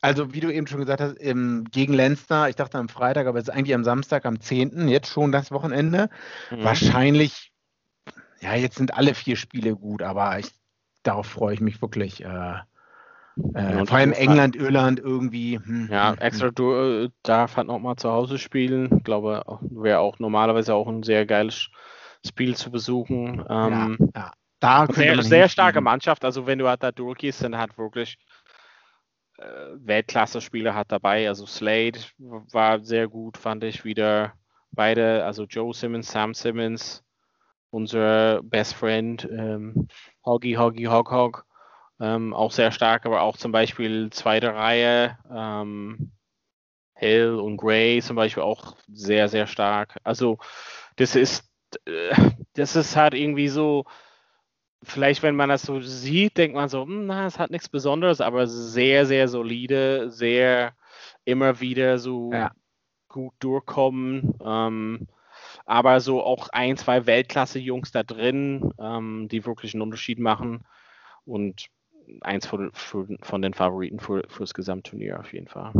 Also, 0.00 0.32
wie 0.32 0.40
du 0.40 0.52
eben 0.52 0.68
schon 0.68 0.78
gesagt 0.78 1.00
hast, 1.00 1.16
im, 1.16 1.64
gegen 1.72 1.92
Leinster, 1.92 2.48
ich 2.48 2.54
dachte 2.54 2.78
am 2.78 2.88
Freitag, 2.88 3.26
aber 3.26 3.38
es 3.38 3.48
ist 3.48 3.54
eigentlich 3.54 3.74
am 3.74 3.82
Samstag, 3.82 4.26
am 4.26 4.40
10., 4.40 4.88
jetzt 4.88 5.10
schon 5.10 5.32
das 5.32 5.50
Wochenende. 5.50 6.08
Mhm. 6.50 6.62
Wahrscheinlich, 6.62 7.52
ja, 8.40 8.54
jetzt 8.54 8.76
sind 8.76 8.94
alle 8.94 9.14
vier 9.14 9.34
Spiele 9.34 9.74
gut, 9.74 10.02
aber 10.02 10.38
ich, 10.38 10.50
darauf 11.02 11.26
freue 11.26 11.54
ich 11.54 11.60
mich 11.60 11.80
wirklich. 11.82 12.24
Äh, 12.24 12.54
äh, 13.54 13.76
und 13.76 13.88
vor 13.88 13.98
allem 13.98 14.12
du- 14.12 14.16
England, 14.18 14.56
Irland 14.56 15.00
irgendwie. 15.00 15.58
hm, 15.58 15.88
Ja, 15.88 16.12
hm, 16.12 16.18
extra 16.18 16.50
du, 16.50 16.72
äh, 16.72 17.10
darf 17.22 17.56
halt 17.56 17.66
nochmal 17.68 17.96
zu 17.96 18.10
Hause 18.10 18.38
spielen. 18.38 18.98
Ich 18.98 19.04
glaube, 19.04 19.44
wäre 19.60 20.00
auch 20.00 20.18
normalerweise 20.18 20.74
auch 20.74 20.88
ein 20.88 21.02
sehr 21.02 21.26
geiles 21.26 21.70
Spiel 22.26 22.56
zu 22.56 22.70
besuchen. 22.70 23.38
hm. 23.38 23.46
Ähm, 23.48 23.98
ja, 24.14 24.22
ja. 24.22 24.32
Da 24.60 24.86
sehr, 24.92 25.22
sehr 25.22 25.48
starke. 25.48 25.80
Mannschaft. 25.80 26.24
Also 26.24 26.46
wenn 26.46 26.58
du 26.58 26.68
halt 26.68 26.82
da 26.82 26.90
durchgehst, 26.92 27.42
dann 27.44 27.56
hat 27.56 27.78
wirklich 27.78 28.18
äh, 29.38 29.44
Weltklasse-Spieler 29.76 30.74
hat 30.74 30.92
dabei. 30.92 31.28
Also 31.28 31.46
Slade 31.46 31.98
war 32.18 32.80
sehr 32.84 33.08
gut, 33.08 33.36
fand 33.38 33.64
ich 33.64 33.84
wieder. 33.84 34.34
Beide, 34.72 35.24
also 35.24 35.44
Joe 35.44 35.72
Simmons, 35.74 36.10
Sam 36.10 36.34
Simmons, 36.34 37.02
unser 37.70 38.42
Best 38.42 38.74
Friend, 38.74 39.28
ähm, 39.30 39.88
Hoggy, 40.28 40.54
Hoggy, 40.54 40.84
Hog, 40.84 41.10
Hog, 41.10 41.46
ähm, 42.00 42.34
auch 42.34 42.52
sehr 42.52 42.72
stark, 42.72 43.06
aber 43.06 43.22
auch 43.22 43.36
zum 43.38 43.52
Beispiel 43.52 44.10
zweite 44.10 44.54
Reihe, 44.54 45.18
ähm, 45.32 46.12
Hill 46.94 47.36
und 47.36 47.56
Gray 47.58 48.02
zum 48.02 48.16
Beispiel 48.16 48.42
auch 48.42 48.76
sehr, 48.92 49.28
sehr 49.28 49.46
stark. 49.46 49.96
Also 50.04 50.38
das 50.96 51.16
ist, 51.16 51.50
äh, 51.86 52.14
das 52.54 52.76
ist 52.76 52.96
halt 52.96 53.14
irgendwie 53.14 53.48
so, 53.48 53.84
vielleicht 54.82 55.22
wenn 55.22 55.36
man 55.36 55.48
das 55.48 55.62
so 55.62 55.80
sieht, 55.80 56.36
denkt 56.38 56.56
man 56.56 56.68
so, 56.68 56.82
hm, 56.82 57.06
na, 57.06 57.26
es 57.26 57.38
hat 57.38 57.50
nichts 57.50 57.68
Besonderes, 57.68 58.20
aber 58.20 58.46
sehr, 58.46 59.06
sehr 59.06 59.28
solide, 59.28 60.10
sehr 60.10 60.74
immer 61.24 61.60
wieder 61.60 61.98
so 61.98 62.32
Ja. 62.32 62.50
gut 63.08 63.34
durchkommen. 63.40 64.34
Ähm, 64.44 65.08
aber 65.68 66.00
so 66.00 66.24
auch 66.24 66.48
ein, 66.48 66.78
zwei 66.78 67.04
Weltklasse-Jungs 67.04 67.92
da 67.92 68.02
drin, 68.02 68.72
ähm, 68.80 69.28
die 69.30 69.44
wirklich 69.44 69.74
einen 69.74 69.82
Unterschied 69.82 70.18
machen. 70.18 70.64
Und 71.26 71.66
eins 72.22 72.46
von, 72.46 72.70
von, 72.72 73.42
den 73.42 73.52
Favoriten 73.52 74.00
für, 74.00 74.24
fürs 74.30 74.54
Gesamtturnier 74.54 75.20
auf 75.20 75.30
jeden 75.34 75.46
Fall. 75.46 75.74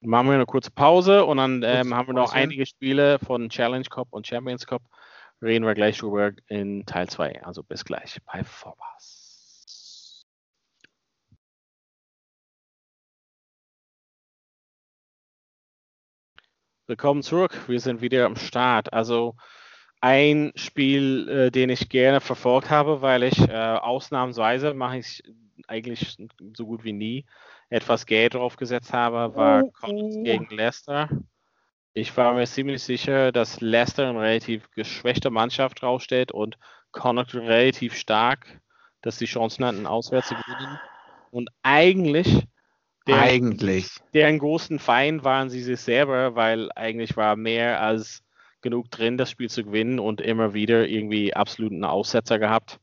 Machen 0.00 0.26
wir 0.26 0.34
eine 0.34 0.46
kurze 0.46 0.72
Pause 0.72 1.24
und 1.24 1.36
dann 1.36 1.62
ähm, 1.62 1.94
haben 1.94 2.08
wir 2.08 2.14
noch 2.14 2.32
einige 2.32 2.66
Spiele 2.66 3.20
von 3.20 3.48
Challenge 3.48 3.86
Cup 3.88 4.08
und 4.10 4.26
Champions 4.26 4.66
Cup. 4.66 4.82
Reden 5.40 5.64
wir 5.64 5.74
gleich 5.74 5.98
drüber 5.98 6.32
in 6.48 6.84
Teil 6.84 7.08
2. 7.08 7.44
Also 7.44 7.62
bis 7.62 7.84
gleich 7.84 8.18
bei 8.24 8.42
Vorbas. 8.42 9.17
Willkommen 16.88 17.22
zurück. 17.22 17.68
Wir 17.68 17.80
sind 17.80 18.00
wieder 18.00 18.24
am 18.24 18.36
Start. 18.36 18.94
Also 18.94 19.36
ein 20.00 20.52
Spiel, 20.54 21.28
äh, 21.28 21.50
den 21.50 21.68
ich 21.68 21.90
gerne 21.90 22.22
verfolgt 22.22 22.70
habe, 22.70 23.02
weil 23.02 23.24
ich 23.24 23.38
äh, 23.46 23.52
ausnahmsweise 23.52 24.72
mache 24.72 24.96
ich 24.96 25.22
eigentlich 25.66 26.16
so 26.54 26.64
gut 26.64 26.84
wie 26.84 26.94
nie 26.94 27.26
etwas 27.68 28.06
Geld 28.06 28.32
drauf 28.32 28.56
gesetzt 28.56 28.94
habe, 28.94 29.36
war 29.36 29.64
Collins 29.64 30.16
gegen 30.24 30.48
Leicester. 30.48 31.10
Ich 31.92 32.16
war 32.16 32.32
mir 32.32 32.46
ziemlich 32.46 32.82
sicher, 32.82 33.32
dass 33.32 33.60
Leicester 33.60 34.08
eine 34.08 34.22
relativ 34.22 34.70
geschwächte 34.70 35.28
Mannschaft 35.28 35.82
draufsteht 35.82 36.32
und 36.32 36.56
Connacht 36.90 37.34
relativ 37.34 37.96
stark, 37.96 38.62
dass 39.02 39.18
die 39.18 39.26
Chancen 39.26 39.66
hatten, 39.66 39.86
auswärts 39.86 40.28
zu 40.28 40.36
gewinnen. 40.36 40.80
Und 41.32 41.50
eigentlich, 41.62 42.44
deren, 43.08 43.20
Eigentlich. 43.20 43.88
deren 44.14 44.38
großen 44.38 44.78
Feind 44.78 45.24
waren 45.24 45.50
sie 45.50 45.62
sich 45.62 45.80
selber, 45.80 46.36
weil 46.36 46.70
eigentlich 46.76 47.16
war 47.16 47.36
mehr 47.36 47.80
als 47.80 48.22
genug 48.60 48.90
drin, 48.90 49.18
das 49.18 49.30
Spiel 49.30 49.48
zu 49.48 49.64
gewinnen 49.64 49.98
und 49.98 50.20
immer 50.20 50.54
wieder 50.54 50.86
irgendwie 50.88 51.34
absoluten 51.34 51.84
Aussetzer 51.84 52.38
gehabt. 52.38 52.80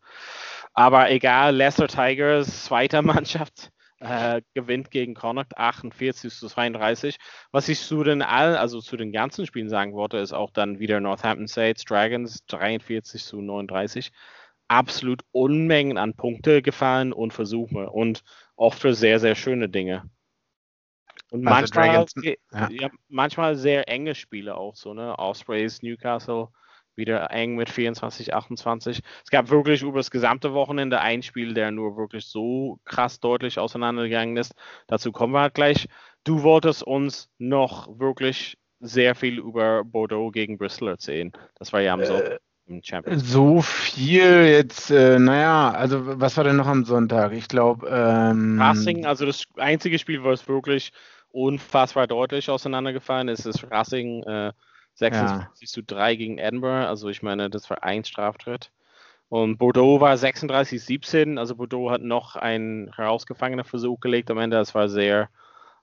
Aber 0.74 1.10
egal, 1.12 1.56
Leicester 1.56 1.88
Tigers, 1.88 2.66
zweiter 2.66 3.02
Mannschaft, 3.04 3.72
äh, 4.00 4.42
gewinnt 4.54 4.92
gegen 4.92 5.14
Connacht 5.14 5.58
48 5.58 6.34
zu 6.34 6.48
32. 6.48 7.18
Was 7.52 7.70
ich 7.70 7.80
zu 7.80 8.04
den 8.04 8.22
all, 8.22 8.58
also 8.58 8.82
zu 8.82 8.98
den 8.98 9.12
ganzen 9.12 9.46
Spielen 9.46 9.70
sagen 9.70 9.94
wollte, 9.94 10.18
ist 10.18 10.34
auch 10.34 10.52
dann 10.52 10.80
wieder 10.80 11.00
Northampton 11.00 11.48
Saints 11.48 11.86
Dragons 11.86 12.46
43 12.48 13.24
zu 13.24 13.42
39. 13.42 14.12
Absolut 14.68 15.22
Unmengen 15.32 15.98
an 15.98 16.16
Punkte 16.16 16.62
gefallen 16.62 17.14
und 17.14 17.34
Versuche 17.34 17.90
und 17.90 18.24
oft 18.56 18.80
für 18.80 18.94
sehr, 18.94 19.20
sehr 19.20 19.36
schöne 19.36 19.70
Dinge. 19.70 20.10
Und 21.36 21.48
Also 21.48 21.60
manchmal, 21.74 21.88
Dragons, 21.90 22.14
ja. 22.52 22.70
ja. 22.70 22.90
manchmal 23.10 23.56
sehr 23.56 23.90
enge 23.90 24.16
Spiele 24.16 24.56
auch 24.56 24.76
so, 24.76 24.94
ne? 24.94 25.18
Ospreys, 25.20 25.82
Newcastle, 25.82 26.48
wieder 26.96 27.30
eng 27.32 27.56
mit 27.56 27.70
24, 27.70 28.34
28. 28.34 29.02
Es 29.24 29.30
gab 29.30 29.50
wirklich 29.50 29.82
über 29.82 29.98
das 29.98 30.12
gesamte 30.12 30.54
Wochenende 30.54 31.02
ein 31.02 31.24
Spiel, 31.24 31.54
der 31.54 31.72
nur 31.72 31.98
wirklich 31.98 32.26
so 32.26 32.80
krass 32.86 33.20
deutlich 33.20 33.60
auseinandergegangen 33.60 34.38
ist. 34.38 34.54
Dazu 34.88 35.12
kommen 35.12 35.34
wir 35.34 35.42
halt 35.42 35.56
gleich. 35.56 35.88
Du 36.24 36.44
wolltest 36.44 36.84
uns 36.84 37.30
noch 37.38 38.00
wirklich 38.00 38.58
sehr 38.80 39.16
viel 39.16 39.40
über 39.40 39.84
Bordeaux 39.84 40.32
gegen 40.32 40.58
Bristol 40.58 40.90
erzählen. 40.90 41.32
Das 41.56 41.74
war 41.74 41.82
ja 41.82 41.94
am 41.94 42.06
Sonntag 42.06 42.40
im 42.68 42.82
Champions. 42.84 43.30
So 43.30 43.62
viel 43.62 44.46
jetzt, 44.46 44.90
äh, 44.90 45.20
naja, 45.20 45.72
also 45.72 46.20
was 46.20 46.36
war 46.38 46.44
denn 46.44 46.56
noch 46.56 46.68
am 46.68 46.86
Sonntag? 46.86 47.34
Ich 47.34 47.48
glaube, 47.48 47.88
ähm, 47.90 48.60
Racing, 48.60 49.06
also 49.06 49.26
das 49.26 49.44
einzige 49.58 50.00
Spiel, 50.00 50.24
wo 50.24 50.32
es 50.32 50.48
wirklich 50.48 50.92
unfassbar 51.36 52.08
deutlich 52.08 52.50
auseinandergefallen 52.50 53.28
ist, 53.28 53.46
ist 53.46 53.70
Racing 53.70 54.24
äh, 54.24 54.54
56 54.96 55.70
zu 55.70 55.84
3 55.84 56.16
gegen 56.16 56.38
Edinburgh. 56.38 56.88
Also 56.88 57.10
ich 57.10 57.22
meine, 57.22 57.50
das 57.50 57.70
war 57.70 57.84
ein 57.84 58.06
Straftritt. 58.06 58.72
Und 59.28 59.58
Bordeaux 59.58 60.00
war 60.00 60.16
36-17. 60.16 61.38
Also 61.38 61.56
Bordeaux 61.56 61.92
hat 61.92 62.02
noch 62.02 62.38
einen 62.38 62.94
herausgefangenen 62.94 63.66
Versuch 63.66 64.00
gelegt 64.00 64.32
am 64.32 64.38
Ende. 64.38 64.56
Das 64.56 64.74
war 64.74 64.88
sehr, 64.88 65.30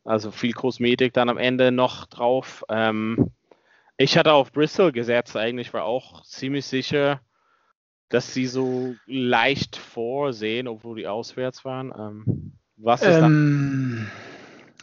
also 0.05 0.31
viel 0.31 0.55
Kosmetik 0.55 1.13
dann 1.13 1.29
am 1.29 1.39
Ende 1.39 1.71
noch 1.71 2.07
drauf. 2.07 2.65
Ähm, 2.71 3.31
ich 3.99 4.17
hatte 4.17 4.33
auf 4.33 4.53
Bristol 4.53 4.91
gesetzt, 4.91 5.37
eigentlich 5.37 5.75
war 5.75 5.85
auch 5.85 6.23
ziemlich 6.25 6.65
sicher, 6.65 7.21
dass 8.09 8.33
sie 8.33 8.47
so 8.47 8.95
leicht 9.07 9.77
vorsehen, 9.77 10.67
obwohl 10.67 10.97
die 10.97 11.07
auswärts 11.07 11.65
waren. 11.65 11.93
Ähm, 11.97 12.53
was 12.77 13.03
ist 13.03 13.21
da? 13.21 13.27
ähm, 13.27 14.11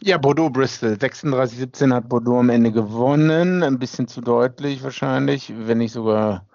ja, 0.02 0.18
Bordeaux-Bristol. 0.18 0.92
36-17 0.94 1.92
hat 1.92 2.08
Bordeaux 2.08 2.38
am 2.38 2.50
Ende 2.50 2.72
gewonnen. 2.72 3.62
Ein 3.62 3.78
bisschen 3.78 4.08
zu 4.08 4.20
deutlich 4.20 4.82
wahrscheinlich, 4.82 5.52
wenn 5.56 5.78
nicht 5.78 5.92
sogar 5.92 6.46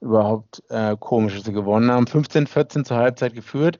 überhaupt 0.00 0.62
äh, 0.68 0.96
komisch, 0.98 1.36
dass 1.36 1.44
sie 1.44 1.52
gewonnen 1.52 1.90
haben. 1.90 2.06
15-14 2.06 2.84
zur 2.84 2.96
Halbzeit 2.96 3.34
geführt. 3.34 3.78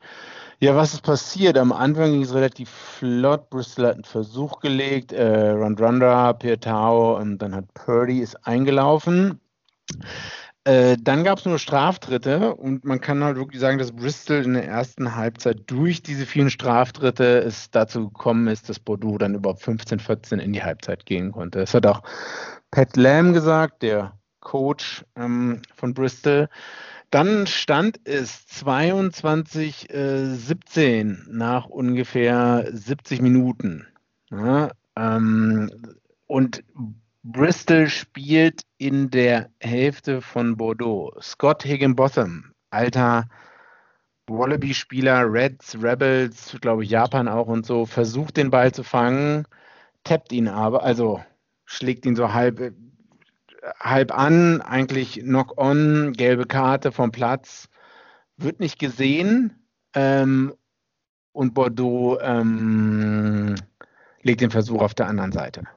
Ja, 0.60 0.76
was 0.76 0.94
ist 0.94 1.02
passiert? 1.02 1.58
Am 1.58 1.72
Anfang 1.72 2.12
ging 2.12 2.22
es 2.22 2.34
relativ 2.34 2.70
flott. 2.70 3.50
Bristol 3.50 3.86
hat 3.86 3.94
einen 3.94 4.04
Versuch 4.04 4.60
gelegt. 4.60 5.12
Äh, 5.12 5.50
Rondranda, 5.50 6.32
Piertau 6.34 7.16
und 7.16 7.38
dann 7.38 7.54
hat 7.54 7.72
Purdy 7.74 8.20
ist 8.20 8.46
eingelaufen. 8.46 9.40
Äh, 10.64 10.96
dann 11.00 11.24
gab 11.24 11.38
es 11.38 11.44
nur 11.44 11.58
Straftritte 11.58 12.54
und 12.54 12.84
man 12.84 13.00
kann 13.00 13.24
halt 13.24 13.36
wirklich 13.36 13.60
sagen, 13.60 13.78
dass 13.78 13.90
Bristol 13.90 14.44
in 14.44 14.54
der 14.54 14.64
ersten 14.66 15.16
Halbzeit 15.16 15.62
durch 15.66 16.02
diese 16.02 16.24
vielen 16.24 16.50
Straftritte 16.50 17.40
es 17.40 17.72
dazu 17.72 18.10
gekommen 18.10 18.46
ist, 18.46 18.68
dass 18.68 18.78
Bordeaux 18.78 19.18
dann 19.18 19.34
über 19.34 19.54
15-14 19.54 20.38
in 20.38 20.52
die 20.52 20.62
Halbzeit 20.62 21.04
gehen 21.04 21.32
konnte. 21.32 21.58
Das 21.58 21.74
hat 21.74 21.84
auch 21.86 22.04
Pat 22.70 22.96
Lamb 22.96 23.34
gesagt, 23.34 23.82
der 23.82 24.16
Coach 24.38 25.04
ähm, 25.16 25.62
von 25.74 25.94
Bristol. 25.94 26.48
Dann 27.10 27.48
stand 27.48 27.98
es 28.04 28.46
22-17 28.48 31.28
nach 31.28 31.66
ungefähr 31.66 32.68
70 32.72 33.20
Minuten. 33.20 33.88
Ja, 34.30 34.70
ähm, 34.96 35.72
und 36.26 36.62
Bristol 37.24 37.88
spielt 37.88 38.62
in 38.78 39.08
der 39.10 39.48
Hälfte 39.60 40.22
von 40.22 40.56
Bordeaux. 40.56 41.12
Scott 41.20 41.62
Higginbotham, 41.62 42.52
alter 42.70 43.28
Wallaby-Spieler, 44.26 45.32
Reds, 45.32 45.80
Rebels, 45.80 46.56
glaube 46.60 46.82
ich, 46.82 46.90
Japan 46.90 47.28
auch 47.28 47.46
und 47.46 47.64
so, 47.64 47.86
versucht 47.86 48.36
den 48.36 48.50
Ball 48.50 48.72
zu 48.72 48.82
fangen, 48.82 49.46
tappt 50.02 50.32
ihn 50.32 50.48
aber, 50.48 50.82
also 50.82 51.22
schlägt 51.64 52.06
ihn 52.06 52.16
so 52.16 52.32
halb, 52.32 52.74
halb 53.78 54.12
an, 54.12 54.60
eigentlich 54.60 55.20
Knock-on, 55.20 56.14
gelbe 56.14 56.46
Karte 56.46 56.90
vom 56.90 57.12
Platz, 57.12 57.68
wird 58.36 58.58
nicht 58.58 58.80
gesehen 58.80 59.62
ähm, 59.94 60.54
und 61.30 61.54
Bordeaux 61.54 62.18
ähm, 62.20 63.54
legt 64.22 64.40
den 64.40 64.50
Versuch 64.50 64.82
auf 64.82 64.94
der 64.94 65.06
anderen 65.06 65.30
Seite. 65.30 65.68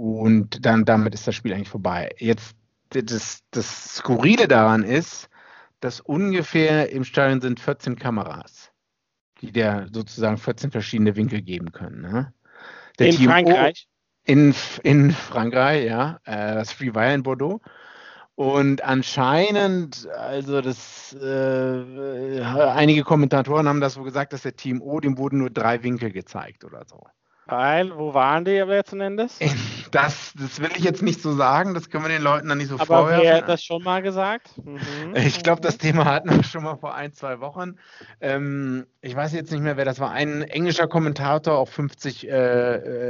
Und 0.00 0.64
dann 0.64 0.86
damit 0.86 1.12
ist 1.12 1.26
das 1.26 1.34
Spiel 1.34 1.52
eigentlich 1.52 1.68
vorbei. 1.68 2.08
Jetzt 2.16 2.56
das, 2.88 3.42
das 3.50 3.96
Skurrile 3.96 4.48
daran 4.48 4.82
ist, 4.82 5.28
dass 5.80 6.00
ungefähr 6.00 6.90
im 6.90 7.04
Stadion 7.04 7.42
sind 7.42 7.60
14 7.60 7.96
Kameras, 7.96 8.72
die 9.42 9.52
der 9.52 9.88
sozusagen 9.92 10.38
14 10.38 10.70
verschiedene 10.70 11.16
Winkel 11.16 11.42
geben 11.42 11.72
können. 11.72 12.00
Ne? 12.00 12.32
in 12.98 13.16
Team 13.16 13.28
Frankreich? 13.28 13.88
O, 13.88 14.32
in, 14.32 14.54
in 14.82 15.10
Frankreich, 15.10 15.84
ja. 15.84 16.18
Äh, 16.24 16.54
das 16.54 16.72
Free 16.72 16.94
Wire 16.94 17.12
in 17.12 17.22
Bordeaux. 17.22 17.60
Und 18.34 18.82
anscheinend, 18.82 20.08
also 20.16 20.62
das, 20.62 21.12
äh, 21.12 22.40
einige 22.42 23.02
Kommentatoren 23.02 23.68
haben 23.68 23.82
das 23.82 23.94
so 23.94 24.02
gesagt, 24.02 24.32
dass 24.32 24.42
der 24.42 24.56
Team 24.56 24.80
O, 24.80 24.98
dem 24.98 25.18
wurden 25.18 25.40
nur 25.40 25.50
drei 25.50 25.82
Winkel 25.82 26.10
gezeigt 26.10 26.64
oder 26.64 26.86
so. 26.86 27.02
Weil, 27.50 27.96
wo 27.96 28.14
waren 28.14 28.44
die 28.44 28.52
letzten 28.52 29.00
Endes? 29.00 29.38
Das, 29.90 30.32
das 30.38 30.60
will 30.60 30.70
ich 30.76 30.84
jetzt 30.84 31.02
nicht 31.02 31.20
so 31.20 31.34
sagen, 31.34 31.74
das 31.74 31.90
können 31.90 32.04
wir 32.04 32.10
den 32.10 32.22
Leuten 32.22 32.48
dann 32.48 32.58
nicht 32.58 32.68
so 32.68 32.76
Aber 32.76 32.86
vorwerfen. 32.86 33.24
wer 33.24 33.36
hat 33.38 33.48
das 33.48 33.64
schon 33.64 33.82
mal 33.82 34.02
gesagt? 34.02 34.52
Mhm. 34.64 34.78
Ich 35.16 35.42
glaube, 35.42 35.60
das 35.62 35.78
Thema 35.78 36.04
hatten 36.04 36.30
wir 36.30 36.44
schon 36.44 36.62
mal 36.62 36.76
vor 36.76 36.94
ein, 36.94 37.12
zwei 37.12 37.40
Wochen. 37.40 37.74
Ähm, 38.20 38.86
ich 39.00 39.16
weiß 39.16 39.32
jetzt 39.32 39.50
nicht 39.50 39.62
mehr, 39.62 39.76
wer 39.76 39.84
das 39.84 39.98
war. 39.98 40.12
Ein 40.12 40.42
englischer 40.42 40.86
Kommentator, 40.86 41.58
auch 41.58 41.68
50 41.68 42.28
äh, 42.28 42.36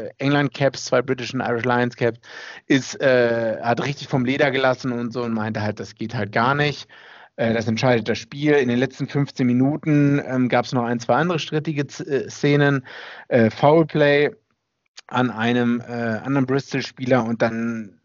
äh, 0.06 0.10
England-Caps, 0.16 0.86
zwei 0.86 1.02
British 1.02 1.34
und 1.34 1.40
Irish 1.40 1.64
Lions-Caps, 1.66 2.18
ist, 2.66 2.98
äh, 2.98 3.58
hat 3.60 3.84
richtig 3.84 4.08
vom 4.08 4.24
Leder 4.24 4.50
gelassen 4.50 4.92
und 4.92 5.12
so 5.12 5.22
und 5.22 5.34
meinte 5.34 5.60
halt, 5.60 5.80
das 5.80 5.94
geht 5.94 6.14
halt 6.14 6.32
gar 6.32 6.54
nicht. 6.54 6.88
Äh, 7.40 7.54
das 7.54 7.66
entscheidet 7.66 8.06
das 8.06 8.18
Spiel. 8.18 8.52
In 8.52 8.68
den 8.68 8.78
letzten 8.78 9.08
15 9.08 9.46
Minuten 9.46 10.20
ähm, 10.26 10.50
gab 10.50 10.66
es 10.66 10.72
noch 10.72 10.84
ein, 10.84 11.00
zwei 11.00 11.14
andere 11.14 11.38
strittige 11.38 11.82
äh, 11.82 12.28
Szenen. 12.28 12.84
Äh, 13.28 13.48
Foulplay 13.48 14.30
an 15.06 15.30
einem 15.30 15.80
äh, 15.80 15.92
anderen 16.22 16.44
Bristol-Spieler 16.44 17.24
und 17.24 17.40
dann 17.40 17.98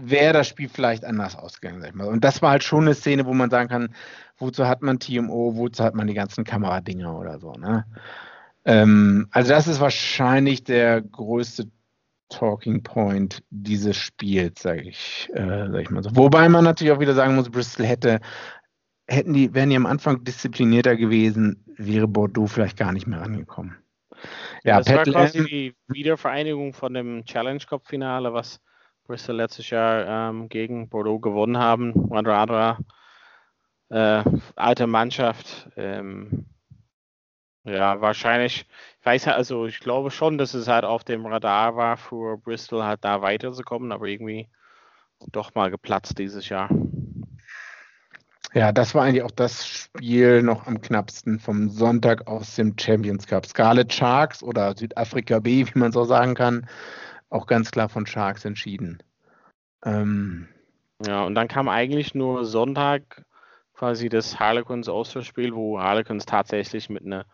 wäre 0.00 0.32
das 0.32 0.46
Spiel 0.46 0.68
vielleicht 0.68 1.04
anders 1.04 1.36
ausgegangen, 1.36 1.80
sag 1.80 1.90
ich 1.90 1.96
mal. 1.96 2.06
Und 2.06 2.22
das 2.22 2.42
war 2.42 2.52
halt 2.52 2.62
schon 2.62 2.84
eine 2.84 2.94
Szene, 2.94 3.26
wo 3.26 3.34
man 3.34 3.50
sagen 3.50 3.68
kann, 3.68 3.94
wozu 4.38 4.68
hat 4.68 4.82
man 4.82 5.00
TMO, 5.00 5.56
wozu 5.56 5.82
hat 5.82 5.96
man 5.96 6.06
die 6.06 6.14
ganzen 6.14 6.44
Kameradinger 6.44 7.18
oder 7.18 7.40
so. 7.40 7.52
Ne? 7.54 7.84
Ähm, 8.64 9.26
also 9.32 9.50
das 9.50 9.66
ist 9.66 9.80
wahrscheinlich 9.80 10.62
der 10.62 11.02
größte 11.02 11.68
Talking 12.28 12.84
Point 12.84 13.42
dieses 13.50 13.96
Spiels, 13.96 14.62
sage 14.62 14.82
ich, 14.82 15.28
äh, 15.34 15.66
sag 15.70 15.80
ich 15.80 15.90
mal 15.90 16.04
so. 16.04 16.14
Wobei 16.14 16.48
man 16.48 16.62
natürlich 16.62 16.92
auch 16.92 17.00
wieder 17.00 17.14
sagen 17.14 17.34
muss, 17.34 17.50
Bristol 17.50 17.84
hätte 17.84 18.20
hätten 19.10 19.32
die, 19.32 19.52
wären 19.54 19.70
die 19.70 19.76
am 19.76 19.86
Anfang 19.86 20.24
disziplinierter 20.24 20.96
gewesen, 20.96 21.64
wäre 21.76 22.06
Bordeaux 22.06 22.46
vielleicht 22.46 22.76
gar 22.76 22.92
nicht 22.92 23.06
mehr 23.06 23.20
rangekommen. 23.20 23.76
Ja, 24.64 24.78
das 24.78 24.86
Pat 24.86 25.06
war 25.06 25.24
quasi 25.24 25.44
die 25.44 25.76
Wiedervereinigung 25.88 26.72
von 26.74 26.94
dem 26.94 27.24
Challenge 27.24 27.60
Cup 27.68 27.86
Finale, 27.86 28.32
was 28.32 28.60
Bristol 29.04 29.36
letztes 29.36 29.70
Jahr 29.70 30.30
ähm, 30.30 30.48
gegen 30.48 30.88
Bordeaux 30.88 31.18
gewonnen 31.18 31.58
haben. 31.58 31.92
Radra 32.12 32.78
äh, 33.88 34.22
alte 34.56 34.86
Mannschaft. 34.86 35.68
Ähm, 35.76 36.46
ja, 37.64 38.00
wahrscheinlich, 38.00 38.66
ich 39.00 39.06
weiß 39.06 39.28
also 39.28 39.66
ich 39.66 39.80
glaube 39.80 40.10
schon, 40.10 40.38
dass 40.38 40.54
es 40.54 40.68
halt 40.68 40.84
auf 40.84 41.04
dem 41.04 41.26
Radar 41.26 41.76
war 41.76 41.96
für 41.96 42.38
Bristol 42.38 42.84
halt 42.84 43.04
da 43.04 43.20
weiterzukommen, 43.20 43.92
aber 43.92 44.06
irgendwie 44.06 44.48
doch 45.32 45.54
mal 45.54 45.70
geplatzt 45.70 46.18
dieses 46.18 46.48
Jahr. 46.48 46.70
Ja, 48.52 48.72
das 48.72 48.94
war 48.94 49.04
eigentlich 49.04 49.22
auch 49.22 49.30
das 49.30 49.66
Spiel 49.66 50.42
noch 50.42 50.66
am 50.66 50.80
knappsten 50.80 51.38
vom 51.38 51.68
Sonntag 51.70 52.26
aus 52.26 52.56
dem 52.56 52.74
Champions 52.78 53.26
Cup. 53.26 53.46
Scarlet 53.46 53.92
Sharks 53.92 54.42
oder 54.42 54.76
Südafrika 54.76 55.38
B, 55.38 55.66
wie 55.66 55.78
man 55.78 55.92
so 55.92 56.04
sagen 56.04 56.34
kann, 56.34 56.66
auch 57.28 57.46
ganz 57.46 57.70
klar 57.70 57.88
von 57.88 58.06
Sharks 58.06 58.44
entschieden. 58.44 59.02
Ähm, 59.84 60.48
ja, 61.06 61.22
und 61.22 61.36
dann 61.36 61.46
kam 61.46 61.68
eigentlich 61.68 62.14
nur 62.14 62.44
Sonntag 62.44 63.24
quasi 63.72 64.08
das 64.08 64.38
Harlequins 64.40 64.88
Auswärtsspiel, 64.88 65.54
wo 65.54 65.80
Harlequins 65.80 66.26
tatsächlich 66.26 66.90
mit 66.90 67.06
einer 67.06 67.26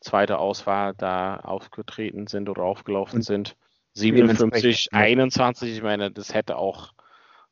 zweiten 0.00 0.32
Auswahl 0.32 0.94
da 0.96 1.36
aufgetreten 1.36 2.26
sind 2.26 2.48
oder 2.48 2.62
aufgelaufen 2.62 3.22
sind. 3.22 3.56
57, 3.94 4.88
21, 4.92 5.70
ich 5.70 5.82
meine, 5.82 6.10
das 6.10 6.32
hätte 6.32 6.56
auch 6.56 6.92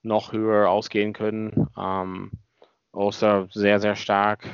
noch 0.02 0.32
höher 0.32 0.70
ausgehen 0.70 1.12
können. 1.12 1.68
Ähm, 1.78 2.32
Außer 2.92 3.48
sehr, 3.52 3.80
sehr 3.80 3.96
stark. 3.96 4.44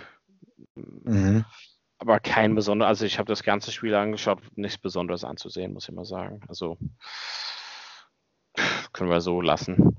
Mhm. 0.74 1.44
Aber 1.98 2.20
kein 2.20 2.54
besonderes, 2.54 2.88
also 2.88 3.06
ich 3.06 3.18
habe 3.18 3.28
das 3.28 3.42
ganze 3.42 3.72
Spiel 3.72 3.94
angeschaut, 3.94 4.40
nichts 4.54 4.78
Besonderes 4.78 5.24
anzusehen, 5.24 5.72
muss 5.72 5.88
ich 5.88 5.94
mal 5.94 6.04
sagen. 6.04 6.40
Also 6.48 6.76
können 8.92 9.10
wir 9.10 9.20
so 9.20 9.40
lassen. 9.40 9.96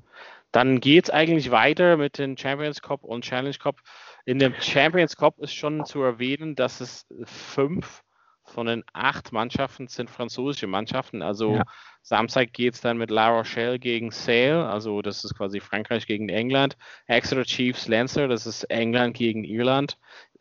Dann 0.51 0.79
geht 0.79 1.05
es 1.05 1.09
eigentlich 1.09 1.51
weiter 1.51 1.97
mit 1.97 2.17
den 2.17 2.37
Champions 2.37 2.81
Cup 2.81 3.03
und 3.03 3.23
Challenge 3.23 3.57
Cup. 3.57 3.81
In 4.25 4.39
dem 4.39 4.53
Champions 4.59 5.15
Cup 5.17 5.39
ist 5.39 5.53
schon 5.53 5.85
zu 5.85 6.01
erwähnen, 6.01 6.55
dass 6.55 6.81
es 6.81 7.05
fünf 7.25 8.03
von 8.47 8.67
den 8.67 8.83
acht 8.93 9.31
Mannschaften 9.31 9.87
sind 9.87 10.09
französische 10.09 10.67
Mannschaften. 10.67 11.21
Also 11.21 11.55
ja. 11.55 11.63
Samstag 12.01 12.53
geht 12.53 12.75
es 12.75 12.81
dann 12.81 12.97
mit 12.97 13.11
La 13.11 13.29
Rochelle 13.29 13.79
gegen 13.79 14.11
Sale, 14.11 14.67
also 14.67 15.01
das 15.01 15.25
ist 15.25 15.35
quasi 15.35 15.59
Frankreich 15.59 16.07
gegen 16.07 16.29
England. 16.29 16.77
Exeter 17.07 17.43
Chiefs 17.43 17.87
Lancer, 17.87 18.27
das 18.27 18.47
ist 18.47 18.63
England 18.65 19.15
gegen 19.15 19.43
Irland. 19.43 19.97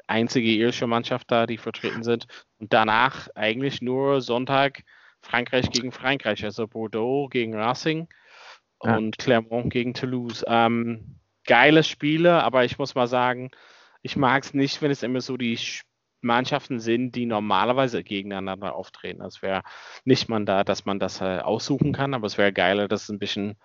Einzige 0.06 0.48
irische 0.48 0.86
Mannschaft 0.86 1.30
da, 1.30 1.46
die 1.46 1.58
vertreten 1.58 2.04
sind. 2.04 2.26
Und 2.58 2.72
danach 2.72 3.28
eigentlich 3.34 3.82
nur 3.82 4.20
Sonntag 4.20 4.84
Frankreich 5.20 5.70
gegen 5.70 5.90
Frankreich, 5.90 6.44
also 6.44 6.68
Bordeaux 6.68 7.28
gegen 7.28 7.54
Racing 7.54 8.08
ja. 8.84 8.96
und 8.96 9.18
Clermont 9.18 9.72
gegen 9.72 9.94
Toulouse. 9.94 10.44
Ähm, 10.46 11.16
geile 11.44 11.82
Spiele, 11.82 12.42
aber 12.44 12.64
ich 12.64 12.78
muss 12.78 12.94
mal 12.94 13.08
sagen, 13.08 13.50
ich 14.02 14.16
mag 14.16 14.44
es 14.44 14.54
nicht, 14.54 14.82
wenn 14.82 14.92
es 14.92 15.02
immer 15.02 15.20
so 15.20 15.36
die 15.36 15.58
Mannschaften 16.26 16.80
sind, 16.80 17.14
die 17.14 17.26
normalerweise 17.26 18.04
gegeneinander 18.04 18.74
auftreten. 18.74 19.22
Es 19.22 19.42
wäre 19.42 19.62
nicht 20.04 20.28
mal 20.28 20.44
da, 20.44 20.64
dass 20.64 20.84
man 20.84 20.98
das 20.98 21.20
äh, 21.20 21.38
aussuchen 21.38 21.92
kann, 21.92 22.14
aber 22.14 22.26
es 22.26 22.38
wäre 22.38 22.52
geiler, 22.52 22.88
dass 22.88 23.04
es 23.04 23.08
ein 23.08 23.18
bisschen 23.18 23.56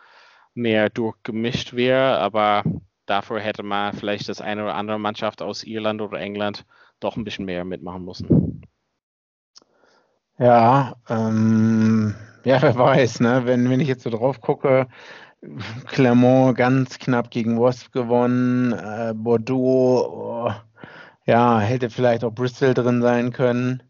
mehr 0.54 0.89
durchgemischt 0.89 1.74
wäre. 1.74 2.17
Aber 2.19 2.63
dafür 3.06 3.39
hätte 3.39 3.63
man 3.63 3.93
vielleicht 3.93 4.30
das 4.30 4.41
eine 4.41 4.63
oder 4.63 4.76
andere 4.76 5.00
Mannschaft 5.00 5.41
aus 5.41 5.63
Irland 5.63 6.02
oder 6.02 6.19
England 6.19 6.65
doch 7.00 7.17
ein 7.17 7.24
bisschen 7.24 7.45
mehr 7.45 7.65
mitmachen 7.65 8.06
müssen. 8.06 8.62
Ja, 10.38 10.95
ähm, 11.10 12.15
ja, 12.43 12.62
wer 12.62 12.76
weiß, 12.76 13.19
ne? 13.19 13.41
wenn, 13.45 13.69
wenn 13.69 13.80
ich 13.80 13.88
jetzt 13.88 14.04
so 14.04 14.10
drauf 14.10 14.41
gucke, 14.41 14.88
Clermont 15.88 16.56
ganz 16.56 17.00
knapp 17.00 17.32
gegen 17.32 17.60
Wasp 17.60 17.91
gewonnen, 17.91 18.74
äh, 18.74 19.13
Bordeaux, 19.15 20.08
oh, 20.08 20.52
ja, 21.25 21.60
hätte 21.60 21.89
vielleicht 21.89 22.23
auch 22.23 22.34
Bristol 22.34 22.73
drin 22.73 23.01
sein 23.01 23.31
können. 23.31 23.84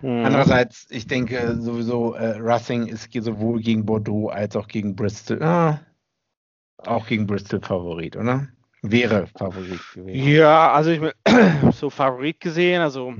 Mhm. 0.00 0.24
Andererseits, 0.24 0.86
ich 0.90 1.06
denke 1.06 1.56
sowieso, 1.60 2.14
äh, 2.14 2.36
Racing 2.38 2.86
ist 2.86 3.12
sowohl 3.12 3.60
gegen 3.60 3.86
Bordeaux 3.86 4.28
als 4.28 4.56
auch 4.56 4.68
gegen 4.68 4.96
Bristol, 4.96 5.42
ah, 5.42 5.80
auch 6.78 7.06
gegen 7.06 7.26
Bristol 7.26 7.60
Favorit, 7.60 8.16
oder? 8.16 8.48
Wäre 8.82 9.28
Favorit 9.28 9.80
gewesen. 9.94 10.32
Ja, 10.32 10.72
also 10.72 10.90
ich 10.90 11.00
bin 11.00 11.12
so 11.72 11.88
Favorit 11.88 12.40
gesehen, 12.40 12.80
also 12.80 13.14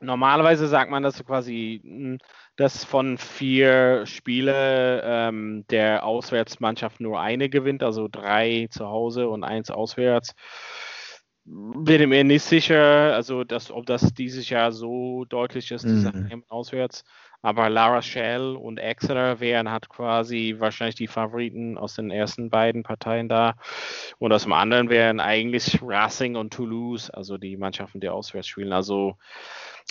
normalerweise 0.00 0.68
sagt 0.68 0.90
man, 0.90 1.02
dass 1.02 1.24
quasi 1.24 1.80
hm, 1.82 2.18
dass 2.56 2.84
von 2.84 3.18
vier 3.18 4.06
Spiele 4.06 5.02
ähm, 5.04 5.64
der 5.70 6.04
Auswärtsmannschaft 6.04 7.00
nur 7.00 7.20
eine 7.20 7.48
gewinnt, 7.48 7.82
also 7.82 8.06
drei 8.06 8.68
zu 8.70 8.86
Hause 8.86 9.28
und 9.28 9.42
eins 9.42 9.70
auswärts 9.72 10.34
bin 11.46 12.08
mir 12.08 12.24
nicht 12.24 12.42
sicher, 12.42 13.14
also 13.14 13.44
dass, 13.44 13.70
ob 13.70 13.86
das 13.86 14.14
dieses 14.14 14.48
Jahr 14.48 14.72
so 14.72 15.24
deutlich 15.26 15.70
ist, 15.70 15.84
mhm. 15.84 16.42
auswärts. 16.48 17.04
Aber 17.42 17.68
Lara 17.68 18.00
Shell 18.00 18.56
und 18.56 18.78
Exeter 18.78 19.38
wären 19.38 19.70
hat 19.70 19.90
quasi 19.90 20.56
wahrscheinlich 20.58 20.94
die 20.94 21.06
Favoriten 21.06 21.76
aus 21.76 21.94
den 21.94 22.10
ersten 22.10 22.48
beiden 22.48 22.82
Parteien 22.82 23.28
da. 23.28 23.56
Und 24.18 24.32
aus 24.32 24.44
dem 24.44 24.54
anderen 24.54 24.88
wären 24.88 25.20
eigentlich 25.20 25.80
Racing 25.82 26.36
und 26.36 26.54
Toulouse, 26.54 27.10
also 27.10 27.36
die 27.36 27.58
Mannschaften, 27.58 28.00
die 28.00 28.08
auswärts 28.08 28.48
spielen. 28.48 28.72
Also 28.72 29.18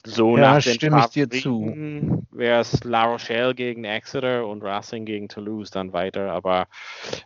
so 0.06 0.38
ja, 0.38 0.56
nach 0.56 0.62
stimme 0.62 1.00
ich 1.00 1.08
dir 1.08 1.30
zu. 1.30 2.26
Wäre 2.32 2.60
es 2.60 2.84
La 2.84 3.06
Rochelle 3.06 3.56
gegen 3.56 3.86
Exeter 3.86 4.46
und 4.46 4.62
Racing 4.62 5.06
gegen 5.06 5.30
Toulouse 5.30 5.70
dann 5.70 5.94
weiter, 5.94 6.32
aber 6.32 6.68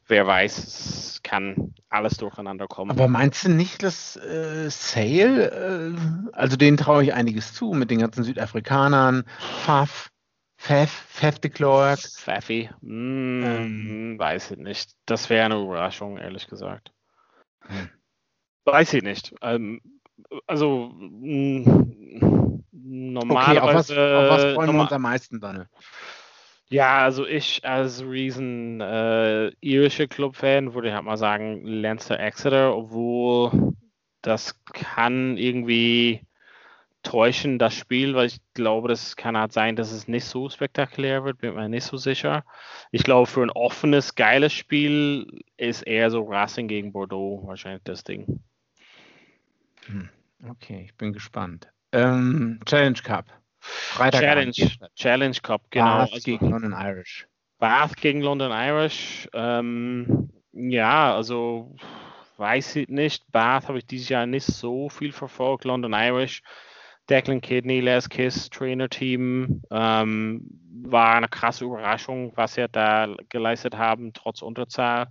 wer 0.07 0.27
weiß, 0.27 0.57
es 0.57 1.23
kann 1.23 1.73
alles 1.89 2.17
durcheinander 2.17 2.67
kommen. 2.67 2.91
Aber 2.91 3.07
meinst 3.07 3.45
du 3.45 3.49
nicht, 3.49 3.81
dass 3.81 4.15
äh, 4.17 4.69
Sale, 4.69 5.95
äh, 5.95 6.29
also 6.33 6.55
denen 6.55 6.77
traue 6.77 7.03
ich 7.03 7.13
einiges 7.13 7.53
zu 7.53 7.71
mit 7.73 7.89
den 7.89 7.99
ganzen 7.99 8.23
Südafrikanern, 8.23 9.23
Faf, 9.39 10.11
Pfeff, 10.57 10.91
Pfeff 11.09 11.39
de 11.39 11.49
Klerk. 11.49 11.99
Pfeffi, 11.99 12.69
mm, 12.81 13.43
ähm. 13.43 14.15
weiß 14.19 14.51
ich 14.51 14.57
nicht. 14.57 14.91
Das 15.05 15.29
wäre 15.29 15.45
eine 15.45 15.61
Überraschung, 15.61 16.17
ehrlich 16.17 16.47
gesagt. 16.47 16.91
Hm. 17.61 17.89
Weiß 18.65 18.93
ich 18.93 19.03
nicht. 19.03 19.33
Ähm, 19.41 19.81
also 20.45 20.91
mh, 20.93 21.69
mm, 21.69 22.46
normalerweise. 22.87 23.53
Okay, 23.53 23.59
auf 23.59 23.73
was, 23.73 23.91
auf 23.91 24.29
was 24.29 24.53
freuen 24.53 24.75
wir 24.75 24.81
uns 24.81 24.91
am 24.91 25.01
meisten, 25.01 25.39
Daniel? 25.39 25.67
Ja, 26.69 26.99
also 26.99 27.25
ich 27.25 27.65
als 27.65 28.01
riesen 28.03 28.81
äh, 28.81 29.49
irische 29.61 30.07
Club-Fan 30.07 30.73
würde 30.73 30.89
ich 30.89 30.93
halt 30.93 31.05
mal 31.05 31.17
sagen 31.17 31.65
Leinster 31.65 32.19
Exeter, 32.19 32.75
obwohl 32.75 33.73
das 34.21 34.61
kann 34.65 35.37
irgendwie 35.37 36.21
täuschen, 37.03 37.57
das 37.57 37.73
Spiel, 37.73 38.15
weil 38.15 38.27
ich 38.27 38.39
glaube, 38.53 38.89
das 38.89 39.15
kann 39.15 39.37
halt 39.37 39.53
sein, 39.53 39.77
dass 39.77 39.93
es 39.93 40.09
nicht 40.09 40.25
so 40.25 40.49
spektakulär 40.49 41.23
wird, 41.23 41.37
bin 41.37 41.55
mir 41.55 41.69
nicht 41.69 41.85
so 41.85 41.95
sicher. 41.95 42.43
Ich 42.91 43.03
glaube, 43.03 43.27
für 43.27 43.43
ein 43.43 43.49
offenes, 43.49 44.15
geiles 44.15 44.51
Spiel 44.51 45.41
ist 45.55 45.83
eher 45.83 46.11
so 46.11 46.23
Racing 46.23 46.67
gegen 46.67 46.91
Bordeaux 46.91 47.43
wahrscheinlich 47.45 47.83
das 47.85 48.03
Ding. 48.03 48.41
Hm, 49.85 50.09
okay, 50.49 50.83
ich 50.85 50.95
bin 50.95 51.13
gespannt. 51.13 51.69
Ähm, 51.91 52.59
Challenge 52.65 52.99
Cup. 53.03 53.25
Freitag 53.59 54.21
Challenge, 54.21 54.71
Challenge 54.95 55.37
Cup, 55.41 55.61
genau. 55.69 55.97
Bath 55.97 56.13
also, 56.13 56.25
gegen 56.25 56.49
London 56.49 56.73
Irish. 56.73 57.27
Bath 57.59 57.97
gegen 57.97 58.21
London 58.21 58.51
Irish. 58.51 59.27
Ähm, 59.33 60.29
ja, 60.53 61.15
also 61.15 61.75
weiß 62.37 62.77
ich 62.77 62.87
nicht. 62.87 63.29
Bath 63.31 63.67
habe 63.67 63.79
ich 63.79 63.85
dieses 63.85 64.09
Jahr 64.09 64.25
nicht 64.25 64.45
so 64.45 64.89
viel 64.89 65.11
verfolgt. 65.11 65.65
London 65.65 65.93
Irish, 65.93 66.43
Declan 67.09 67.41
Kidney, 67.41 67.79
Les 67.79 68.07
Kiss, 68.07 68.49
Trainer-Team. 68.49 69.61
Ähm, 69.71 70.61
war 70.83 71.15
eine 71.15 71.27
krasse 71.27 71.65
Überraschung, 71.65 72.31
was 72.35 72.53
sie 72.53 72.67
da 72.69 73.13
geleistet 73.29 73.75
haben, 73.75 74.13
trotz 74.13 74.41
Unterzahl. 74.41 75.07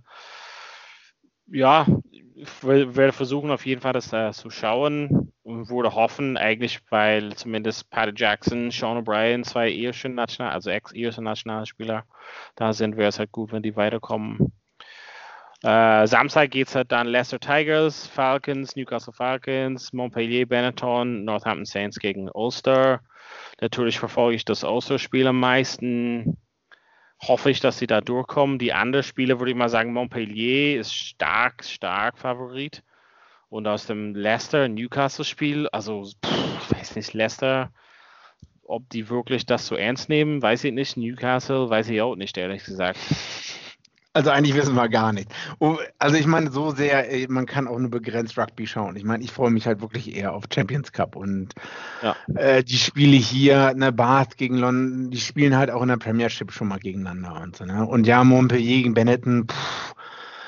Ja, 1.47 1.85
ich 2.35 2.63
werde 2.63 3.11
versuchen, 3.11 3.51
auf 3.51 3.65
jeden 3.65 3.81
Fall 3.81 3.93
das 3.93 4.11
äh, 4.13 4.31
zu 4.31 4.49
schauen 4.49 5.31
würde 5.47 5.95
hoffen, 5.95 6.37
eigentlich, 6.37 6.81
weil 6.89 7.33
zumindest 7.35 7.89
Patty 7.89 8.11
Jackson, 8.15 8.69
Sean 8.69 8.97
O'Brien, 8.97 9.43
zwei 9.43 9.69
irischen 9.69 10.13
National, 10.13 10.51
also 10.51 10.69
ex-irische 10.69 11.21
Nationalspieler, 11.21 12.03
da 12.55 12.73
sind, 12.73 12.97
wäre 12.97 13.09
es 13.09 13.19
halt 13.19 13.31
gut, 13.31 13.51
wenn 13.51 13.63
die 13.63 13.75
weiterkommen. 13.75 14.51
Äh, 15.63 16.05
Samstag 16.05 16.51
geht 16.51 16.67
es 16.67 16.75
halt 16.75 16.91
dann 16.91 17.07
Leicester 17.07 17.39
Tigers, 17.39 18.07
Falcons, 18.07 18.75
Newcastle 18.75 19.13
Falcons, 19.13 19.93
Montpellier, 19.93 20.45
Benetton, 20.45 21.23
Northampton 21.23 21.65
Saints 21.65 21.97
gegen 21.97 22.29
Ulster. 22.29 23.01
Natürlich 23.59 23.97
verfolge 23.97 24.35
ich 24.35 24.45
das 24.45 24.63
Ulster-Spiel 24.63 25.27
am 25.27 25.39
meisten 25.39 26.37
hoffe 27.21 27.49
ich, 27.49 27.59
dass 27.59 27.77
sie 27.77 27.87
da 27.87 28.01
durchkommen. 28.01 28.59
Die 28.59 28.73
anderen 28.73 29.03
Spiele 29.03 29.39
würde 29.39 29.51
ich 29.51 29.57
mal 29.57 29.69
sagen, 29.69 29.93
Montpellier 29.93 30.79
ist 30.79 30.93
stark, 30.93 31.63
stark 31.63 32.17
Favorit. 32.17 32.83
Und 33.49 33.67
aus 33.67 33.85
dem 33.85 34.13
Leicester-Newcastle-Spiel, 34.13 35.67
also 35.69 36.03
pff, 36.03 36.71
ich 36.71 36.77
weiß 36.77 36.95
nicht, 36.95 37.13
Leicester, 37.13 37.71
ob 38.63 38.89
die 38.89 39.09
wirklich 39.09 39.45
das 39.45 39.65
so 39.67 39.75
ernst 39.75 40.09
nehmen, 40.09 40.41
weiß 40.41 40.65
ich 40.65 40.73
nicht. 40.73 40.97
Newcastle 40.97 41.69
weiß 41.69 41.89
ich 41.89 42.01
auch 42.01 42.15
nicht, 42.15 42.37
ehrlich 42.37 42.65
gesagt. 42.65 42.99
Also 44.17 44.31
eigentlich 44.31 44.55
wissen 44.55 44.73
wir 44.73 44.89
gar 44.89 45.13
nicht. 45.13 45.31
Also 45.99 46.17
ich 46.17 46.25
meine, 46.25 46.49
so 46.49 46.71
sehr, 46.71 47.11
äh, 47.11 47.27
man 47.29 47.45
kann 47.45 47.67
auch 47.67 47.77
nur 47.77 47.91
begrenzt 47.91 48.35
Rugby 48.35 48.65
schauen. 48.65 48.95
Ich 48.95 49.03
meine, 49.03 49.23
ich 49.23 49.31
freue 49.31 49.51
mich 49.51 49.67
halt 49.67 49.79
wirklich 49.79 50.15
eher 50.15 50.33
auf 50.33 50.45
Champions 50.51 50.91
Cup 50.91 51.15
und 51.15 51.53
ja. 52.01 52.15
äh, 52.33 52.63
die 52.63 52.79
Spiele 52.79 53.15
hier, 53.15 53.75
ne, 53.75 53.91
Bath 53.91 54.35
gegen 54.35 54.57
London, 54.57 55.11
die 55.11 55.19
spielen 55.19 55.55
halt 55.55 55.69
auch 55.69 55.83
in 55.83 55.89
der 55.89 55.97
Premiership 55.97 56.51
schon 56.51 56.67
mal 56.67 56.79
gegeneinander 56.79 57.39
und 57.43 57.55
so, 57.57 57.65
ne? 57.65 57.85
Und 57.85 58.07
ja, 58.07 58.23
Montpellier 58.23 58.77
gegen 58.77 58.95
Benetton, 58.95 59.47
pff, 59.47 59.93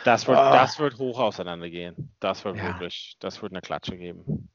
das 0.09 0.27
wird, 0.27 0.37
oh. 0.37 0.51
das 0.51 0.79
wird 0.79 0.97
hoch 0.97 1.19
auseinandergehen. 1.19 2.15
Das 2.19 2.43
wird 2.45 2.57
ja. 2.57 2.63
wirklich, 2.63 3.15
das 3.19 3.41
wird 3.41 3.53
eine 3.53 3.61
Klatsche 3.61 3.97
geben. 3.97 4.49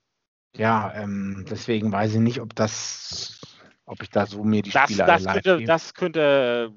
Ja, 0.56 0.92
ähm, 0.94 1.46
deswegen 1.48 1.90
weiß 1.92 2.14
ich 2.14 2.20
nicht, 2.20 2.40
ob 2.40 2.54
das, 2.54 3.40
ob 3.84 4.02
ich 4.02 4.10
da 4.10 4.26
so 4.26 4.44
mir 4.44 4.62
die 4.62 4.70
das, 4.70 4.84
Spiele 4.84 5.06
das 5.06 5.24
könnte, 5.24 5.64
das 5.64 5.94
könnte 5.94 6.72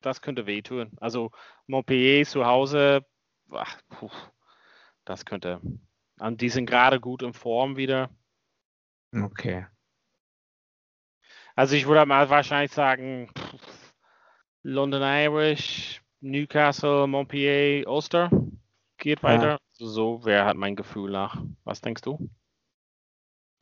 das 0.00 0.20
könnte 0.20 0.46
wehtun. 0.46 0.90
Also 1.00 1.30
Montpellier 1.66 2.24
zu 2.24 2.46
Hause, 2.46 3.04
ach, 3.50 3.80
puh, 3.88 4.10
das 5.04 5.24
könnte. 5.24 5.60
Und 6.18 6.40
die 6.40 6.48
sind 6.48 6.66
gerade 6.66 7.00
gut 7.00 7.22
in 7.22 7.32
Form 7.32 7.76
wieder. 7.76 8.10
Okay. 9.14 9.66
Also 11.54 11.74
ich 11.74 11.86
würde 11.86 12.06
mal 12.06 12.30
wahrscheinlich 12.30 12.72
sagen, 12.72 13.30
London 14.62 15.02
Irish, 15.02 16.02
Newcastle, 16.20 17.06
Montpellier, 17.06 17.86
Ulster 17.88 18.30
geht 18.98 19.22
weiter. 19.22 19.50
Ja. 19.50 19.58
So 19.72 20.24
wäre 20.24 20.44
halt 20.44 20.56
mein 20.56 20.76
Gefühl 20.76 21.10
nach. 21.10 21.40
Was 21.64 21.80
denkst 21.80 22.02
du? 22.02 22.28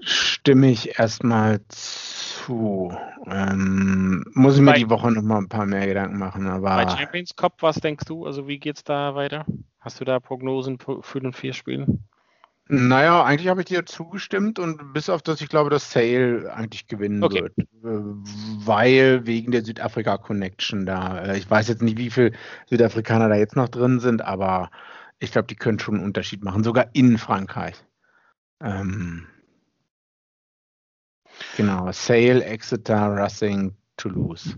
Stimme 0.00 0.70
ich 0.70 0.98
erstmal 0.98 1.60
zu. 1.68 2.96
Ähm, 3.26 4.24
muss 4.34 4.56
ich 4.56 4.60
mir 4.60 4.72
bei, 4.72 4.78
die 4.78 4.90
Woche 4.90 5.10
noch 5.10 5.22
mal 5.22 5.38
ein 5.38 5.48
paar 5.48 5.66
mehr 5.66 5.86
Gedanken 5.86 6.18
machen. 6.18 6.46
Aber 6.46 6.76
bei 6.76 6.88
Champions 6.88 7.34
Cup, 7.34 7.62
was 7.62 7.76
denkst 7.76 8.04
du? 8.06 8.26
Also 8.26 8.46
wie 8.46 8.58
geht's 8.58 8.84
da 8.84 9.14
weiter? 9.14 9.44
Hast 9.80 10.00
du 10.00 10.04
da 10.04 10.20
Prognosen 10.20 10.78
für 10.78 11.20
den 11.20 11.32
vier 11.32 11.52
Spielen? 11.52 12.08
Naja, 12.68 13.22
eigentlich 13.22 13.48
habe 13.48 13.60
ich 13.60 13.66
dir 13.66 13.86
zugestimmt 13.86 14.58
und 14.58 14.92
bis 14.92 15.08
auf 15.08 15.22
das, 15.22 15.40
ich 15.40 15.48
glaube, 15.48 15.70
dass 15.70 15.92
Sale 15.92 16.52
eigentlich 16.52 16.88
gewinnen 16.88 17.22
okay. 17.22 17.42
wird. 17.42 17.58
Äh, 17.58 17.66
weil 17.84 19.24
wegen 19.26 19.52
der 19.52 19.64
Südafrika-Connection 19.64 20.84
da. 20.84 21.18
Äh, 21.18 21.38
ich 21.38 21.48
weiß 21.48 21.68
jetzt 21.68 21.82
nicht, 21.82 21.96
wie 21.96 22.10
viele 22.10 22.32
Südafrikaner 22.68 23.28
da 23.28 23.36
jetzt 23.36 23.54
noch 23.56 23.68
drin 23.68 24.00
sind, 24.00 24.22
aber 24.22 24.70
ich 25.20 25.30
glaube, 25.30 25.46
die 25.46 25.56
können 25.56 25.78
schon 25.78 25.94
einen 25.94 26.04
Unterschied 26.04 26.42
machen, 26.42 26.64
sogar 26.64 26.88
in 26.92 27.18
Frankreich. 27.18 27.76
Ähm, 28.60 29.26
Genau, 31.56 31.90
Sale, 31.92 32.44
Exeter, 32.44 33.14
Racing, 33.14 33.74
Toulouse. 33.96 34.56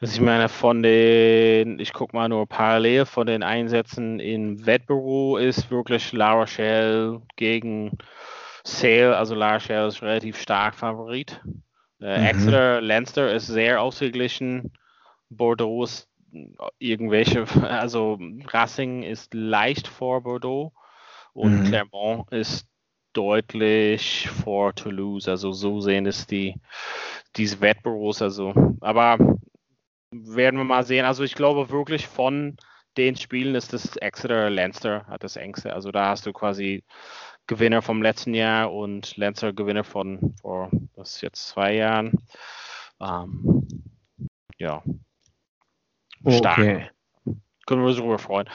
Also 0.00 0.14
ich 0.14 0.20
meine, 0.20 0.48
von 0.48 0.82
den, 0.82 1.78
ich 1.78 1.92
gucke 1.92 2.16
mal 2.16 2.28
nur 2.28 2.46
parallel 2.46 3.04
von 3.04 3.26
den 3.26 3.42
Einsätzen 3.42 4.18
in 4.18 4.64
Wettbüro 4.64 5.36
ist 5.36 5.70
wirklich 5.70 6.12
La 6.12 6.32
Rochelle 6.32 7.20
gegen 7.36 7.98
Sale, 8.64 9.14
also 9.14 9.34
La 9.34 9.54
Rochelle 9.54 9.88
ist 9.88 10.00
relativ 10.00 10.40
stark 10.40 10.74
Favorit. 10.74 11.42
Äh, 12.00 12.18
mhm. 12.18 12.26
Exeter, 12.26 12.80
Leinster 12.80 13.34
ist 13.34 13.48
sehr 13.48 13.82
ausgeglichen. 13.82 14.72
Bordeaux 15.28 15.84
ist 15.84 16.08
irgendwelche, 16.78 17.44
also 17.68 18.18
Racing 18.46 19.02
ist 19.02 19.34
leicht 19.34 19.86
vor 19.86 20.22
Bordeaux 20.22 20.72
und 21.34 21.60
mhm. 21.60 21.64
Clermont 21.64 22.32
ist 22.32 22.66
deutlich 23.12 24.30
vor 24.30 24.74
Toulouse. 24.74 25.28
Also 25.28 25.52
so 25.52 25.80
sehen 25.80 26.06
es 26.06 26.26
die, 26.26 26.54
diese 27.36 27.60
Wettbüros. 27.60 28.22
Also, 28.22 28.54
aber 28.80 29.18
werden 30.10 30.58
wir 30.58 30.64
mal 30.64 30.84
sehen. 30.84 31.04
Also 31.04 31.24
ich 31.24 31.34
glaube 31.34 31.70
wirklich 31.70 32.06
von 32.06 32.56
den 32.96 33.16
Spielen 33.16 33.54
ist 33.54 33.72
das 33.72 33.96
Exeter 33.96 34.50
Leinster 34.50 35.06
hat 35.06 35.22
das 35.24 35.36
engste. 35.36 35.72
Also 35.72 35.92
da 35.92 36.08
hast 36.08 36.26
du 36.26 36.32
quasi 36.32 36.82
Gewinner 37.46 37.82
vom 37.82 38.02
letzten 38.02 38.34
Jahr 38.34 38.72
und 38.72 39.16
Leinster 39.16 39.52
Gewinner 39.52 39.84
von 39.84 40.34
vor 40.40 40.70
das 40.96 41.16
ist 41.16 41.20
jetzt 41.22 41.48
zwei 41.48 41.74
Jahren. 41.74 42.12
Ähm, 43.00 43.66
ja. 44.58 44.82
Stark. 46.28 46.58
Okay. 46.58 46.90
Können 47.66 47.82
wir 47.82 47.88
uns 47.88 47.96
darüber 47.96 48.18
freuen. 48.18 48.48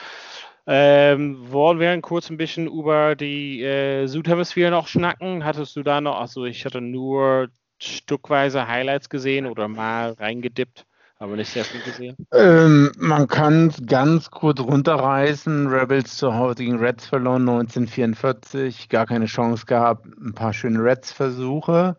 Ähm, 0.68 1.50
wollen 1.50 1.78
wir 1.78 2.00
kurz 2.00 2.28
ein 2.28 2.36
bisschen 2.36 2.66
über 2.66 3.14
die 3.14 3.62
äh, 3.62 4.06
Südhemisphäre 4.06 4.70
noch 4.70 4.88
schnacken? 4.88 5.44
Hattest 5.44 5.76
du 5.76 5.82
da 5.82 6.00
noch, 6.00 6.18
also 6.18 6.44
ich 6.44 6.64
hatte 6.64 6.80
nur 6.80 7.48
stückweise 7.80 8.66
Highlights 8.66 9.08
gesehen 9.08 9.46
oder 9.46 9.68
mal 9.68 10.12
reingedippt, 10.12 10.86
aber 11.18 11.36
nicht 11.36 11.50
sehr 11.50 11.64
viel 11.64 11.80
gesehen. 11.82 12.16
Ähm, 12.32 12.92
man 12.98 13.26
kann 13.26 13.68
es 13.68 13.80
ganz 13.86 14.30
kurz 14.30 14.60
runterreißen. 14.60 15.66
Rebels 15.66 16.16
zu 16.16 16.34
Hause 16.34 16.56
gegen 16.56 16.78
Reds 16.78 17.06
verloren 17.06 17.48
1944, 17.48 18.88
gar 18.88 19.06
keine 19.06 19.26
Chance 19.26 19.66
gehabt, 19.66 20.06
ein 20.06 20.34
paar 20.34 20.52
schöne 20.52 20.82
Reds-Versuche. 20.82 21.96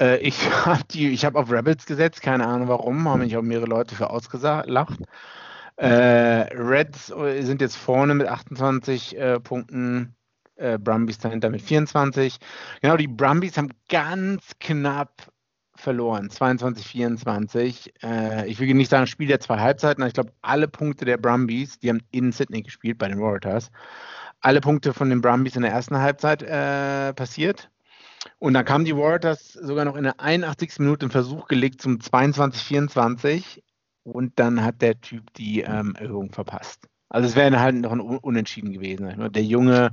Äh, 0.00 0.18
ich 0.18 0.38
habe 0.66 0.82
hab 0.88 1.34
auf 1.34 1.50
Rebels 1.50 1.86
gesetzt, 1.86 2.22
keine 2.22 2.46
Ahnung 2.46 2.68
warum, 2.68 3.08
haben 3.08 3.20
mich 3.20 3.36
auch 3.36 3.42
mehrere 3.42 3.66
Leute 3.66 3.94
für 3.94 4.10
ausgelacht. 4.10 5.00
Äh, 5.76 5.88
Reds 6.54 7.10
äh, 7.10 7.42
sind 7.42 7.60
jetzt 7.60 7.76
vorne 7.76 8.14
mit 8.14 8.26
28 8.26 9.18
äh, 9.18 9.40
Punkten. 9.40 10.14
Äh, 10.58 10.78
Brumbies 10.78 11.18
dahinter 11.18 11.50
mit 11.50 11.60
24. 11.60 12.38
Genau, 12.80 12.96
die 12.96 13.08
Brumbies 13.08 13.58
haben 13.58 13.68
ganz 13.90 14.52
knapp 14.58 15.30
verloren. 15.80 16.30
22, 16.30 16.86
24. 16.86 17.94
Äh, 18.02 18.48
ich 18.48 18.58
will 18.58 18.72
nicht 18.74 18.90
sagen, 18.90 19.06
Spiel 19.06 19.28
der 19.28 19.40
zwei 19.40 19.58
Halbzeiten, 19.58 20.02
aber 20.02 20.08
ich 20.08 20.14
glaube, 20.14 20.32
alle 20.42 20.68
Punkte 20.68 21.04
der 21.04 21.18
Brumbies, 21.18 21.78
die 21.78 21.88
haben 21.88 22.02
in 22.10 22.32
Sydney 22.32 22.62
gespielt 22.62 22.98
bei 22.98 23.08
den 23.08 23.20
Warriors, 23.20 23.70
alle 24.40 24.60
Punkte 24.60 24.92
von 24.92 25.10
den 25.10 25.20
Brumbies 25.20 25.56
in 25.56 25.62
der 25.62 25.72
ersten 25.72 25.98
Halbzeit 25.98 26.42
äh, 26.42 27.12
passiert. 27.14 27.70
Und 28.38 28.54
dann 28.54 28.64
kamen 28.64 28.84
die 28.84 28.96
Warriors 28.96 29.52
sogar 29.52 29.84
noch 29.84 29.96
in 29.96 30.04
der 30.04 30.20
81. 30.20 30.78
Minute 30.78 31.06
einen 31.06 31.10
Versuch 31.10 31.48
gelegt 31.48 31.80
zum 31.80 31.98
22-24 31.98 33.62
und 34.02 34.38
dann 34.38 34.62
hat 34.62 34.82
der 34.82 35.00
Typ 35.00 35.32
die 35.34 35.60
ähm, 35.60 35.94
Erhöhung 35.96 36.32
verpasst. 36.32 36.88
Also 37.08 37.28
es 37.28 37.36
wäre 37.36 37.60
halt 37.60 37.76
noch 37.76 37.92
ein 37.92 38.00
Unentschieden 38.00 38.72
gewesen. 38.72 39.32
Der 39.32 39.42
junge 39.42 39.92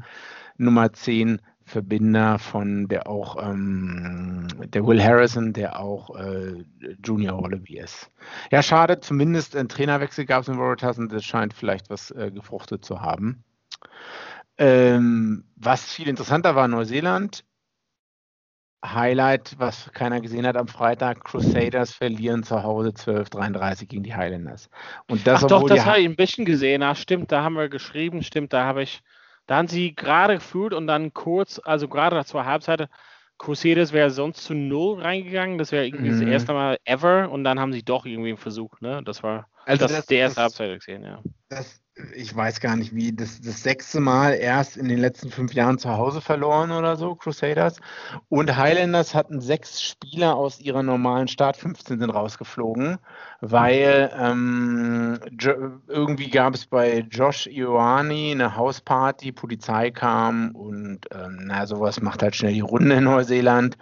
Nummer 0.57 0.91
10 0.93 1.41
Verbinder 1.65 2.39
von 2.39 2.87
der 2.87 3.07
auch 3.07 3.41
ähm, 3.41 4.47
der 4.67 4.85
Will 4.85 5.01
Harrison, 5.01 5.53
der 5.53 5.79
auch 5.79 6.15
äh, 6.15 6.63
Junior 7.03 7.41
Wallaby 7.41 7.77
ist. 7.77 8.11
Ja, 8.51 8.61
schade, 8.61 8.99
zumindest 8.99 9.55
ein 9.55 9.69
Trainerwechsel 9.69 10.25
gab 10.25 10.41
es 10.41 10.49
in 10.49 10.57
Waratahs 10.57 10.97
und 10.97 11.11
das 11.11 11.23
scheint 11.23 11.53
vielleicht 11.53 11.89
was 11.89 12.11
äh, 12.11 12.31
gefruchtet 12.31 12.83
zu 12.83 13.01
haben. 13.01 13.43
Ähm, 14.57 15.45
was 15.55 15.91
viel 15.91 16.07
interessanter 16.07 16.55
war, 16.55 16.67
Neuseeland. 16.67 17.45
Highlight, 18.85 19.55
was 19.59 19.89
keiner 19.93 20.19
gesehen 20.19 20.45
hat 20.45 20.57
am 20.57 20.67
Freitag, 20.67 21.23
Crusaders 21.23 21.93
verlieren 21.93 22.43
zu 22.43 22.63
Hause 22.63 22.89
12-33 22.89 23.85
gegen 23.85 24.03
die 24.03 24.13
Highlanders. 24.13 24.69
Und 25.09 25.25
das, 25.25 25.43
Ach 25.43 25.47
doch, 25.47 25.69
das 25.69 25.85
habe 25.85 25.99
ich 25.99 26.05
ein 26.05 26.17
bisschen 26.17 26.43
gesehen. 26.43 26.83
Ach, 26.83 26.97
stimmt, 26.97 27.31
da 27.31 27.43
haben 27.43 27.55
wir 27.55 27.69
geschrieben, 27.69 28.23
stimmt, 28.23 28.51
da 28.51 28.65
habe 28.65 28.83
ich 28.83 29.01
da 29.47 29.57
haben 29.57 29.67
sie 29.67 29.95
gerade 29.95 30.35
gefühlt 30.35 30.73
und 30.73 30.87
dann 30.87 31.13
kurz, 31.13 31.59
also 31.63 31.87
gerade 31.87 32.23
zur 32.25 32.45
Halbzeit, 32.45 32.89
Crusaders 33.37 33.91
wäre 33.91 34.09
sonst 34.09 34.43
zu 34.43 34.53
null 34.53 35.01
reingegangen. 35.01 35.57
Das 35.57 35.71
wäre 35.71 35.85
irgendwie 35.85 36.11
mhm. 36.11 36.21
das 36.21 36.29
erste 36.29 36.53
Mal 36.53 36.77
ever 36.85 37.29
und 37.29 37.43
dann 37.43 37.59
haben 37.59 37.73
sie 37.73 37.83
doch 37.83 38.05
irgendwie 38.05 38.29
einen 38.29 38.37
Versuch. 38.37 38.79
Ne? 38.79 39.01
Das 39.03 39.21
war 39.23 39.49
also 39.65 39.85
das, 39.85 39.91
das, 39.97 40.05
die 40.05 40.15
erste 40.15 40.41
Halbzeit 40.41 40.79
gesehen, 40.79 41.03
ja. 41.03 41.21
Das 41.49 41.82
ich 42.15 42.35
weiß 42.35 42.59
gar 42.59 42.75
nicht 42.75 42.95
wie, 42.95 43.13
das, 43.13 43.39
das 43.41 43.61
sechste 43.61 43.99
Mal 43.99 44.33
erst 44.33 44.77
in 44.77 44.87
den 44.87 44.97
letzten 44.97 45.29
fünf 45.29 45.53
Jahren 45.53 45.77
zu 45.77 45.91
Hause 45.91 46.21
verloren 46.21 46.71
oder 46.71 46.95
so, 46.95 47.13
Crusaders. 47.13 47.79
Und 48.29 48.55
Highlanders 48.57 49.13
hatten 49.13 49.41
sechs 49.41 49.81
Spieler 49.81 50.35
aus 50.35 50.59
ihrer 50.59 50.81
normalen 50.81 51.27
Start, 51.27 51.55
15 51.55 51.99
sind 51.99 52.09
rausgeflogen, 52.09 52.97
weil 53.41 54.11
ähm, 54.17 55.19
irgendwie 55.87 56.29
gab 56.31 56.55
es 56.55 56.65
bei 56.65 57.05
Josh 57.11 57.47
Ioani 57.47 58.31
eine 58.31 58.55
Hausparty, 58.55 59.31
Polizei 59.31 59.91
kam 59.91 60.51
und 60.55 61.01
ähm, 61.11 61.41
na, 61.45 61.67
sowas 61.67 62.01
macht 62.01 62.23
halt 62.23 62.35
schnell 62.35 62.53
die 62.53 62.61
Runde 62.61 62.95
in 62.95 63.03
Neuseeland, 63.03 63.77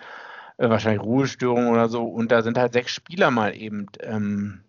äh, 0.58 0.70
wahrscheinlich 0.70 1.02
Ruhestörung 1.02 1.70
oder 1.70 1.88
so. 1.88 2.04
Und 2.04 2.32
da 2.32 2.42
sind 2.42 2.58
halt 2.58 2.74
sechs 2.74 2.92
Spieler 2.92 3.32
mal 3.32 3.56
eben. 3.56 3.88
Ähm, 4.02 4.64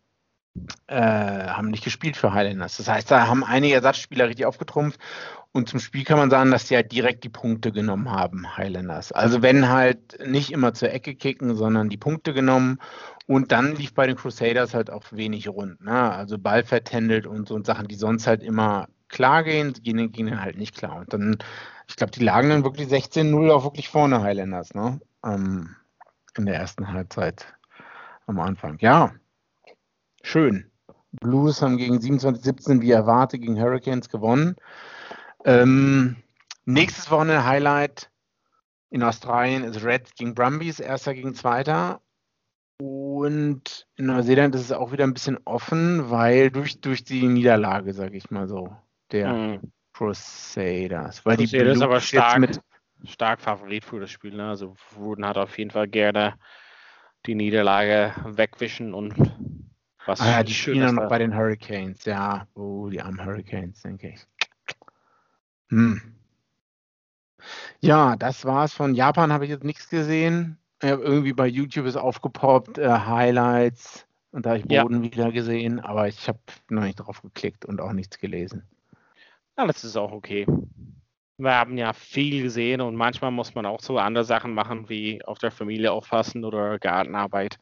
äh, 0.86 0.94
haben 0.94 1.70
nicht 1.70 1.84
gespielt 1.84 2.16
für 2.16 2.34
Highlanders. 2.34 2.76
Das 2.76 2.88
heißt, 2.88 3.11
da 3.11 3.26
haben 3.26 3.44
einige 3.44 3.74
Ersatzspieler 3.74 4.28
richtig 4.28 4.46
aufgetrumpft. 4.46 5.00
Und 5.53 5.68
zum 5.68 5.80
Spiel 5.80 6.05
kann 6.05 6.18
man 6.18 6.30
sagen, 6.30 6.50
dass 6.50 6.66
die 6.66 6.76
halt 6.76 6.92
direkt 6.92 7.24
die 7.24 7.28
Punkte 7.28 7.72
genommen 7.72 8.11
haben, 8.11 8.57
Highlanders. 8.57 9.12
Also 9.12 9.42
wenn 9.42 9.68
halt 9.68 10.18
nicht 10.26 10.50
immer 10.50 10.72
zur 10.72 10.90
Ecke 10.90 11.14
kicken, 11.14 11.57
sondern 11.57 11.90
die 11.90 11.98
Punkte 11.98 12.32
genommen. 12.32 12.78
Und 13.26 13.53
dann 13.53 13.76
lief 13.76 13.94
bei 13.94 14.07
den 14.07 14.16
Crusaders 14.16 14.74
halt 14.74 14.90
auch 14.90 15.05
wenig 15.11 15.48
rund. 15.48 15.82
Ne? 15.82 16.12
Also 16.12 16.38
Ball 16.38 16.64
vertändelt 16.64 17.26
und 17.26 17.48
so 17.48 17.55
und 17.55 17.66
Sachen, 17.66 17.88
die 17.88 17.94
sonst 17.94 18.26
halt 18.26 18.42
immer 18.42 18.88
klar 19.09 19.44
gehen, 19.44 19.74
gehen, 19.74 20.11
gehen 20.11 20.40
halt 20.40 20.57
nicht 20.57 20.76
klar. 20.76 20.96
Und 20.96 21.12
dann, 21.12 21.38
ich 21.86 21.96
glaube, 21.96 22.12
die 22.12 22.24
lagen 22.24 22.48
dann 22.48 22.64
wirklich 22.64 22.88
16-0 22.88 23.50
auch 23.50 23.64
wirklich 23.64 23.88
vorne, 23.88 24.22
Highlanders, 24.22 24.74
ne? 24.74 25.00
Ähm, 25.24 25.76
in 26.36 26.46
der 26.46 26.57
ersten 26.57 26.88
Halbzeit 26.92 27.46
am 28.26 28.40
Anfang. 28.40 28.78
Ja, 28.80 29.12
schön. 30.22 30.70
Blues 31.12 31.60
haben 31.60 31.76
gegen 31.76 31.98
27-17 31.98 32.80
wie 32.80 32.90
erwartet 32.90 33.42
gegen 33.42 33.60
Hurricanes 33.60 34.08
gewonnen. 34.08 34.56
Ähm, 35.44 36.16
nächstes 36.64 37.10
Wochenende 37.10 37.44
Highlight 37.44 38.10
in 38.90 39.02
Australien 39.02 39.64
ist 39.64 39.84
Reds 39.84 40.14
gegen 40.14 40.34
Brumbies, 40.34 40.80
erster 40.80 41.14
gegen 41.14 41.34
zweiter. 41.34 42.00
Und 42.80 43.86
in 43.96 44.06
Neuseeland 44.06 44.54
ist 44.54 44.62
es 44.62 44.72
auch 44.72 44.92
wieder 44.92 45.04
ein 45.04 45.14
bisschen 45.14 45.38
offen, 45.44 46.10
weil 46.10 46.50
durch, 46.50 46.80
durch 46.80 47.04
die 47.04 47.26
Niederlage, 47.28 47.94
sage 47.94 48.16
ich 48.16 48.30
mal 48.30 48.48
so, 48.48 48.74
der 49.12 49.32
mhm. 49.32 49.72
Crusaders. 49.92 51.24
Weil 51.24 51.36
Crusaders 51.36 51.50
die 51.50 51.58
Blues 51.58 51.76
ist 51.76 51.82
aber 51.82 52.00
stark, 52.00 52.38
mit 52.38 52.60
stark 53.04 53.40
Favorit 53.40 53.84
für 53.84 54.00
das 54.00 54.10
Spiel. 54.10 54.34
Ne? 54.34 54.48
Also 54.48 54.74
Wooden 54.96 55.26
hat 55.26 55.38
auf 55.38 55.56
jeden 55.58 55.70
Fall 55.70 55.88
gerne 55.88 56.34
die 57.26 57.34
Niederlage 57.34 58.14
wegwischen 58.24 58.94
und 58.94 59.14
was 60.07 60.20
ah, 60.20 60.30
ja, 60.30 60.42
die 60.42 60.55
spielen 60.55 60.94
noch 60.94 61.09
bei 61.09 61.18
den 61.18 61.34
Hurricanes. 61.34 62.05
Ja, 62.05 62.46
oh, 62.55 62.88
die 62.88 63.00
armen 63.00 63.24
Hurricanes, 63.24 63.82
denke 63.82 64.11
ich. 64.11 64.26
Hm. 65.68 66.00
Ja, 67.80 68.16
das 68.16 68.44
war's 68.44 68.72
von 68.72 68.94
Japan, 68.94 69.32
habe 69.32 69.44
ich 69.44 69.50
jetzt 69.50 69.64
nichts 69.64 69.88
gesehen. 69.88 70.59
irgendwie 70.80 71.32
bei 71.32 71.46
YouTube 71.46 71.86
ist 71.86 71.96
aufgepoppt, 71.96 72.78
äh, 72.78 72.88
Highlights 72.88 74.07
und 74.32 74.46
da 74.46 74.50
habe 74.50 74.61
ich 74.61 74.66
Boden 74.66 75.05
ja. 75.05 75.11
wieder 75.11 75.32
gesehen, 75.32 75.78
aber 75.80 76.09
ich 76.09 76.26
habe 76.26 76.38
noch 76.68 76.82
nicht 76.82 76.96
drauf 76.96 77.22
geklickt 77.22 77.64
und 77.64 77.80
auch 77.80 77.92
nichts 77.92 78.18
gelesen. 78.18 78.66
Ja, 79.59 79.66
das 79.66 79.84
ist 79.84 79.96
auch 79.96 80.12
okay. 80.12 80.46
Wir 81.36 81.55
haben 81.55 81.76
ja 81.76 81.92
viel 81.92 82.42
gesehen 82.42 82.80
und 82.80 82.96
manchmal 82.96 83.30
muss 83.30 83.55
man 83.55 83.66
auch 83.66 83.80
so 83.80 83.98
andere 83.98 84.24
Sachen 84.24 84.55
machen, 84.55 84.88
wie 84.88 85.22
auf 85.24 85.38
der 85.38 85.50
Familie 85.50 85.92
aufpassen 85.92 86.44
oder 86.44 86.78
Gartenarbeit. 86.78 87.59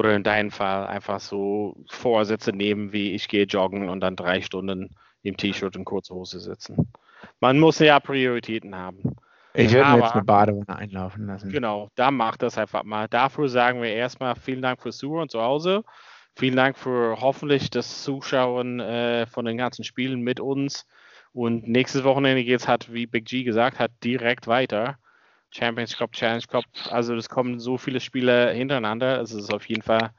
Oder 0.00 0.16
in 0.16 0.22
deinem 0.22 0.50
Fall 0.50 0.86
einfach 0.86 1.20
so 1.20 1.76
Vorsätze 1.90 2.52
nehmen, 2.52 2.90
wie 2.90 3.12
ich 3.12 3.28
gehe 3.28 3.44
joggen 3.44 3.90
und 3.90 4.00
dann 4.00 4.16
drei 4.16 4.40
Stunden 4.40 4.96
im 5.22 5.36
T-Shirt 5.36 5.76
und 5.76 5.84
kurze 5.84 6.14
Hose 6.14 6.40
sitzen. 6.40 6.90
Man 7.38 7.58
muss 7.58 7.80
ja 7.80 8.00
Prioritäten 8.00 8.74
haben. 8.74 9.14
Ich 9.52 9.70
würde 9.74 9.90
mir 9.90 9.98
jetzt 9.98 10.12
eine 10.12 10.24
Badewanne 10.24 10.74
einlaufen 10.74 11.26
lassen. 11.26 11.50
Genau, 11.50 11.90
da 11.96 12.10
macht 12.10 12.40
das 12.40 12.56
einfach 12.56 12.82
mal. 12.82 13.08
Dafür 13.08 13.50
sagen 13.50 13.82
wir 13.82 13.92
erstmal 13.92 14.36
vielen 14.36 14.62
Dank 14.62 14.80
fürs 14.80 14.96
Zuhören 14.96 15.28
zu 15.28 15.42
Hause. 15.42 15.84
Vielen 16.34 16.56
Dank 16.56 16.78
für 16.78 17.20
hoffentlich 17.20 17.68
das 17.68 18.02
Zuschauen 18.02 18.80
äh, 18.80 19.26
von 19.26 19.44
den 19.44 19.58
ganzen 19.58 19.84
Spielen 19.84 20.22
mit 20.22 20.40
uns. 20.40 20.86
Und 21.34 21.68
nächstes 21.68 22.04
Wochenende 22.04 22.42
geht 22.42 22.60
es 22.60 22.68
halt, 22.68 22.90
wie 22.90 23.06
Big 23.06 23.26
G 23.26 23.42
gesagt 23.42 23.78
hat, 23.78 23.90
direkt 24.02 24.46
weiter. 24.46 24.96
Champions 25.50 25.96
Cup, 25.96 26.12
Challenge 26.12 26.44
Cup. 26.48 26.64
Also 26.90 27.14
es 27.14 27.28
kommen 27.28 27.60
so 27.60 27.76
viele 27.76 28.00
Spiele 28.00 28.52
hintereinander. 28.52 29.18
Also 29.18 29.38
es 29.38 29.44
ist 29.44 29.52
auf 29.52 29.66
jeden 29.66 29.82
Fall. 29.82 30.10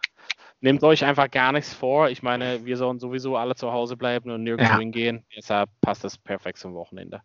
Nehmt 0.60 0.84
euch 0.84 1.04
einfach 1.04 1.32
gar 1.32 1.52
nichts 1.52 1.74
vor. 1.74 2.10
Ich 2.10 2.22
meine, 2.22 2.64
wir 2.66 2.78
sollen 2.78 3.00
sowieso 3.00 3.36
alle 3.36 3.56
zu 3.56 3.72
Hause 3.72 3.98
bleiben 3.98 4.30
und 4.30 4.44
nirgendwo 4.44 4.74
ja. 4.74 4.80
hingehen. 4.80 5.26
Deshalb 5.36 5.70
passt 5.82 6.04
das 6.04 6.18
perfekt 6.18 6.60
zum 6.60 6.76
Wochenende. 6.76 7.22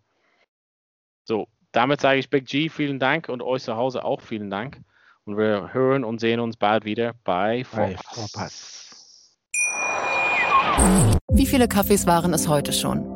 So, 1.25 1.47
damit 1.73 2.01
sage 2.01 2.19
ich 2.19 2.31
Big 2.31 2.47
G 2.47 2.69
vielen 2.69 2.99
Dank 2.99 3.29
und 3.29 3.43
euch 3.43 3.63
zu 3.63 3.77
Hause 3.77 4.05
auch 4.05 4.23
vielen 4.23 4.49
Dank. 4.49 4.81
Und 5.25 5.37
wir 5.37 5.75
hören 5.75 6.05
und 6.05 6.21
sehen 6.21 6.41
uns 6.41 6.57
bald 6.57 6.85
wieder 6.85 7.15
bei 7.25 7.65
Vorpass. 7.65 8.85
Wie 11.33 11.47
viele 11.47 11.69
Kaffees 11.69 12.07
waren 12.07 12.33
es 12.33 12.49
heute 12.49 12.73
schon? 12.73 13.16